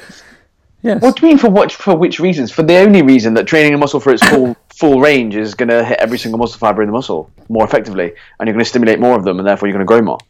Yes. 0.87 1.03
What 1.03 1.17
do 1.17 1.27
you 1.27 1.31
mean 1.33 1.39
for 1.39 1.51
what? 1.51 1.73
For 1.73 1.97
which 1.97 2.21
reasons? 2.21 2.53
For 2.53 2.63
the 2.63 2.77
only 2.77 3.03
reason 3.03 3.35
that 3.35 3.49
training 3.49 3.75
a 3.75 3.79
muscle 3.79 3.99
for 3.99 4.13
its 4.13 4.25
full 4.25 4.57
full 4.69 5.01
range 5.01 5.35
is 5.35 5.53
going 5.53 5.69
to 5.69 5.85
hit 5.85 5.99
every 5.99 6.17
single 6.17 6.39
muscle 6.39 6.61
fiber 6.61 6.81
in 6.81 6.87
the 6.87 6.93
muscle 6.93 7.29
more 7.49 7.65
effectively, 7.65 8.15
and 8.39 8.47
you're 8.47 8.55
going 8.55 8.65
to 8.65 8.69
stimulate 8.69 9.01
more 9.01 9.19
of 9.19 9.25
them, 9.25 9.41
and 9.41 9.49
therefore 9.49 9.67
you're 9.67 9.77
going 9.77 9.85
to 9.85 9.93
grow 9.93 10.01
more. 10.01 10.21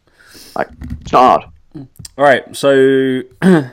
Like 0.55 0.69
it's 1.01 1.11
not 1.11 1.21
hard. 1.41 1.87
All 2.17 2.25
right, 2.25 2.55
so 2.55 3.21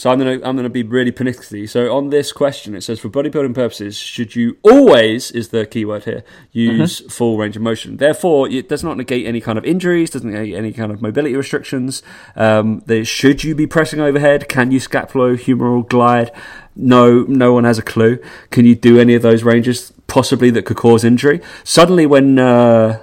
so 0.00 0.10
I'm 0.10 0.18
gonna 0.18 0.40
I'm 0.42 0.56
gonna 0.56 0.70
be 0.70 0.82
really 0.82 1.12
pernickety. 1.12 1.66
So 1.66 1.94
on 1.94 2.08
this 2.08 2.32
question, 2.32 2.74
it 2.74 2.80
says 2.80 2.98
for 2.98 3.10
bodybuilding 3.10 3.54
purposes, 3.54 3.98
should 3.98 4.34
you 4.34 4.56
always 4.62 5.30
is 5.30 5.48
the 5.48 5.66
key 5.66 5.84
word 5.84 6.04
here 6.04 6.24
use 6.52 7.00
full 7.12 7.36
range 7.36 7.54
of 7.54 7.60
motion? 7.60 7.98
Therefore, 7.98 8.48
it 8.48 8.66
does 8.66 8.82
not 8.82 8.96
negate 8.96 9.26
any 9.26 9.42
kind 9.42 9.58
of 9.58 9.64
injuries, 9.66 10.08
doesn't 10.08 10.32
negate 10.32 10.54
any 10.54 10.72
kind 10.72 10.90
of 10.90 11.02
mobility 11.02 11.36
restrictions. 11.36 12.02
Um, 12.34 12.82
there, 12.86 13.04
should 13.04 13.44
you 13.44 13.54
be 13.54 13.66
pressing 13.66 14.00
overhead? 14.00 14.48
Can 14.48 14.70
you 14.70 14.80
scapulohumeral 14.80 15.86
glide? 15.86 16.30
No, 16.74 17.24
no 17.28 17.52
one 17.52 17.64
has 17.64 17.78
a 17.78 17.82
clue. 17.82 18.20
Can 18.48 18.64
you 18.64 18.74
do 18.74 18.98
any 18.98 19.14
of 19.14 19.20
those 19.20 19.42
ranges 19.42 19.92
possibly 20.06 20.48
that 20.52 20.64
could 20.64 20.78
cause 20.78 21.04
injury? 21.04 21.42
Suddenly, 21.62 22.06
when 22.06 22.38
uh, 22.38 23.02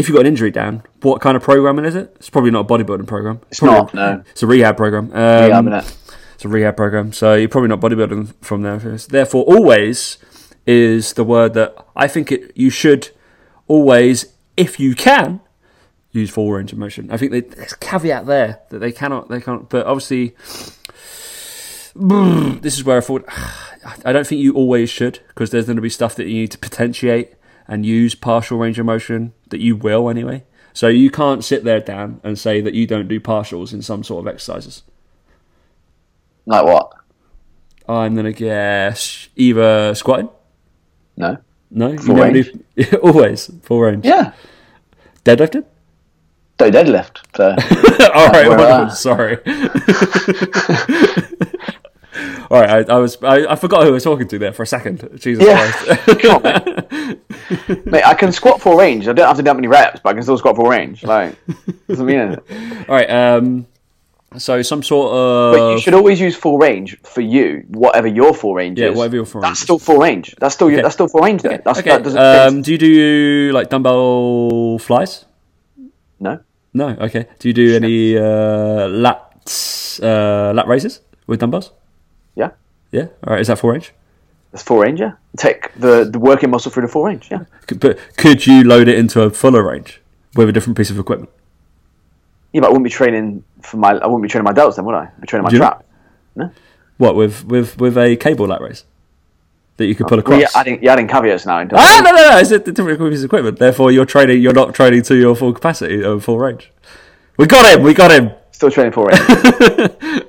if 0.00 0.08
you've 0.08 0.16
got 0.16 0.22
an 0.22 0.26
injury 0.28 0.50
down, 0.50 0.82
what 1.02 1.20
kind 1.20 1.36
of 1.36 1.42
programming 1.42 1.84
is 1.84 1.94
it? 1.94 2.12
It's 2.16 2.30
probably 2.30 2.50
not 2.50 2.60
a 2.60 2.64
bodybuilding 2.68 3.06
program. 3.06 3.40
It's 3.50 3.60
not, 3.62 3.92
no. 3.92 4.24
It's 4.30 4.42
a 4.42 4.46
rehab 4.46 4.76
program. 4.78 5.12
Um, 5.12 5.50
Yeah, 5.50 5.58
I 5.58 5.60
mean, 5.60 5.74
uh, 5.74 5.84
It's 6.34 6.44
a 6.44 6.48
rehab 6.48 6.76
program. 6.76 7.12
So 7.12 7.34
you're 7.34 7.50
probably 7.50 7.68
not 7.68 7.80
bodybuilding 7.80 8.34
from 8.40 8.62
there. 8.62 8.78
Therefore, 8.78 9.44
always 9.44 10.16
is 10.66 11.12
the 11.12 11.24
word 11.24 11.52
that 11.54 11.76
I 11.94 12.08
think 12.08 12.32
it, 12.32 12.52
you 12.56 12.70
should 12.70 13.10
always, 13.68 14.32
if 14.56 14.80
you 14.80 14.94
can, 14.94 15.40
use 16.12 16.30
full 16.30 16.50
range 16.50 16.72
of 16.72 16.78
motion. 16.78 17.10
I 17.10 17.18
think 17.18 17.32
they, 17.32 17.42
there's 17.42 17.72
a 17.74 17.78
caveat 17.78 18.24
there 18.24 18.60
that 18.70 18.78
they 18.78 18.92
cannot, 18.92 19.28
they 19.28 19.40
can't. 19.40 19.68
But 19.68 19.86
obviously, 19.86 20.34
this 21.94 22.78
is 22.78 22.84
where 22.84 22.96
I 22.96 23.00
thought 23.00 23.24
I 24.04 24.12
don't 24.12 24.26
think 24.26 24.40
you 24.40 24.54
always 24.54 24.88
should 24.88 25.20
because 25.28 25.50
there's 25.50 25.66
going 25.66 25.76
to 25.76 25.82
be 25.82 25.90
stuff 25.90 26.14
that 26.16 26.26
you 26.26 26.34
need 26.34 26.50
to 26.52 26.58
potentiate 26.58 27.34
and 27.70 27.86
use 27.86 28.14
partial 28.14 28.58
range 28.58 28.78
of 28.78 28.84
motion 28.84 29.32
that 29.48 29.60
you 29.60 29.76
will 29.76 30.10
anyway. 30.10 30.42
So 30.72 30.88
you 30.88 31.08
can't 31.10 31.42
sit 31.44 31.64
there, 31.64 31.80
Dan, 31.80 32.20
and 32.22 32.38
say 32.38 32.60
that 32.60 32.74
you 32.74 32.86
don't 32.86 33.08
do 33.08 33.18
partials 33.20 33.72
in 33.72 33.80
some 33.80 34.04
sort 34.04 34.26
of 34.26 34.32
exercises. 34.34 34.82
like 36.46 36.64
what? 36.64 36.92
I'm 37.88 38.14
to 38.26 38.32
guess 38.32 39.28
either 39.36 39.94
squatting. 39.94 40.28
No. 41.16 41.38
No, 41.70 41.96
Full 41.96 42.16
range. 42.16 42.50
do 42.76 42.98
always 43.02 43.50
full 43.62 43.80
range. 43.80 44.04
Yeah. 44.04 44.32
Deadlifting. 45.24 45.64
Don't 46.56 46.72
deadlift. 46.72 47.18
So. 47.36 47.50
All 48.14 48.28
right, 48.30 48.48
well, 48.48 48.90
sorry. 48.90 49.38
All 52.50 52.60
right, 52.60 52.88
I, 52.90 52.94
I 52.94 52.98
was 52.98 53.16
I, 53.22 53.46
I 53.52 53.54
forgot 53.56 53.82
who 53.84 53.90
I 53.90 53.92
was 53.92 54.02
talking 54.02 54.26
to 54.26 54.38
there 54.38 54.52
for 54.52 54.64
a 54.64 54.66
second. 54.66 55.08
Jesus 55.20 55.44
Yeah. 55.46 55.70
Christ. 55.70 56.24
On, 56.26 56.42
mate. 56.42 57.86
mate. 57.86 58.04
I 58.04 58.14
can 58.14 58.32
squat 58.32 58.60
full 58.60 58.76
range. 58.76 59.06
I 59.06 59.12
don't 59.12 59.26
have 59.26 59.36
to 59.36 59.42
do 59.42 59.46
that 59.46 59.54
many 59.54 59.68
reps, 59.68 60.00
but 60.02 60.10
I 60.10 60.12
can 60.14 60.22
still 60.22 60.36
squat 60.36 60.56
full 60.56 60.66
range. 60.68 61.04
Like 61.10 61.36
doesn't 61.86 62.04
mean 62.06 62.18
anything. 62.18 62.84
All 62.88 62.94
right, 62.96 63.08
um, 63.08 63.66
so 64.36 64.62
some 64.62 64.82
sort 64.82 65.12
of 65.12 65.54
But 65.54 65.70
you 65.74 65.80
should 65.80 65.94
always 65.94 66.20
use 66.20 66.34
full 66.36 66.58
range 66.58 66.98
for 67.02 67.20
you, 67.20 67.64
whatever 67.68 68.08
your 68.08 68.34
full 68.34 68.54
range 68.54 68.78
Yeah, 68.80 68.88
is. 68.90 68.96
whatever 68.96 69.16
your 69.16 69.26
full 69.26 69.40
range. 69.42 69.50
That's 69.50 69.60
still 69.60 69.78
full 69.78 69.98
range. 69.98 70.34
That's 70.40 70.54
still 70.56 70.68
Okay. 70.68 70.82
that's 70.82 70.94
still 70.94 71.08
full 71.08 71.20
range. 71.20 71.44
Mate. 71.44 71.62
That's, 71.64 71.78
okay. 71.78 71.90
That 71.90 72.02
doesn't 72.02 72.18
Um, 72.20 72.62
do 72.62 72.72
you 72.72 72.78
do 72.78 73.50
like 73.54 73.68
dumbbell 73.70 74.78
flies? 74.78 75.24
no. 76.18 76.40
No. 76.74 76.88
Okay. 77.00 77.26
Do 77.40 77.48
you 77.48 77.54
do 77.54 77.74
any 77.76 78.16
uh, 78.16 78.86
lat 78.88 79.98
uh, 80.02 80.52
lat 80.54 80.66
raises 80.68 81.00
with 81.26 81.40
dumbbells? 81.40 81.72
Yeah. 82.34 82.50
Yeah. 82.92 83.06
All 83.26 83.34
right. 83.34 83.40
Is 83.40 83.46
that 83.48 83.58
full 83.58 83.70
range? 83.70 83.92
That's 84.52 84.62
full 84.64 84.78
range. 84.78 85.00
Yeah. 85.00 85.12
Take 85.36 85.72
the 85.74 86.04
the 86.04 86.18
working 86.18 86.50
muscle 86.50 86.70
through 86.72 86.82
the 86.82 86.88
full 86.88 87.04
range. 87.04 87.28
Yeah. 87.30 87.44
Could- 87.66 87.80
But 87.80 87.98
could 88.16 88.46
you 88.46 88.64
load 88.64 88.88
it 88.88 88.98
into 88.98 89.22
a 89.22 89.30
fuller 89.30 89.62
range 89.62 90.00
with 90.34 90.48
a 90.48 90.52
different 90.52 90.76
piece 90.76 90.90
of 90.90 90.98
equipment? 90.98 91.30
Yeah, 92.52 92.62
but 92.62 92.66
I 92.66 92.70
wouldn't 92.70 92.84
be 92.84 92.90
training 92.90 93.44
for 93.62 93.76
my. 93.76 93.90
I 93.90 94.06
wouldn't 94.06 94.22
be 94.22 94.28
training 94.28 94.44
my 94.44 94.52
delts 94.52 94.74
then, 94.76 94.84
would 94.86 94.94
I? 94.96 95.04
I'd 95.04 95.20
be 95.20 95.26
training 95.28 95.44
my 95.44 95.56
trap. 95.56 95.84
What 96.98 97.14
with 97.14 97.44
with 97.44 97.78
with 97.78 97.96
a 97.96 98.16
cable 98.16 98.46
lat 98.48 98.60
raise 98.60 98.84
that 99.76 99.86
you 99.86 99.94
could 99.94 100.06
pull 100.08 100.18
across? 100.18 100.32
Well, 100.32 100.40
yeah, 100.40 100.48
adding, 100.54 100.82
you're 100.82 100.92
adding 100.92 101.06
caveats 101.08 101.46
now. 101.46 101.60
Into 101.60 101.76
Ah, 101.78 102.02
no, 102.04 102.10
no, 102.10 102.28
no! 102.30 102.38
It's 102.38 102.50
a 102.50 102.58
different 102.58 102.98
piece 102.98 103.20
of 103.20 103.24
equipment. 103.26 103.58
Therefore, 103.60 103.92
you're 103.92 104.04
training. 104.04 104.42
You're 104.42 104.52
not 104.52 104.74
training 104.74 105.02
to 105.04 105.14
your 105.16 105.36
full 105.36 105.52
capacity 105.52 106.02
or 106.04 106.20
full 106.20 106.38
range. 106.38 106.72
We 107.38 107.46
got 107.46 107.72
him. 107.72 107.82
We 107.84 107.94
got 107.94 108.10
him. 108.10 108.32
Still 108.50 108.70
training 108.70 108.92
full 108.92 109.04
range. 109.06 109.20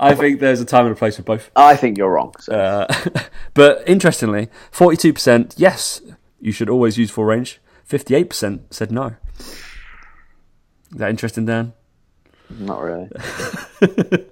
I 0.00 0.14
think 0.14 0.40
there's 0.40 0.60
a 0.60 0.64
time 0.64 0.86
and 0.86 0.94
a 0.94 0.98
place 0.98 1.16
for 1.16 1.22
both. 1.22 1.50
I 1.54 1.76
think 1.76 1.98
you're 1.98 2.10
wrong. 2.10 2.34
So. 2.40 2.52
Uh, 2.54 2.94
but 3.54 3.86
interestingly, 3.86 4.48
42% 4.72 5.54
yes, 5.56 6.00
you 6.40 6.52
should 6.52 6.70
always 6.70 6.96
use 6.96 7.10
full 7.10 7.24
range. 7.24 7.60
58% 7.88 8.60
said 8.70 8.90
no. 8.90 9.16
Is 9.38 10.96
that 10.96 11.10
interesting, 11.10 11.44
Dan? 11.44 11.74
Not 12.58 12.82
really. 12.82 13.08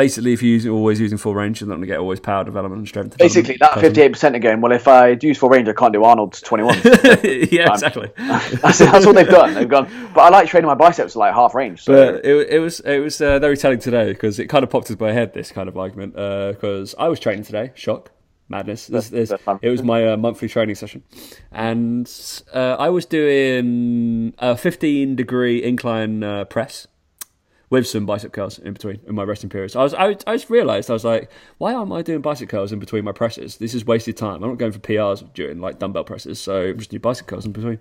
Basically, 0.00 0.32
if 0.32 0.42
you're 0.42 0.72
always 0.72 0.98
using 0.98 1.18
full 1.18 1.34
range, 1.34 1.60
you're 1.60 1.68
not 1.68 1.74
going 1.74 1.82
to 1.82 1.86
get 1.86 1.98
always 1.98 2.20
power 2.20 2.42
development 2.42 2.78
and 2.78 2.88
strength. 2.88 3.18
Basically, 3.18 3.58
that 3.58 3.78
fifty-eight 3.80 4.12
percent 4.12 4.34
again. 4.34 4.62
Well, 4.62 4.72
if 4.72 4.88
I 4.88 5.14
do 5.14 5.26
use 5.28 5.36
full 5.36 5.50
range, 5.50 5.68
I 5.68 5.74
can't 5.74 5.92
do 5.92 6.04
Arnold's 6.04 6.40
twenty-one. 6.40 6.80
yeah, 7.52 7.70
exactly. 7.70 8.10
that's, 8.16 8.78
that's 8.78 9.04
what 9.04 9.14
they've 9.14 9.28
done. 9.28 9.52
They've 9.52 9.68
gone. 9.68 9.90
But 10.14 10.22
I 10.22 10.28
like 10.30 10.48
training 10.48 10.68
my 10.68 10.74
biceps 10.74 11.16
like 11.16 11.34
half 11.34 11.54
range. 11.54 11.82
So 11.82 11.92
But 11.92 12.24
it, 12.24 12.48
it 12.48 12.58
was 12.60 12.80
it 12.80 13.00
was 13.00 13.20
uh, 13.20 13.38
very 13.40 13.58
telling 13.58 13.78
today 13.78 14.10
because 14.14 14.38
it 14.38 14.46
kind 14.46 14.64
of 14.64 14.70
popped 14.70 14.88
into 14.88 15.04
my 15.04 15.12
head 15.12 15.34
this 15.34 15.52
kind 15.52 15.68
of 15.68 15.76
argument 15.76 16.14
because 16.14 16.94
I 16.98 17.08
was 17.08 17.20
training 17.20 17.44
today. 17.44 17.72
Shock, 17.74 18.10
madness. 18.48 18.86
This, 18.86 19.10
this, 19.10 19.28
that's 19.28 19.42
it 19.60 19.68
was 19.68 19.82
my 19.82 20.12
uh, 20.12 20.16
monthly 20.16 20.48
training 20.48 20.76
session, 20.76 21.02
and 21.52 22.10
uh, 22.54 22.76
I 22.78 22.88
was 22.88 23.04
doing 23.04 24.32
a 24.38 24.56
15 24.56 25.14
degree 25.14 25.62
incline 25.62 26.22
uh, 26.22 26.46
press 26.46 26.86
with 27.70 27.86
some 27.86 28.04
bicep 28.04 28.32
curls 28.32 28.58
in 28.58 28.72
between 28.72 29.00
in 29.06 29.14
my 29.14 29.22
resting 29.22 29.48
periods. 29.48 29.76
I 29.76 29.82
was 29.84 29.94
I, 29.94 30.08
I 30.26 30.34
just 30.34 30.50
realised 30.50 30.90
I 30.90 30.92
was 30.92 31.04
like, 31.04 31.30
why 31.58 31.72
aren't 31.72 31.92
I 31.92 32.02
doing 32.02 32.20
bicep 32.20 32.48
curls 32.48 32.72
in 32.72 32.80
between 32.80 33.04
my 33.04 33.12
presses? 33.12 33.56
This 33.56 33.74
is 33.74 33.86
wasted 33.86 34.16
time. 34.16 34.42
I'm 34.42 34.50
not 34.50 34.58
going 34.58 34.72
for 34.72 34.80
PRs 34.80 35.32
during 35.32 35.60
like 35.60 35.78
dumbbell 35.78 36.04
presses, 36.04 36.40
so 36.40 36.72
just 36.74 36.90
do 36.90 36.98
bicep 36.98 37.28
curls 37.28 37.46
in 37.46 37.52
between. 37.52 37.78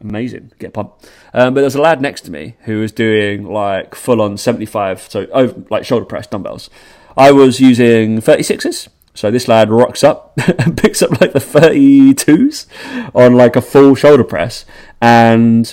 Amazing, 0.00 0.52
get 0.58 0.72
pumped. 0.72 1.10
Um, 1.32 1.54
but 1.54 1.60
there's 1.60 1.74
a 1.74 1.80
lad 1.80 2.00
next 2.00 2.22
to 2.22 2.30
me 2.30 2.56
who 2.60 2.80
was 2.80 2.90
doing 2.90 3.44
like 3.44 3.94
full 3.94 4.20
on 4.20 4.36
75, 4.36 5.02
so 5.02 5.26
over, 5.26 5.62
like 5.70 5.84
shoulder 5.84 6.06
press 6.06 6.26
dumbbells. 6.26 6.68
I 7.16 7.32
was 7.32 7.60
using 7.60 8.18
36s. 8.18 8.88
So 9.12 9.30
this 9.30 9.48
lad 9.48 9.70
rocks 9.70 10.02
up 10.02 10.32
and 10.58 10.76
picks 10.76 11.02
up 11.02 11.20
like 11.20 11.32
the 11.32 11.40
32s 11.40 12.66
on 13.14 13.34
like 13.34 13.56
a 13.56 13.60
full 13.60 13.94
shoulder 13.94 14.24
press, 14.24 14.64
and 15.00 15.72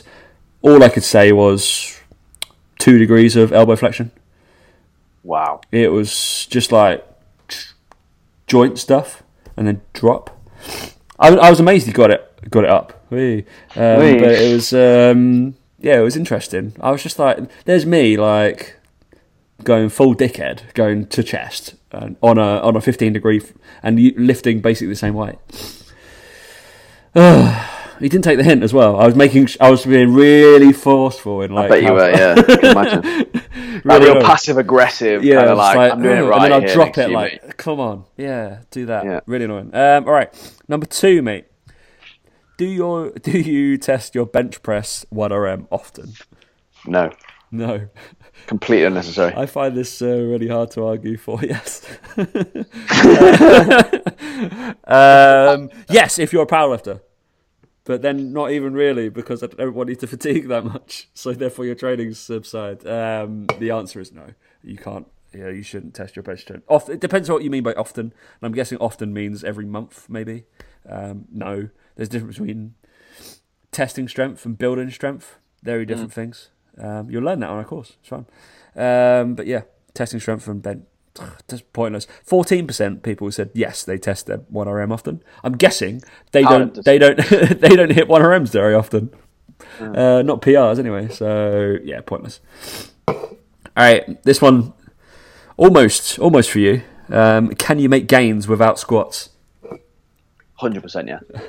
all 0.61 0.83
I 0.83 0.89
could 0.89 1.03
say 1.03 1.31
was 1.31 1.96
two 2.77 2.97
degrees 2.97 3.35
of 3.35 3.51
elbow 3.51 3.75
flexion. 3.75 4.11
wow. 5.23 5.61
It 5.71 5.91
was 5.91 6.45
just 6.47 6.71
like 6.71 7.05
joint 8.47 8.77
stuff 8.77 9.23
and 9.55 9.67
then 9.67 9.81
drop. 9.93 10.29
I, 11.19 11.29
I 11.29 11.49
was 11.49 11.59
amazed 11.59 11.87
he 11.87 11.93
got 11.93 12.11
it 12.11 12.23
got 12.49 12.63
it 12.63 12.69
up. 12.69 13.05
Um, 13.75 14.19
but 14.19 14.31
it 14.31 14.53
was 14.53 14.73
um, 14.73 15.55
yeah, 15.79 15.99
it 15.99 16.03
was 16.03 16.15
interesting. 16.15 16.73
I 16.79 16.91
was 16.91 17.03
just 17.03 17.19
like, 17.19 17.39
there's 17.65 17.85
me 17.85 18.17
like 18.17 18.79
going 19.63 19.89
full 19.89 20.15
dickhead, 20.15 20.73
going 20.73 21.07
to 21.07 21.23
chest 21.23 21.75
and 21.91 22.15
on 22.21 22.37
a 22.37 22.59
on 22.61 22.75
a 22.75 22.81
15 22.81 23.13
degree 23.13 23.37
f- 23.37 23.53
and 23.81 23.99
lifting 24.17 24.61
basically 24.61 24.87
the 24.87 24.95
same 24.95 25.13
weight. 25.13 25.37
He 27.99 28.09
didn't 28.09 28.23
take 28.23 28.37
the 28.37 28.43
hint 28.43 28.63
as 28.63 28.73
well. 28.73 28.97
I 28.99 29.05
was 29.05 29.15
making. 29.15 29.47
I 29.59 29.69
was 29.71 29.85
being 29.85 30.13
really 30.13 30.71
forceful 30.73 31.41
in 31.41 31.51
like. 31.51 31.65
I 31.65 31.75
bet 31.75 31.83
you 31.83 31.93
were, 31.93 32.09
yeah. 32.09 32.35
I 32.37 32.43
can 32.55 32.65
imagine. 33.03 33.81
Really 33.83 34.05
real 34.05 34.21
passive 34.21 34.57
aggressive, 34.57 35.23
Yeah, 35.23 35.35
kind 35.37 35.49
of 35.49 35.57
it's 35.57 35.75
like, 35.75 35.91
I'm 35.93 36.01
doing 36.01 36.17
it 36.17 36.21
right 36.27 36.51
and 36.51 36.63
then 36.63 36.69
I'll 36.69 36.73
drop 36.73 36.97
it 36.97 37.09
like, 37.09 37.43
mate. 37.43 37.57
come 37.57 37.79
on, 37.79 38.05
yeah, 38.17 38.59
do 38.71 38.85
that. 38.87 39.05
Yeah. 39.05 39.19
Really 39.25 39.45
annoying. 39.45 39.73
Um, 39.73 40.05
all 40.05 40.11
right, 40.13 40.33
number 40.67 40.85
two, 40.85 41.21
mate. 41.21 41.45
Do 42.57 42.65
your 42.65 43.11
do 43.21 43.37
you 43.37 43.77
test 43.77 44.15
your 44.15 44.25
bench 44.25 44.61
press 44.63 45.05
one 45.09 45.31
RM 45.31 45.67
often? 45.71 46.13
No, 46.85 47.11
No, 47.51 47.87
completely 48.47 48.85
unnecessary. 48.85 49.33
I 49.35 49.45
find 49.45 49.75
this 49.75 50.01
uh, 50.01 50.07
really 50.07 50.47
hard 50.47 50.71
to 50.71 50.85
argue 50.85 51.17
for. 51.17 51.39
Yes, 51.47 51.81
um, 54.85 55.69
yes, 55.89 56.19
if 56.19 56.33
you're 56.33 56.43
a 56.43 56.47
powerlifter, 56.47 57.01
but 57.87 58.01
then 58.01 58.33
not 58.33 58.51
even 58.51 58.73
really 58.73 59.07
because 59.07 59.41
I 59.41 59.47
don't 59.47 59.73
want 59.73 59.87
you 59.87 59.95
to 59.95 60.07
fatigue 60.15 60.49
that 60.49 60.65
much. 60.65 61.07
So 61.13 61.31
therefore, 61.31 61.65
your 61.65 61.73
training 61.73 62.13
subside. 62.13 62.85
Um, 62.85 63.47
the 63.59 63.71
answer 63.71 64.01
is 64.01 64.11
no. 64.11 64.33
You 64.61 64.77
can't. 64.77 65.07
You 65.33 65.43
know, 65.43 65.49
you 65.49 65.63
shouldn't 65.63 65.93
test 65.93 66.15
your 66.15 66.23
bench 66.23 66.41
strength. 66.41 66.65
Oft, 66.67 66.89
it 66.89 66.99
depends 66.99 67.29
on 67.29 67.35
what 67.35 67.43
you 67.43 67.49
mean 67.49 67.63
by 67.63 67.73
often. 67.73 68.07
And 68.07 68.13
I'm 68.43 68.51
guessing 68.51 68.77
often 68.79 69.13
means 69.13 69.43
every 69.43 69.65
month, 69.65 70.09
maybe. 70.09 70.43
Um, 70.87 71.25
no, 71.31 71.69
there's 71.95 72.09
a 72.09 72.11
difference 72.11 72.37
between 72.37 72.75
testing 73.71 74.07
strength 74.07 74.45
and 74.45 74.57
building 74.57 74.89
strength. 74.89 75.37
Very 75.63 75.85
different 75.85 76.13
things. 76.13 76.49
Um, 76.77 77.09
you'll 77.09 77.23
learn 77.23 77.39
that 77.39 77.49
on 77.49 77.57
our 77.57 77.65
course. 77.65 77.97
It's 77.99 78.09
fun. 78.09 78.25
Um, 78.75 79.35
but 79.35 79.47
yeah, 79.47 79.61
testing 79.93 80.19
strength 80.19 80.47
and 80.47 80.61
bench. 80.61 80.83
Just 81.49 81.71
pointless. 81.73 82.07
Fourteen 82.23 82.67
percent 82.67 83.03
people 83.03 83.31
said 83.31 83.51
yes, 83.53 83.83
they 83.83 83.97
test 83.97 84.27
their 84.27 84.37
one 84.49 84.67
RM 84.67 84.91
often. 84.91 85.23
I'm 85.43 85.53
guessing 85.53 86.01
they 86.31 86.43
don't. 86.43 86.83
They 86.83 86.97
don't. 86.97 87.17
they 87.29 87.75
don't 87.75 87.91
hit 87.91 88.07
one 88.07 88.21
RMs 88.21 88.49
very 88.49 88.73
often. 88.75 89.11
Uh, 89.79 90.21
not 90.23 90.41
PRs 90.41 90.79
anyway. 90.79 91.07
So 91.09 91.77
yeah, 91.83 92.01
pointless. 92.01 92.39
All 93.07 93.37
right, 93.75 94.21
this 94.23 94.41
one 94.41 94.73
almost 95.55 96.19
almost 96.19 96.49
for 96.49 96.59
you. 96.59 96.81
Um, 97.09 97.49
can 97.55 97.79
you 97.79 97.89
make 97.89 98.07
gains 98.07 98.47
without 98.47 98.79
squats? 98.79 99.29
Hundred 100.55 100.81
percent, 100.83 101.07
yeah. 101.07 101.19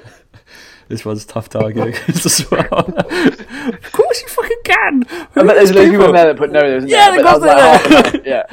This 0.89 1.05
one's 1.05 1.27
tough 1.27 1.55
against 1.55 2.25
as 2.25 2.51
well. 2.51 2.63
of 2.73 3.93
course 3.93 4.23
you 4.23 4.29
fucking 4.29 4.57
can. 4.65 5.05
I 5.11 5.27
bet 5.35 5.57
there's 5.57 5.71
people 5.71 6.07
in 6.07 6.13
there 6.13 6.33
that 6.33 6.37
put 6.39 6.51
no, 6.51 6.61
there's 6.61 6.87
Yeah, 6.87 7.11
there, 7.11 7.19
they 7.19 7.23
got 7.23 7.41
there. 7.43 8.03
like 8.03 8.13
time, 8.13 8.23
yeah. 8.25 8.47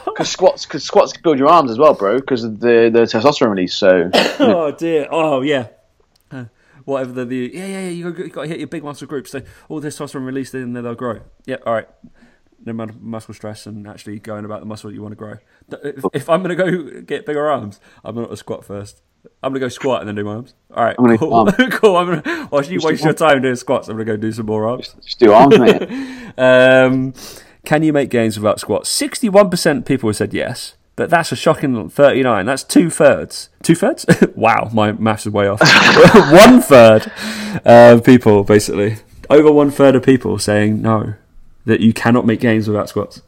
Because 0.04 0.30
squats, 0.30 0.66
because 0.66 0.84
squats 0.84 1.16
build 1.16 1.38
your 1.38 1.48
arms 1.48 1.70
as 1.70 1.78
well, 1.78 1.94
bro. 1.94 2.18
Because 2.18 2.44
of 2.44 2.60
the 2.60 2.90
the 2.92 3.00
testosterone 3.00 3.50
release. 3.50 3.74
So 3.74 4.10
oh 4.40 4.72
dear. 4.72 5.06
Oh 5.10 5.40
yeah. 5.40 5.68
Uh, 6.30 6.44
whatever 6.84 7.12
the, 7.12 7.24
the 7.24 7.50
yeah 7.54 7.66
yeah 7.66 7.80
yeah 7.80 7.88
you 7.88 8.10
got, 8.12 8.24
you 8.24 8.30
got 8.30 8.42
to 8.42 8.48
hit 8.48 8.58
your 8.58 8.68
big 8.68 8.84
muscle 8.84 9.06
groups. 9.06 9.30
So 9.30 9.42
all 9.68 9.80
testosterone 9.80 10.26
released 10.26 10.54
in 10.54 10.72
there, 10.72 10.82
they'll 10.82 10.94
grow. 10.94 11.20
Yeah. 11.46 11.56
All 11.66 11.74
right. 11.74 11.88
No 12.64 12.72
matter 12.74 12.94
muscle 13.00 13.32
stress 13.32 13.66
and 13.66 13.86
actually 13.88 14.18
going 14.18 14.44
about 14.44 14.60
the 14.60 14.66
muscle 14.66 14.90
that 14.90 14.94
you 14.94 15.00
want 15.02 15.12
to 15.12 15.16
grow. 15.16 15.38
If, 15.82 16.04
if 16.12 16.28
I'm 16.28 16.42
going 16.42 16.56
to 16.56 16.92
go 16.92 17.00
get 17.00 17.24
bigger 17.24 17.48
arms, 17.48 17.80
I'm 18.04 18.14
going 18.14 18.28
to 18.28 18.36
squat 18.36 18.66
first. 18.66 19.00
I'm 19.42 19.52
gonna 19.52 19.60
go 19.60 19.68
squat 19.68 20.00
and 20.00 20.08
then 20.08 20.14
do 20.14 20.24
my 20.24 20.32
arms. 20.36 20.54
All 20.74 20.84
right, 20.84 20.96
I'm 20.98 21.04
gonna 21.04 21.18
cool. 21.18 21.34
arm. 21.34 21.48
cool. 21.72 21.96
I'm 21.96 22.22
gonna 22.22 22.48
whilst 22.50 22.70
you 22.70 22.78
Just 22.78 22.86
waste 22.86 23.04
your 23.04 23.12
time 23.12 23.42
doing 23.42 23.54
squats. 23.56 23.88
I'm 23.88 23.94
gonna 23.94 24.04
go 24.04 24.16
do 24.16 24.32
some 24.32 24.46
more 24.46 24.66
arms. 24.66 24.94
just 25.02 25.18
do 25.18 25.32
arms, 25.32 25.58
mate. 25.58 25.88
Um, 26.38 27.12
can 27.64 27.82
you 27.82 27.92
make 27.92 28.10
gains 28.10 28.38
without 28.38 28.60
squats? 28.60 28.88
Sixty-one 28.88 29.50
percent 29.50 29.86
people 29.86 30.08
have 30.08 30.16
said 30.16 30.32
yes, 30.34 30.74
but 30.96 31.10
that's 31.10 31.32
a 31.32 31.36
shocking 31.36 31.88
thirty-nine. 31.88 32.46
That's 32.46 32.64
two 32.64 32.90
thirds. 32.90 33.48
Two 33.62 33.74
thirds? 33.74 34.06
wow, 34.34 34.70
my 34.72 34.92
maths 34.92 35.26
is 35.26 35.32
way 35.32 35.48
off. 35.48 35.60
one 36.32 36.60
third 36.60 37.10
of 37.64 38.04
people, 38.04 38.44
basically, 38.44 38.96
over 39.28 39.50
one 39.52 39.70
third 39.70 39.94
of 39.94 40.02
people 40.02 40.38
saying 40.38 40.80
no, 40.82 41.14
that 41.64 41.80
you 41.80 41.92
cannot 41.92 42.26
make 42.26 42.40
gains 42.40 42.68
without 42.68 42.88
squats. 42.88 43.22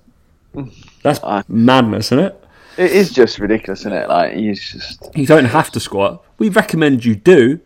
That's 1.03 1.23
I- 1.23 1.45
madness, 1.49 2.07
isn't 2.13 2.21
it? 2.21 2.39
It 2.79 2.91
is 2.93 3.11
just 3.11 3.39
ridiculous, 3.39 3.81
isn't 3.81 3.93
it? 3.93 4.09
Like 4.09 4.37
you 4.37 4.55
just 4.55 5.11
You 5.15 5.27
don't 5.27 5.45
have 5.47 5.71
to 5.73 5.81
squat. 5.81 6.25
We 6.39 6.49
recommend 6.49 7.05
you 7.05 7.15
do, 7.15 7.61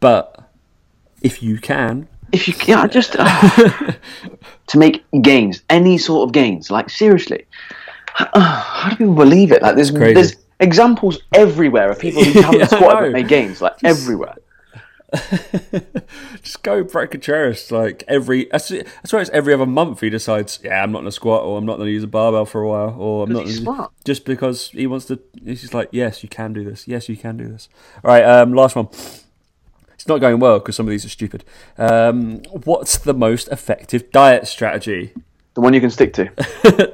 but 0.00 0.50
if 1.22 1.42
you 1.42 1.58
can, 1.58 2.08
if 2.32 2.48
you 2.48 2.54
yeah, 2.66 2.86
just 2.86 3.16
uh, 3.18 3.92
to 4.68 4.78
make 4.78 5.04
gains, 5.22 5.62
any 5.70 5.98
sort 5.98 6.28
of 6.28 6.32
gains. 6.32 6.70
Like 6.70 6.88
seriously, 6.90 7.44
how, 8.06 8.28
how 8.40 8.90
do 8.90 8.96
people 8.96 9.14
believe 9.14 9.52
it? 9.52 9.62
Like 9.62 9.74
there's 9.76 9.92
there's 10.14 10.36
examples 10.60 11.18
everywhere 11.34 11.90
of 11.90 11.98
people 11.98 12.22
who 12.24 12.40
haven't 12.40 12.60
Yeah, 12.60 12.66
squatted 12.66 13.12
but 13.12 13.12
made 13.12 13.28
gains, 13.28 13.60
like 13.60 13.82
everywhere. 13.84 14.36
just 16.42 16.62
go 16.62 16.84
Contreras. 17.10 17.70
Like 17.72 18.04
every, 18.08 18.52
I 18.52 18.58
swear 18.58 18.82
I 18.84 19.20
it's 19.22 19.30
every 19.30 19.54
other 19.54 19.64
month 19.66 20.00
he 20.00 20.10
decides, 20.10 20.58
yeah, 20.62 20.82
I'm 20.82 20.92
not 20.92 20.98
gonna 21.00 21.12
squat, 21.12 21.44
or 21.44 21.58
I'm 21.58 21.64
not 21.66 21.78
gonna 21.78 21.90
use 21.90 22.02
a 22.02 22.06
barbell 22.08 22.44
for 22.44 22.60
a 22.62 22.68
while, 22.68 22.94
or 22.98 23.24
I'm 23.24 23.32
not 23.32 23.46
he's 23.46 23.60
gonna- 23.60 23.76
smart. 23.76 23.92
just 24.04 24.24
because 24.24 24.68
he 24.70 24.86
wants 24.86 25.06
to. 25.06 25.18
He's 25.44 25.62
just 25.62 25.74
like, 25.74 25.88
yes, 25.92 26.22
you 26.22 26.28
can 26.28 26.52
do 26.52 26.64
this. 26.64 26.86
Yes, 26.86 27.08
you 27.08 27.16
can 27.16 27.36
do 27.36 27.48
this. 27.48 27.68
All 28.04 28.10
right, 28.10 28.22
um, 28.24 28.52
last 28.52 28.76
one. 28.76 28.88
It's 29.98 30.06
not 30.06 30.18
going 30.20 30.38
well 30.38 30.60
because 30.60 30.76
some 30.76 30.86
of 30.86 30.90
these 30.92 31.04
are 31.04 31.08
stupid. 31.08 31.42
Um, 31.76 32.38
what's 32.62 32.98
the 32.98 33.12
most 33.12 33.48
effective 33.48 34.12
diet 34.12 34.46
strategy? 34.46 35.12
The 35.54 35.60
one 35.60 35.74
you 35.74 35.80
can 35.80 35.90
stick 35.90 36.12
to. 36.12 36.30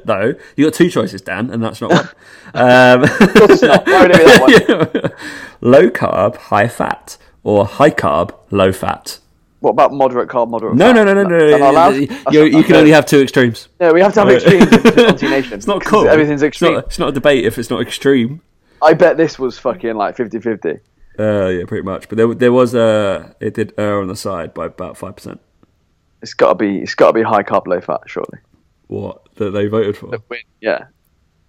no, 0.07 0.32
you 0.57 0.64
got 0.64 0.72
two 0.72 0.88
choices, 0.88 1.20
Dan, 1.20 1.50
and 1.50 1.62
that's 1.62 1.82
not 1.82 1.90
one. 1.90 2.09
um, 2.55 3.02
It's 3.05 3.61
not. 3.61 3.86
Why 3.86 4.02
would 4.02 4.11
it 4.11 4.16
be 4.16 4.24
that 4.24 4.94
one? 4.94 5.12
low 5.61 5.90
carb, 5.90 6.36
high 6.36 6.66
fat, 6.66 7.18
or 7.42 7.66
high 7.66 7.90
carb, 7.90 8.34
low 8.50 8.72
fat. 8.72 9.18
What 9.61 9.72
about 9.72 9.92
moderate 9.92 10.30
carb, 10.30 10.48
moderate? 10.48 10.74
No, 10.74 10.86
fat? 10.86 11.05
no, 11.05 11.05
no, 11.05 11.12
no, 11.12 11.28
no. 11.28 11.50
That 11.50 11.61
not 11.61 11.70
allowed? 11.72 11.96
You, 12.32 12.44
you, 12.44 12.64
can 12.64 12.76
only 12.76 12.92
have 12.92 13.05
two 13.05 13.20
extremes. 13.20 13.68
Yeah, 13.82 13.92
we 13.92 14.00
have 14.00 14.14
to 14.14 14.20
have 14.20 14.30
extremes 14.30 14.72
on 14.98 15.18
T 15.18 15.28
Nation. 15.28 15.52
It's 15.52 15.66
not 15.66 15.84
cool. 15.84 16.09
Everything's 16.09 16.40
It's 16.40 16.48
extreme. 16.48 16.72
not, 16.76 16.86
it's 16.86 16.98
not 16.98 17.11
a 17.11 17.12
debate 17.12 17.44
if 17.44 17.59
it's 17.59 17.68
not 17.68 17.82
extreme. 17.82 18.40
I 18.80 18.94
bet 18.94 19.18
this 19.18 19.38
was 19.38 19.59
fucking 19.59 19.94
like 19.94 20.16
50-50. 20.16 20.80
Uh, 21.18 21.46
yeah, 21.48 21.64
pretty 21.66 21.84
much. 21.84 22.08
But 22.08 22.18
there, 22.18 22.34
there 22.34 22.52
was 22.52 22.74
a. 22.74 23.34
It 23.40 23.54
did 23.54 23.72
err 23.78 24.00
on 24.00 24.08
the 24.08 24.16
side 24.16 24.52
by 24.54 24.66
about 24.66 24.96
five 24.96 25.16
percent. 25.16 25.40
It's 26.22 26.34
got 26.34 26.48
to 26.48 26.54
be. 26.56 26.78
It's 26.78 26.94
got 26.94 27.08
to 27.08 27.12
be 27.12 27.22
high 27.22 27.42
carb, 27.42 27.66
low 27.66 27.80
fat, 27.80 28.00
surely. 28.06 28.38
What 28.88 29.22
that 29.36 29.50
they 29.50 29.66
voted 29.66 29.96
for? 29.96 30.10
Yeah. 30.60 30.86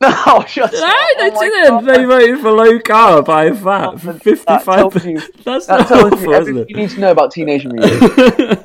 No, 0.01 0.43
shut 0.45 0.73
No, 0.73 0.79
up. 0.85 1.07
they 1.17 1.31
Oh 1.31 1.39
didn't. 1.39 1.69
God. 1.69 1.85
They 1.85 2.03
voted 2.03 2.39
for 2.41 2.51
low 2.51 2.79
carb, 2.79 3.27
high 3.27 3.53
fat, 3.53 3.97
for 4.01 4.11
that 4.13 4.21
fifty-five. 4.23 4.65
tells 4.91 5.05
you- 5.05 5.21
That's 5.45 5.67
That 5.67 5.79
not 5.79 5.87
tells 5.87 6.11
awful, 6.11 6.19
you 6.19 6.33
isn't 6.33 6.33
everything 6.33 6.57
it? 6.63 6.69
you 6.69 6.75
need 6.75 6.89
to 6.89 6.99
know 6.99 7.11
about 7.11 7.31
teenage 7.31 7.65
music. 7.65 8.11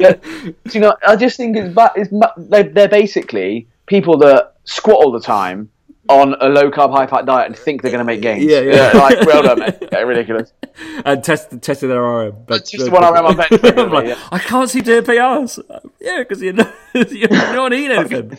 yeah. 0.01 0.13
Do 0.15 0.53
you 0.73 0.81
know? 0.81 0.97
I 1.07 1.15
just 1.15 1.37
think 1.37 1.57
it's, 1.57 1.73
ba- 1.73 1.93
it's 1.95 2.11
ma- 2.11 2.33
they're, 2.37 2.65
they're 2.65 2.89
basically 2.89 3.69
people 3.87 4.19
that 4.19 4.55
squat 4.65 4.97
all 4.97 5.13
the 5.13 5.21
time 5.21 5.71
on 6.09 6.35
a 6.41 6.49
low 6.49 6.69
carb, 6.69 6.91
high 6.91 7.07
fat 7.07 7.27
diet 7.27 7.47
and 7.47 7.57
think 7.57 7.83
they're 7.83 7.93
going 7.93 8.01
to 8.01 8.05
make 8.05 8.21
gains. 8.21 8.45
Yeah, 8.45 8.61
yeah. 8.63 8.91
like 8.99 9.21
well 9.25 9.43
done, 9.45 9.61
mate. 9.61 9.77
Yeah, 9.93 9.99
ridiculous. 10.01 10.53
And 11.05 11.25
test, 11.25 11.51
tested 11.63 11.91
their 11.91 12.03
RM. 12.03 12.33
But 12.47 12.59
That's 12.59 12.71
just 12.71 12.85
the 12.87 12.91
one 12.91 13.05
I 13.05 13.11
ran 13.11 13.25
on 13.25 13.37
bench. 13.61 13.61
I'm 13.79 13.91
like, 13.91 14.07
yeah. 14.09 14.19
I 14.31 14.39
can't 14.39 14.69
see 14.69 14.81
doing 14.81 15.03
PRs. 15.03 15.59
Yeah, 16.01 16.19
because 16.19 16.43
you're 16.43 16.53
not, 16.55 16.73
you're 16.95 17.29
not 17.31 17.73
eating 17.73 17.97
anything. 17.97 18.39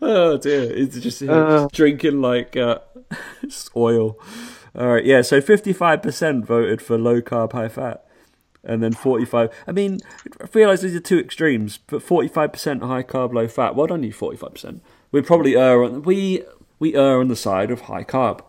oh 0.00 0.36
dear, 0.38 0.62
it's 0.72 0.98
just 0.98 1.22
Uh. 1.22 1.68
drinking 1.72 2.20
like 2.20 2.56
uh, 2.56 2.78
oil. 3.76 4.18
All 4.74 4.88
right, 4.88 5.04
yeah. 5.04 5.22
So 5.22 5.40
fifty-five 5.40 6.02
percent 6.02 6.46
voted 6.46 6.80
for 6.80 6.96
low 6.98 7.20
carb, 7.20 7.52
high 7.52 7.68
fat, 7.68 8.04
and 8.64 8.82
then 8.82 8.92
forty-five. 8.92 9.50
I 9.66 9.72
mean, 9.72 9.98
I 10.40 10.46
realise 10.54 10.80
these 10.80 10.94
are 10.96 11.00
two 11.00 11.18
extremes, 11.18 11.78
but 11.78 12.02
forty-five 12.02 12.52
percent 12.52 12.82
high 12.82 13.02
carb, 13.02 13.32
low 13.34 13.48
fat. 13.48 13.74
Well 13.74 13.88
done, 13.88 14.02
you 14.02 14.12
forty-five 14.12 14.52
percent. 14.54 14.82
We 15.10 15.20
probably 15.22 15.56
err 15.56 15.82
on 15.84 16.02
we 16.02 16.42
we 16.78 16.94
err 16.94 17.20
on 17.20 17.28
the 17.28 17.36
side 17.36 17.70
of 17.70 17.82
high 17.82 18.04
carb 18.04 18.40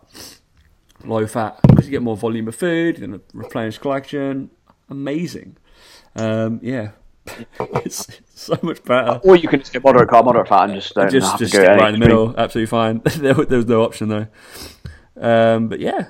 low 1.06 1.26
fat 1.26 1.60
because 1.66 1.86
you 1.86 1.90
get 1.90 2.02
more 2.02 2.16
volume 2.16 2.48
of 2.48 2.54
food, 2.54 2.96
to 2.96 3.20
replenish 3.32 3.78
glycogen. 3.80 4.48
Amazing. 4.88 5.56
Um, 6.16 6.60
yeah, 6.62 6.90
it's, 7.84 8.08
it's 8.08 8.42
so 8.42 8.58
much 8.62 8.82
better. 8.84 9.20
Or 9.24 9.36
you 9.36 9.48
can 9.48 9.60
just 9.60 9.72
get 9.72 9.82
moderate 9.82 10.08
carb, 10.08 10.24
moderate 10.26 10.48
fat, 10.48 10.64
and 10.64 10.74
just 10.74 10.94
don't 10.94 11.10
Just 11.10 11.30
have 11.30 11.38
just 11.38 11.52
to 11.52 11.58
go 11.58 11.66
right 11.66 11.92
in 11.94 12.00
the 12.00 12.06
middle, 12.06 12.34
absolutely 12.36 12.66
fine. 12.66 13.00
there, 13.04 13.34
there 13.34 13.58
was 13.58 13.66
no 13.66 13.82
option 13.82 14.08
though. 14.08 14.26
Um, 15.16 15.68
but 15.68 15.80
yeah, 15.80 16.08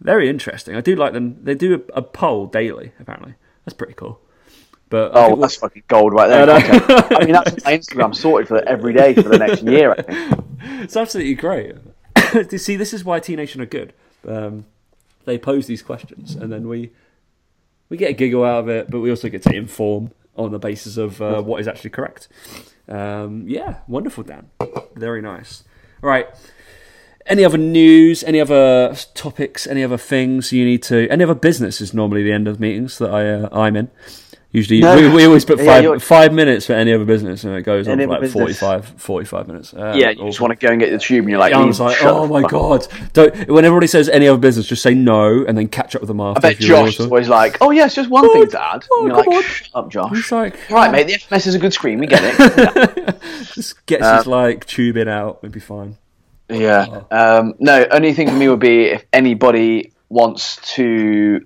very 0.00 0.28
interesting. 0.28 0.76
I 0.76 0.80
do 0.80 0.94
like 0.96 1.12
them. 1.12 1.42
They 1.42 1.54
do 1.54 1.74
a, 1.74 1.98
a 1.98 2.02
poll 2.02 2.46
daily. 2.46 2.92
Apparently, 3.00 3.34
that's 3.64 3.74
pretty 3.74 3.94
cool. 3.94 4.20
But 4.88 5.12
Oh, 5.14 5.34
that's 5.34 5.56
fucking 5.56 5.82
gold 5.88 6.12
right 6.12 6.28
there. 6.28 6.48
I. 6.48 7.16
I 7.16 7.24
mean, 7.24 7.32
that's 7.32 7.50
my 7.64 7.76
Instagram 7.76 8.14
sorted 8.14 8.46
for 8.46 8.62
every 8.68 8.92
day 8.92 9.14
for 9.14 9.22
the 9.22 9.38
next 9.38 9.62
year. 9.64 9.92
I 9.92 10.02
think. 10.02 10.44
It's 10.82 10.96
absolutely 10.96 11.34
great. 11.34 11.74
You 12.36 12.58
See, 12.58 12.76
this 12.76 12.92
is 12.92 13.04
why 13.04 13.20
T 13.20 13.36
Nation 13.36 13.60
are 13.60 13.66
good. 13.66 13.92
Um, 14.26 14.66
they 15.24 15.38
pose 15.38 15.66
these 15.66 15.82
questions, 15.82 16.34
and 16.34 16.52
then 16.52 16.68
we 16.68 16.90
we 17.88 17.96
get 17.96 18.10
a 18.10 18.14
giggle 18.14 18.44
out 18.44 18.60
of 18.60 18.68
it, 18.68 18.90
but 18.90 19.00
we 19.00 19.10
also 19.10 19.28
get 19.28 19.42
to 19.42 19.54
inform 19.54 20.10
on 20.36 20.50
the 20.52 20.58
basis 20.58 20.96
of 20.96 21.20
uh, 21.22 21.42
what 21.42 21.60
is 21.60 21.68
actually 21.68 21.90
correct. 21.90 22.28
Um, 22.88 23.44
yeah, 23.48 23.78
wonderful, 23.88 24.22
Dan. 24.24 24.50
Very 24.94 25.22
nice. 25.22 25.64
All 26.02 26.10
right. 26.10 26.26
any 27.26 27.44
other 27.44 27.58
news, 27.58 28.22
any 28.24 28.40
other 28.40 28.94
topics, 29.14 29.66
any 29.66 29.82
other 29.82 29.96
things 29.98 30.52
you 30.52 30.64
need 30.64 30.82
to, 30.84 31.08
any 31.10 31.24
other 31.24 31.34
business 31.34 31.80
is 31.80 31.92
normally 31.92 32.22
the 32.22 32.32
end 32.32 32.46
of 32.48 32.60
meetings 32.60 32.98
that 32.98 33.10
I 33.10 33.28
uh, 33.28 33.48
I'm 33.52 33.76
in. 33.76 33.90
Usually, 34.56 34.80
No. 34.80 34.96
we, 34.96 35.08
we 35.10 35.24
always 35.26 35.44
put 35.44 35.60
five 35.60 35.82
you're- 35.82 35.98
five 35.98 36.32
minutes 36.32 36.64
for 36.64 36.72
any 36.72 36.90
other 36.94 37.04
business, 37.04 37.44
and 37.44 37.54
it 37.54 37.60
goes 37.60 37.86
on 37.86 37.98
for 37.98 38.06
like 38.06 38.20
business. 38.22 38.58
45, 38.58 38.86
45 38.96 39.46
minutes. 39.48 39.74
Uh, 39.74 39.92
Yeah, 39.94 40.10
you 40.10 40.22
or- 40.22 40.28
just 40.28 40.40
want 40.40 40.58
to 40.58 40.66
go 40.66 40.72
and 40.72 40.80
get 40.80 40.90
the 40.92 40.98
tube, 40.98 41.24
and 41.24 41.28
you're 41.30 41.38
like, 41.38 41.52
I 41.52 41.62
was 41.62 41.78
like, 41.78 41.98
oh 42.02 42.26
my 42.26 42.40
god! 42.48 42.86
Don't 43.12 43.34
when 43.48 43.66
everybody 43.66 43.86
says 43.86 44.08
any 44.08 44.26
other 44.26 44.38
business, 44.38 44.66
just 44.66 44.82
say 44.82 44.94
no 44.94 45.44
and 45.46 45.58
then 45.58 45.68
catch 45.68 45.94
up 45.94 46.00
with 46.00 46.08
them 46.08 46.20
after. 46.22 46.38
I 46.38 46.40
bet 46.40 46.52
if 46.52 46.60
you 46.62 46.70
really 46.74 46.84
Josh 46.86 46.94
is 46.94 46.98
want 47.00 47.12
always 47.12 47.28
like, 47.28 47.58
"Oh 47.60 47.70
yeah, 47.70 47.84
it's 47.84 47.94
just 47.94 48.08
one 48.08 48.24
Oh, 48.24 48.32
thing 48.32 48.48
to 48.48 48.64
add." 48.74 48.86
oh, 48.90 48.98
and 49.00 49.08
you're 49.08 49.16
like, 49.18 49.28
on. 49.28 49.42
"Shut 49.42 49.68
up. 49.74 49.90
Josh." 49.90 50.18
It's 50.18 50.32
like 50.32 50.56
All 50.70 50.76
right, 50.78 50.90
mate. 50.90 51.06
The 51.06 51.12
FMS 51.18 51.46
is 51.48 51.54
a 51.54 51.58
good 51.58 51.74
screen. 51.74 51.98
We 51.98 52.06
get 52.06 52.22
it. 52.24 53.20
Just 53.54 53.84
gets 53.84 54.04
Uh, 54.04 54.16
his 54.16 54.26
like 54.26 54.64
tubing 54.64 55.08
out, 55.08 55.40
it'd 55.42 55.52
be 55.52 55.60
fine. 55.60 55.98
Yeah. 56.48 57.02
Um, 57.10 57.54
no, 57.58 57.84
only 57.90 58.14
thing 58.14 58.28
for 58.28 58.34
me 58.34 58.48
would 58.48 58.60
be 58.60 58.84
if 58.86 59.04
anybody 59.12 59.92
wants 60.08 60.56
to 60.76 61.44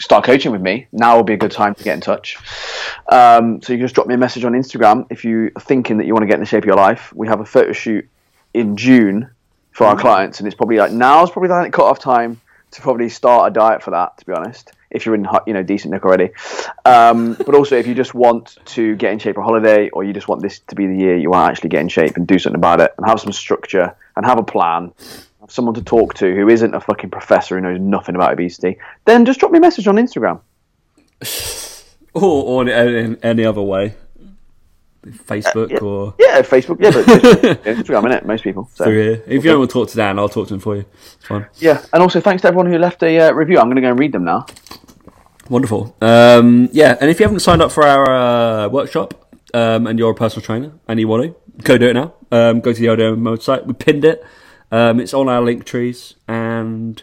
start 0.00 0.24
coaching 0.24 0.52
with 0.52 0.60
me, 0.60 0.86
now 0.92 1.16
would 1.16 1.26
be 1.26 1.34
a 1.34 1.38
good 1.38 1.50
time 1.50 1.74
to 1.74 1.84
get 1.84 1.94
in 1.94 2.00
touch. 2.00 2.36
Um, 3.08 3.62
so 3.62 3.72
you 3.72 3.78
can 3.78 3.84
just 3.84 3.94
drop 3.94 4.06
me 4.06 4.14
a 4.14 4.18
message 4.18 4.44
on 4.44 4.52
Instagram 4.52 5.06
if 5.10 5.24
you're 5.24 5.50
thinking 5.60 5.98
that 5.98 6.06
you 6.06 6.12
want 6.12 6.22
to 6.22 6.26
get 6.26 6.34
in 6.34 6.40
the 6.40 6.46
shape 6.46 6.64
of 6.64 6.66
your 6.66 6.76
life. 6.76 7.12
We 7.14 7.28
have 7.28 7.40
a 7.40 7.44
photo 7.44 7.72
shoot 7.72 8.08
in 8.52 8.76
June 8.76 9.30
for 9.72 9.86
our 9.86 9.96
clients, 9.96 10.40
and 10.40 10.46
it's 10.46 10.56
probably 10.56 10.78
like 10.78 10.92
now's 10.92 11.30
probably 11.30 11.48
the 11.48 11.70
cut 11.70 11.84
off 11.84 11.98
time 11.98 12.40
to 12.70 12.80
probably 12.80 13.08
start 13.08 13.50
a 13.50 13.54
diet 13.54 13.82
for 13.82 13.90
that. 13.90 14.16
To 14.18 14.26
be 14.26 14.32
honest, 14.32 14.72
if 14.90 15.04
you're 15.04 15.14
in 15.14 15.26
you 15.46 15.52
know 15.52 15.62
decent 15.62 15.92
nick 15.92 16.04
already, 16.04 16.30
um, 16.84 17.34
but 17.46 17.54
also 17.54 17.76
if 17.76 17.86
you 17.86 17.94
just 17.94 18.14
want 18.14 18.56
to 18.64 18.96
get 18.96 19.12
in 19.12 19.18
shape 19.18 19.34
for 19.34 19.42
a 19.42 19.44
holiday, 19.44 19.90
or 19.90 20.02
you 20.02 20.12
just 20.12 20.28
want 20.28 20.42
this 20.42 20.60
to 20.60 20.74
be 20.74 20.86
the 20.86 20.96
year 20.96 21.16
you 21.16 21.30
want 21.30 21.46
to 21.46 21.50
actually 21.50 21.68
get 21.68 21.80
in 21.80 21.88
shape 21.88 22.16
and 22.16 22.26
do 22.26 22.38
something 22.38 22.58
about 22.58 22.80
it, 22.80 22.94
and 22.96 23.06
have 23.06 23.20
some 23.20 23.32
structure 23.32 23.94
and 24.16 24.24
have 24.24 24.38
a 24.38 24.42
plan, 24.42 24.92
someone 25.48 25.74
to 25.74 25.82
talk 25.82 26.14
to 26.14 26.34
who 26.34 26.48
isn't 26.48 26.74
a 26.74 26.80
fucking 26.80 27.10
professor 27.10 27.56
who 27.56 27.62
knows 27.62 27.80
nothing 27.80 28.14
about 28.14 28.32
obesity, 28.32 28.78
then 29.04 29.24
just 29.24 29.40
drop 29.40 29.52
me 29.52 29.58
a 29.58 29.60
message 29.60 29.86
on 29.86 29.96
Instagram. 29.96 30.40
Or, 32.16 32.44
or 32.44 32.62
in, 32.62 32.94
in 32.94 33.16
any 33.22 33.44
other 33.44 33.60
way, 33.60 33.94
Facebook 35.04 35.70
yeah. 35.70 35.78
or 35.78 36.14
Yeah, 36.18 36.40
Facebook. 36.42 36.78
Yeah, 36.80 36.90
but 36.90 37.04
Instagram, 37.64 38.04
innit? 38.04 38.24
Most 38.24 38.42
people. 38.42 38.70
So. 38.74 38.84
through 38.84 39.02
here. 39.02 39.22
If 39.26 39.44
you 39.44 39.50
don't 39.50 39.58
want 39.58 39.70
to 39.70 39.74
talk 39.74 39.90
to 39.90 39.96
Dan, 39.96 40.18
I'll 40.18 40.28
talk 40.28 40.48
to 40.48 40.54
him 40.54 40.60
for 40.60 40.76
you. 40.76 40.86
It's 40.94 41.26
fine. 41.26 41.46
Yeah, 41.56 41.84
and 41.92 42.02
also 42.02 42.20
thanks 42.20 42.42
to 42.42 42.48
everyone 42.48 42.70
who 42.70 42.78
left 42.78 43.02
a 43.02 43.20
uh, 43.20 43.32
review. 43.32 43.58
I'm 43.58 43.66
going 43.66 43.76
to 43.76 43.82
go 43.82 43.90
and 43.90 43.98
read 43.98 44.12
them 44.12 44.24
now. 44.24 44.46
Wonderful. 45.48 45.94
Um, 46.00 46.68
yeah, 46.72 46.96
and 47.00 47.10
if 47.10 47.20
you 47.20 47.24
haven't 47.24 47.40
signed 47.40 47.62
up 47.62 47.70
for 47.70 47.86
our 47.86 48.10
uh, 48.10 48.68
workshop 48.68 49.36
um, 49.54 49.86
and 49.86 49.98
you're 49.98 50.10
a 50.10 50.14
personal 50.14 50.44
trainer 50.44 50.72
and 50.88 50.98
you 50.98 51.06
want 51.06 51.24
to, 51.24 51.62
go 51.62 51.78
do 51.78 51.88
it 51.88 51.94
now. 51.94 52.14
Um, 52.32 52.60
go 52.60 52.72
to 52.72 52.80
the 52.80 52.86
LDM 52.86 53.20
website. 53.20 53.66
We 53.66 53.74
pinned 53.74 54.04
it. 54.04 54.24
Um, 54.70 55.00
it's 55.00 55.14
on 55.14 55.28
our 55.28 55.40
link 55.40 55.64
trees 55.64 56.14
and 56.26 57.00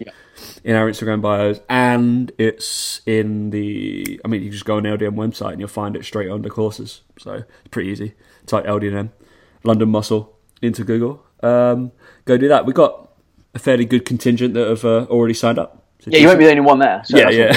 in 0.63 0.75
our 0.75 0.89
Instagram 0.89 1.21
bios, 1.21 1.59
and 1.69 2.31
it's 2.37 3.01
in 3.05 3.51
the. 3.51 4.19
I 4.23 4.27
mean, 4.27 4.43
you 4.43 4.49
just 4.49 4.65
go 4.65 4.77
on 4.77 4.83
the 4.83 4.89
LDM 4.89 5.15
website 5.15 5.51
and 5.51 5.59
you'll 5.59 5.69
find 5.69 5.95
it 5.95 6.03
straight 6.05 6.29
under 6.29 6.49
courses. 6.49 7.01
So 7.17 7.33
it's 7.33 7.69
pretty 7.71 7.89
easy. 7.89 8.13
Type 8.45 8.65
LDM, 8.65 9.09
London 9.63 9.89
Muscle 9.89 10.37
into 10.61 10.83
Google. 10.83 11.23
Um, 11.41 11.91
go 12.25 12.37
do 12.37 12.47
that. 12.47 12.65
We've 12.65 12.75
got 12.75 13.09
a 13.53 13.59
fairly 13.59 13.85
good 13.85 14.05
contingent 14.05 14.53
that 14.55 14.67
have 14.67 14.85
uh, 14.85 15.05
already 15.09 15.33
signed 15.33 15.59
up. 15.59 15.83
So 15.99 16.11
Yeah, 16.11 16.19
you 16.19 16.27
won't 16.27 16.39
be 16.39 16.45
the 16.45 16.51
only 16.51 16.61
one 16.61 16.79
there. 16.79 17.01
So 17.05 17.17
yeah, 17.17 17.29
yeah. 17.29 17.51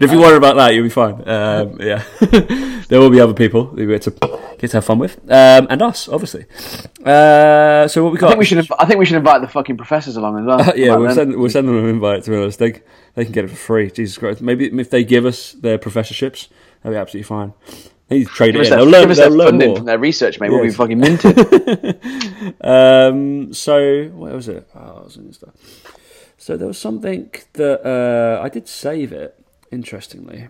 if 0.00 0.10
you 0.10 0.18
worry 0.18 0.36
about 0.36 0.56
that, 0.56 0.74
you'll 0.74 0.84
be 0.84 0.90
fine. 0.90 1.28
Um, 1.28 1.80
yeah, 1.80 2.02
there 2.88 3.00
will 3.00 3.10
be 3.10 3.20
other 3.20 3.34
people 3.34 3.66
who 3.66 3.86
get 3.86 4.02
to 4.02 4.10
get 4.58 4.70
to 4.70 4.76
have 4.78 4.84
fun 4.84 4.98
with, 4.98 5.18
um, 5.30 5.66
and 5.70 5.82
us, 5.82 6.08
obviously. 6.08 6.46
Uh, 7.04 7.88
so 7.88 8.04
what 8.04 8.12
we 8.12 8.18
got? 8.18 8.28
I 8.28 8.30
think 8.30 8.38
we 8.40 8.44
should. 8.46 8.72
I 8.78 8.86
think 8.86 8.98
we 8.98 9.06
should 9.06 9.16
invite 9.16 9.40
the 9.40 9.48
fucking 9.48 9.76
professors 9.76 10.16
along 10.16 10.38
as 10.40 10.46
well. 10.46 10.76
yeah, 10.76 10.96
we'll 10.96 11.14
send 11.14 11.36
we'll 11.36 11.50
send 11.50 11.68
them 11.68 11.78
an 11.78 11.88
invite. 11.88 12.24
To 12.24 12.30
be 12.30 12.36
honest, 12.36 12.58
they 12.58 12.82
they 13.14 13.24
can 13.24 13.32
get 13.32 13.44
it 13.44 13.48
for 13.48 13.56
free. 13.56 13.90
Jesus 13.90 14.18
Christ! 14.18 14.40
Maybe 14.40 14.66
if 14.66 14.90
they 14.90 15.04
give 15.04 15.26
us 15.26 15.52
their 15.52 15.78
professorships, 15.78 16.48
that'll 16.82 16.94
be 16.94 17.00
absolutely 17.00 17.24
fine. 17.24 17.52
They 18.08 18.18
need 18.18 18.28
to 18.28 18.32
trade 18.32 18.52
give 18.52 18.62
it 18.62 18.64
in. 18.66 18.70
Their, 18.70 18.78
they'll 18.78 18.90
learn. 18.90 19.02
give 19.02 19.10
us 19.10 19.16
their 19.16 19.28
They'll 19.28 19.38
learn 19.38 19.46
funding 19.48 19.68
more. 19.68 19.76
from 19.78 19.86
their 19.86 19.98
research, 19.98 20.38
mate. 20.38 20.50
We'll 20.50 20.62
be 20.62 20.70
fucking 20.70 20.98
minted. 20.98 22.00
Um, 22.60 23.52
so 23.52 24.04
what 24.14 24.32
was 24.32 24.48
it? 24.48 24.68
Oh, 24.74 24.98
I 25.00 25.04
was 25.04 25.16
in 25.16 25.32
stuff. 25.32 25.50
So 26.38 26.56
there 26.56 26.68
was 26.68 26.78
something 26.78 27.30
that 27.54 27.84
uh, 27.84 28.40
I 28.42 28.48
did 28.48 28.68
save 28.68 29.12
it. 29.12 29.38
Interestingly, 29.72 30.48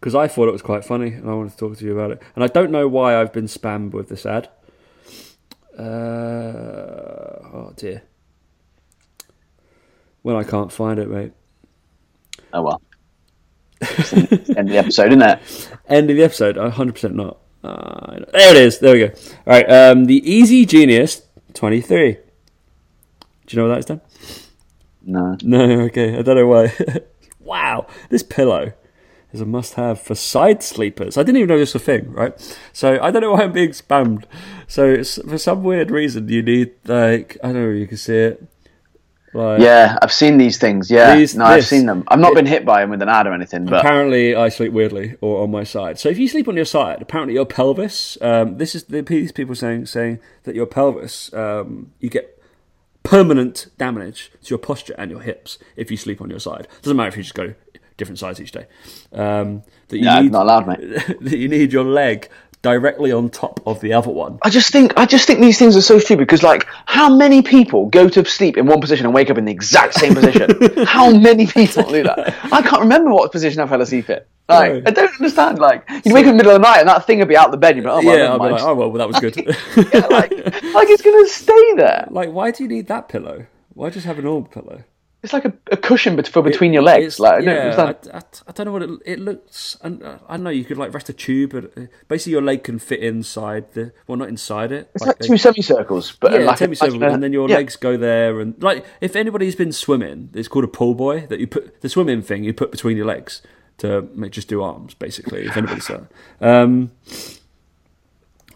because 0.00 0.14
I 0.14 0.28
thought 0.28 0.48
it 0.48 0.52
was 0.52 0.62
quite 0.62 0.84
funny, 0.84 1.08
and 1.08 1.28
I 1.28 1.34
wanted 1.34 1.52
to 1.52 1.56
talk 1.58 1.76
to 1.78 1.84
you 1.84 1.92
about 1.92 2.12
it. 2.12 2.22
And 2.34 2.44
I 2.44 2.46
don't 2.46 2.70
know 2.70 2.86
why 2.88 3.20
I've 3.20 3.32
been 3.32 3.46
spammed 3.46 3.92
with 3.92 4.08
this 4.08 4.26
ad. 4.26 4.48
Uh, 5.78 5.82
oh 5.82 7.72
dear. 7.76 8.02
Well, 10.22 10.36
I 10.36 10.44
can't 10.44 10.72
find 10.72 10.98
it, 10.98 11.08
mate. 11.08 11.32
oh 12.52 12.62
well. 12.62 12.82
End 13.80 14.32
of 14.32 14.68
the 14.68 14.78
episode, 14.78 15.08
isn't 15.08 15.22
it? 15.22 15.70
End 15.88 16.10
of 16.10 16.16
the 16.16 16.24
episode. 16.24 16.56
100% 16.56 17.14
not. 17.14 17.38
Uh, 17.62 18.24
there 18.32 18.50
it 18.50 18.56
is. 18.56 18.78
There 18.80 18.92
we 18.92 19.06
go. 19.06 19.14
All 19.14 19.14
right. 19.46 19.70
Um, 19.70 20.06
the 20.06 20.16
Easy 20.28 20.66
Genius 20.66 21.22
23. 21.54 22.12
Do 22.12 22.20
you 23.48 23.62
know 23.62 23.68
what 23.68 23.74
that 23.74 23.78
is, 23.78 23.84
Dan? 23.86 24.00
No. 25.02 25.36
No, 25.42 25.80
okay. 25.86 26.18
I 26.18 26.22
don't 26.22 26.36
know 26.36 26.46
why. 26.46 26.72
wow, 27.40 27.86
this 28.10 28.22
pillow 28.22 28.72
is 29.32 29.40
a 29.40 29.46
must-have 29.46 30.00
for 30.00 30.14
side 30.14 30.62
sleepers. 30.62 31.16
I 31.18 31.22
didn't 31.22 31.36
even 31.38 31.48
know 31.48 31.58
this 31.58 31.74
was 31.74 31.82
a 31.82 31.84
thing, 31.84 32.10
right? 32.12 32.56
So 32.72 32.98
I 33.02 33.10
don't 33.10 33.22
know 33.22 33.32
why 33.32 33.42
I'm 33.42 33.52
being 33.52 33.70
spammed. 33.70 34.24
So 34.66 34.84
it's, 34.86 35.16
for 35.22 35.36
some 35.38 35.62
weird 35.62 35.90
reason, 35.90 36.28
you 36.28 36.42
need 36.42 36.72
like 36.86 37.36
I 37.42 37.48
don't 37.52 37.62
know. 37.62 37.70
if 37.70 37.78
You 37.78 37.86
can 37.86 37.96
see 37.98 38.16
it. 38.16 38.42
Like, 39.34 39.60
Yeah, 39.60 39.98
I've 40.00 40.10
seen 40.12 40.38
these 40.38 40.56
things. 40.56 40.90
Yeah, 40.90 41.14
These- 41.14 41.36
no, 41.36 41.44
I've 41.44 41.56
this- 41.58 41.68
seen 41.68 41.84
them. 41.84 42.02
I've 42.08 42.18
not 42.18 42.32
it- 42.32 42.36
been 42.36 42.46
hit 42.46 42.64
by 42.64 42.80
them 42.80 42.88
with 42.90 43.02
an 43.02 43.10
ad 43.10 43.26
or 43.26 43.34
anything, 43.34 43.66
but 43.66 43.80
Apparently, 43.80 44.34
I 44.34 44.48
sleep 44.48 44.72
weirdly 44.72 45.16
or 45.20 45.42
on 45.42 45.50
my 45.50 45.64
side. 45.64 45.98
So 45.98 46.08
if 46.08 46.18
you 46.18 46.28
sleep 46.28 46.48
on 46.48 46.56
your 46.56 46.64
side, 46.64 47.02
apparently 47.02 47.34
your 47.34 47.44
pelvis. 47.44 48.16
Um, 48.22 48.56
this 48.56 48.74
is 48.74 48.84
the 48.84 49.02
these 49.02 49.32
people 49.32 49.54
saying 49.54 49.84
saying 49.86 50.20
that 50.44 50.54
your 50.54 50.64
pelvis, 50.64 51.30
um, 51.34 51.92
you 52.00 52.08
get 52.08 52.42
permanent 53.02 53.68
damage 53.78 54.30
to 54.44 54.50
your 54.50 54.58
posture 54.58 54.94
and 54.98 55.10
your 55.10 55.20
hips 55.20 55.58
if 55.76 55.90
you 55.90 55.96
sleep 55.96 56.20
on 56.20 56.30
your 56.30 56.40
side. 56.40 56.66
Doesn't 56.82 56.96
matter 56.96 57.08
if 57.08 57.16
you 57.16 57.22
just 57.22 57.34
go 57.34 57.54
different 57.98 58.18
size 58.18 58.40
each 58.40 58.52
day. 58.52 58.66
Um, 59.12 59.62
that 59.88 59.98
you 59.98 60.04
no, 60.04 60.22
need 60.22 60.32
not 60.32 60.42
allowed, 60.44 60.66
mate. 60.66 60.80
that 61.20 61.36
you 61.36 61.48
need 61.48 61.72
your 61.72 61.84
leg 61.84 62.30
directly 62.62 63.12
on 63.12 63.28
top 63.28 63.60
of 63.66 63.80
the 63.80 63.92
other 63.92 64.10
one. 64.10 64.38
I 64.42 64.50
just 64.50 64.72
think 64.72 64.92
I 64.96 65.06
just 65.06 65.26
think 65.26 65.40
these 65.40 65.58
things 65.58 65.76
are 65.76 65.82
so 65.82 65.98
stupid 65.98 66.22
because 66.22 66.42
like 66.42 66.66
how 66.86 67.14
many 67.14 67.42
people 67.42 67.86
go 67.86 68.08
to 68.08 68.24
sleep 68.24 68.56
in 68.56 68.66
one 68.66 68.80
position 68.80 69.06
and 69.06 69.14
wake 69.14 69.30
up 69.30 69.38
in 69.38 69.44
the 69.44 69.52
exact 69.52 69.94
same 69.94 70.14
position? 70.14 70.50
how 70.86 71.10
many 71.10 71.46
people 71.46 71.84
do 71.84 72.02
that? 72.02 72.34
I 72.52 72.62
can't 72.62 72.80
remember 72.80 73.10
what 73.10 73.30
position 73.30 73.60
I 73.60 73.66
fell 73.66 73.80
asleep 73.80 74.10
in. 74.10 74.20
Like 74.48 74.72
No. 74.72 74.82
I 74.86 74.90
don't 74.90 75.12
understand. 75.14 75.58
Like 75.58 75.88
you'd 76.04 76.14
wake 76.14 76.26
up 76.26 76.30
in 76.30 76.36
the 76.36 76.44
middle 76.44 76.56
of 76.56 76.62
the 76.62 76.68
night 76.68 76.80
and 76.80 76.88
that 76.88 77.06
thing 77.06 77.18
would 77.20 77.28
be 77.28 77.36
out 77.36 77.50
the 77.50 77.56
bed. 77.56 77.76
You'd 77.76 77.82
be 77.82 77.88
like, 77.88 78.02
oh, 78.02 78.06
well, 78.06 78.18
yeah, 78.18 78.32
I'll 78.32 78.38
be 78.38 78.50
like, 78.50 78.62
oh 78.62 78.74
well, 78.74 78.92
that 78.92 79.08
was 79.08 79.20
good. 79.20 79.36
yeah, 79.94 80.06
like, 80.06 80.32
like 80.32 80.88
it's 80.88 81.02
gonna 81.02 81.28
stay 81.28 81.74
there. 81.76 82.08
like, 82.10 82.30
why 82.30 82.50
do 82.50 82.64
you 82.64 82.68
need 82.68 82.88
that 82.88 83.08
pillow? 83.08 83.46
Why 83.74 83.90
just 83.90 84.06
have 84.06 84.18
an 84.18 84.26
old 84.26 84.50
pillow? 84.50 84.82
It's 85.20 85.32
like 85.32 85.44
a, 85.44 85.52
a 85.72 85.76
cushion 85.76 86.22
for 86.22 86.42
between 86.42 86.72
your 86.72 86.82
legs. 86.82 87.18
Like 87.18 87.42
I 87.42 87.44
don't 87.44 87.76
yeah. 87.76 87.94
I, 88.12 88.18
I, 88.18 88.22
I 88.46 88.52
don't 88.52 88.66
know 88.66 88.72
what 88.72 88.82
it, 88.82 88.90
it 89.04 89.18
looks. 89.18 89.76
And 89.82 90.00
uh, 90.00 90.18
I 90.28 90.36
don't 90.36 90.44
know 90.44 90.50
you 90.50 90.64
could 90.64 90.78
like 90.78 90.94
rest 90.94 91.08
a 91.08 91.12
tube, 91.12 91.50
but 91.50 91.76
uh, 91.76 91.86
basically 92.06 92.32
your 92.32 92.42
leg 92.42 92.62
can 92.62 92.78
fit 92.78 93.00
inside 93.00 93.72
the 93.72 93.92
well, 94.06 94.16
not 94.16 94.28
inside 94.28 94.70
it. 94.70 94.90
It's 94.94 95.04
like 95.04 95.18
they- 95.18 95.26
two 95.26 95.36
semicircles, 95.36 96.12
but 96.20 96.32
yeah, 96.32 96.38
like 96.46 96.60
and 96.60 97.22
then 97.22 97.32
your 97.32 97.48
yeah. 97.48 97.56
legs 97.56 97.74
go 97.74 97.96
there, 97.96 98.38
and 98.38 98.62
like 98.62 98.86
if 99.00 99.16
anybody's 99.16 99.56
been 99.56 99.72
swimming, 99.72 100.30
it's 100.34 100.46
called 100.46 100.64
a 100.64 100.68
pull 100.68 100.94
buoy 100.94 101.26
that 101.26 101.40
you 101.40 101.48
put 101.48 101.80
the 101.80 101.88
swimming 101.88 102.22
thing 102.22 102.44
you 102.44 102.52
put 102.54 102.70
between 102.70 102.96
your 102.96 103.06
legs 103.06 103.42
to 103.78 104.08
make 104.14 104.32
just 104.32 104.48
do 104.48 104.62
arms, 104.62 104.94
basically. 104.94 105.46
If 105.46 105.56
anybody's 105.56 105.90
it. 105.90 106.02
um, 106.40 106.92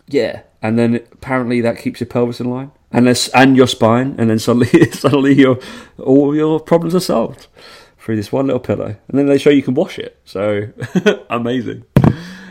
yeah, 0.07 0.43
and 0.61 0.79
then 0.79 0.97
apparently 1.11 1.61
that 1.63 1.79
keeps 1.79 1.99
your 1.99 2.09
pelvis 2.09 2.39
in 2.39 2.49
line, 2.49 2.71
and 2.93 3.07
this, 3.07 3.29
and 3.29 3.57
your 3.57 3.67
spine, 3.67 4.15
and 4.19 4.31
then 4.31 4.39
suddenly 4.39 4.91
suddenly 4.93 5.35
your 5.35 5.59
all 5.99 6.35
your 6.35 6.61
problems 6.61 6.95
are 6.95 7.01
solved 7.01 7.47
through 7.99 8.17
this 8.17 8.33
one 8.33 8.47
little 8.47 8.61
pillow, 8.61 8.97
and 9.09 9.19
then 9.19 9.27
they 9.27 9.39
show 9.39 9.51
you 9.51 9.63
can 9.63 9.75
wash 9.75 9.99
it. 9.99 10.21
So 10.25 10.69
amazing, 11.31 11.85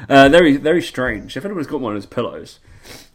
uh, 0.10 0.30
very 0.30 0.58
very 0.58 0.82
strange. 0.82 1.38
If 1.38 1.46
anyone's 1.46 1.68
got 1.68 1.82
one 1.82 1.96
of 1.96 2.02
those 2.02 2.10
pillows, 2.10 2.60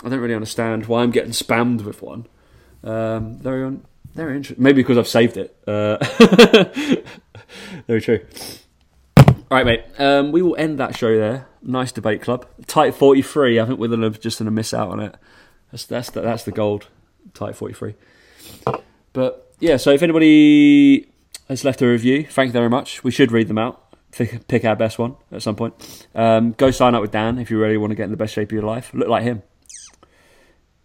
I 0.05 0.09
don't 0.09 0.20
really 0.20 0.35
understand 0.35 0.87
why 0.87 1.03
I'm 1.03 1.11
getting 1.11 1.33
spammed 1.33 1.83
with 1.83 2.03
one. 2.03 2.27
Um, 2.85 3.39
very 3.39 3.64
un- 3.64 3.85
very 4.14 4.37
interesting. 4.37 4.62
Maybe 4.62 4.83
because 4.83 4.97
I've 4.97 5.09
saved 5.09 5.37
it. 5.37 5.57
Uh, 5.66 5.99
very 7.87 8.01
true. 8.01 8.24
All 9.18 9.59
right, 9.59 9.66
mate. 9.66 9.85
Um, 9.99 10.33
we 10.33 10.43
will 10.43 10.57
end 10.57 10.79
that 10.79 10.97
show 10.97 11.16
there. 11.16 11.47
Nice 11.62 11.93
debate 11.93 12.22
club. 12.22 12.47
Tight 12.66 12.95
forty 12.95 13.22
three. 13.22 13.59
I 13.61 13.64
think 13.66 13.79
we're 13.79 13.89
gonna 13.89 14.11
just 14.11 14.39
gonna 14.39 14.51
miss 14.51 14.72
out 14.72 14.91
on 14.91 15.01
it. 15.01 15.14
That's 15.70 15.85
that's 15.85 16.11
the, 16.11 16.20
that's 16.20 16.45
the 16.45 16.53
gold. 16.53 16.89
Tight 17.35 17.57
forty 17.57 17.74
three. 17.74 17.95
But 19.12 19.55
yeah, 19.61 19.77
so 19.77 19.91
if 19.91 20.03
anybody 20.03 21.09
has 21.49 21.64
left 21.64 21.81
a 21.83 21.87
review, 21.87 22.24
thank 22.24 22.49
you 22.49 22.53
very 22.53 22.68
much. 22.68 23.03
We 23.05 23.11
should 23.11 23.33
read 23.33 23.49
them 23.49 23.59
out. 23.59 23.83
Pick, 24.12 24.64
our 24.64 24.77
best 24.77 24.99
one 24.99 25.16
at 25.31 25.43
some 25.43 25.57
point. 25.57 26.07
Um, 26.14 26.53
go 26.53 26.70
sign 26.70 26.95
up 26.95 27.03
with 27.03 27.11
Dan 27.11 27.39
if 27.39 27.51
you 27.51 27.61
really 27.61 27.77
want 27.77 27.91
to 27.91 27.95
get 27.95 28.05
in 28.05 28.11
the 28.11 28.16
best 28.16 28.33
shape 28.33 28.49
of 28.49 28.53
your 28.53 28.62
life. 28.62 28.91
Look 28.95 29.09
like 29.09 29.24
him. 29.24 29.43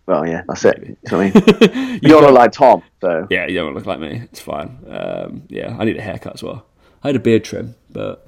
Well, 0.05 0.27
yeah, 0.27 0.41
that's 0.47 0.65
it. 0.65 0.83
You 0.83 0.97
know 1.11 1.19
I 1.19 1.23
mean? 1.23 1.33
you 2.01 2.09
don't 2.09 2.23
look 2.23 2.33
like 2.33 2.51
Tom, 2.51 2.83
so 2.99 3.27
Yeah, 3.29 3.47
you 3.47 3.55
don't 3.55 3.73
look 3.73 3.85
like 3.85 3.99
me. 3.99 4.21
It's 4.23 4.41
fine. 4.41 4.79
Um, 4.89 5.43
yeah, 5.47 5.77
I 5.79 5.85
need 5.85 5.95
a 5.95 6.01
haircut 6.01 6.33
as 6.33 6.43
well. 6.43 6.65
I 7.03 7.07
had 7.07 7.15
a 7.15 7.19
beard 7.19 7.45
trim, 7.45 7.75
but 7.89 8.27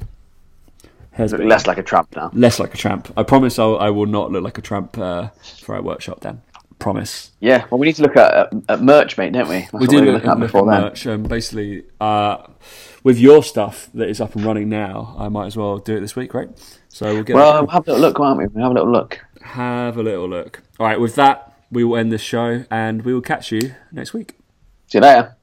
hair's 1.11 1.33
less 1.33 1.67
like 1.67 1.77
a 1.77 1.83
tramp 1.83 2.15
now. 2.15 2.31
less 2.33 2.59
like 2.59 2.73
a 2.73 2.77
tramp. 2.77 3.11
I 3.17 3.23
promise 3.23 3.59
I'll, 3.59 3.77
I 3.77 3.89
will 3.89 4.05
not 4.05 4.31
look 4.31 4.43
like 4.43 4.57
a 4.57 4.61
tramp 4.61 4.97
uh, 4.97 5.29
for 5.61 5.75
our 5.75 5.81
workshop. 5.81 6.21
Dan, 6.21 6.41
promise. 6.79 7.31
Yeah, 7.39 7.65
well, 7.69 7.79
we 7.79 7.87
need 7.87 7.95
to 7.95 8.03
look 8.03 8.17
at, 8.17 8.33
at, 8.33 8.53
at 8.69 8.81
merch, 8.81 9.17
mate, 9.17 9.33
don't 9.33 9.47
we? 9.49 9.59
That's 9.59 9.73
we 9.73 9.87
do 9.87 9.99
look, 10.01 10.13
looking 10.15 10.29
at 10.29 10.39
look 10.39 10.47
before 10.51 10.69
at 10.71 10.73
then. 10.75 10.81
merch. 10.89 11.07
Um, 11.07 11.23
basically, 11.23 11.83
uh, 12.01 12.37
with 13.03 13.17
your 13.19 13.43
stuff 13.43 13.89
that 13.93 14.09
is 14.09 14.19
up 14.21 14.35
and 14.35 14.43
running 14.45 14.69
now, 14.69 15.15
I 15.17 15.29
might 15.29 15.47
as 15.47 15.57
well 15.57 15.77
do 15.77 15.97
it 15.97 16.01
this 16.01 16.15
week, 16.15 16.33
right? 16.33 16.49
So 16.89 17.13
we'll 17.13 17.23
get 17.23 17.35
Well, 17.35 17.61
we'll 17.61 17.67
have 17.71 17.87
a 17.87 17.91
little 17.91 18.01
look, 18.09 18.19
won't 18.19 18.37
we? 18.37 18.47
We'll 18.47 18.63
have 18.63 18.71
a 18.71 18.75
little 18.75 18.91
look. 18.91 19.19
have 19.41 19.97
a 19.97 20.03
little 20.03 20.29
look. 20.29 20.61
All 20.79 20.87
right, 20.87 20.99
with 20.99 21.15
that, 21.15 21.53
we 21.71 21.83
will 21.83 21.97
end 21.97 22.11
this 22.11 22.21
show, 22.21 22.65
and 22.69 23.03
we 23.03 23.13
will 23.13 23.21
catch 23.21 23.51
you 23.51 23.73
next 23.91 24.13
week. 24.13 24.35
See 24.87 24.97
you 24.97 25.01
later. 25.01 25.35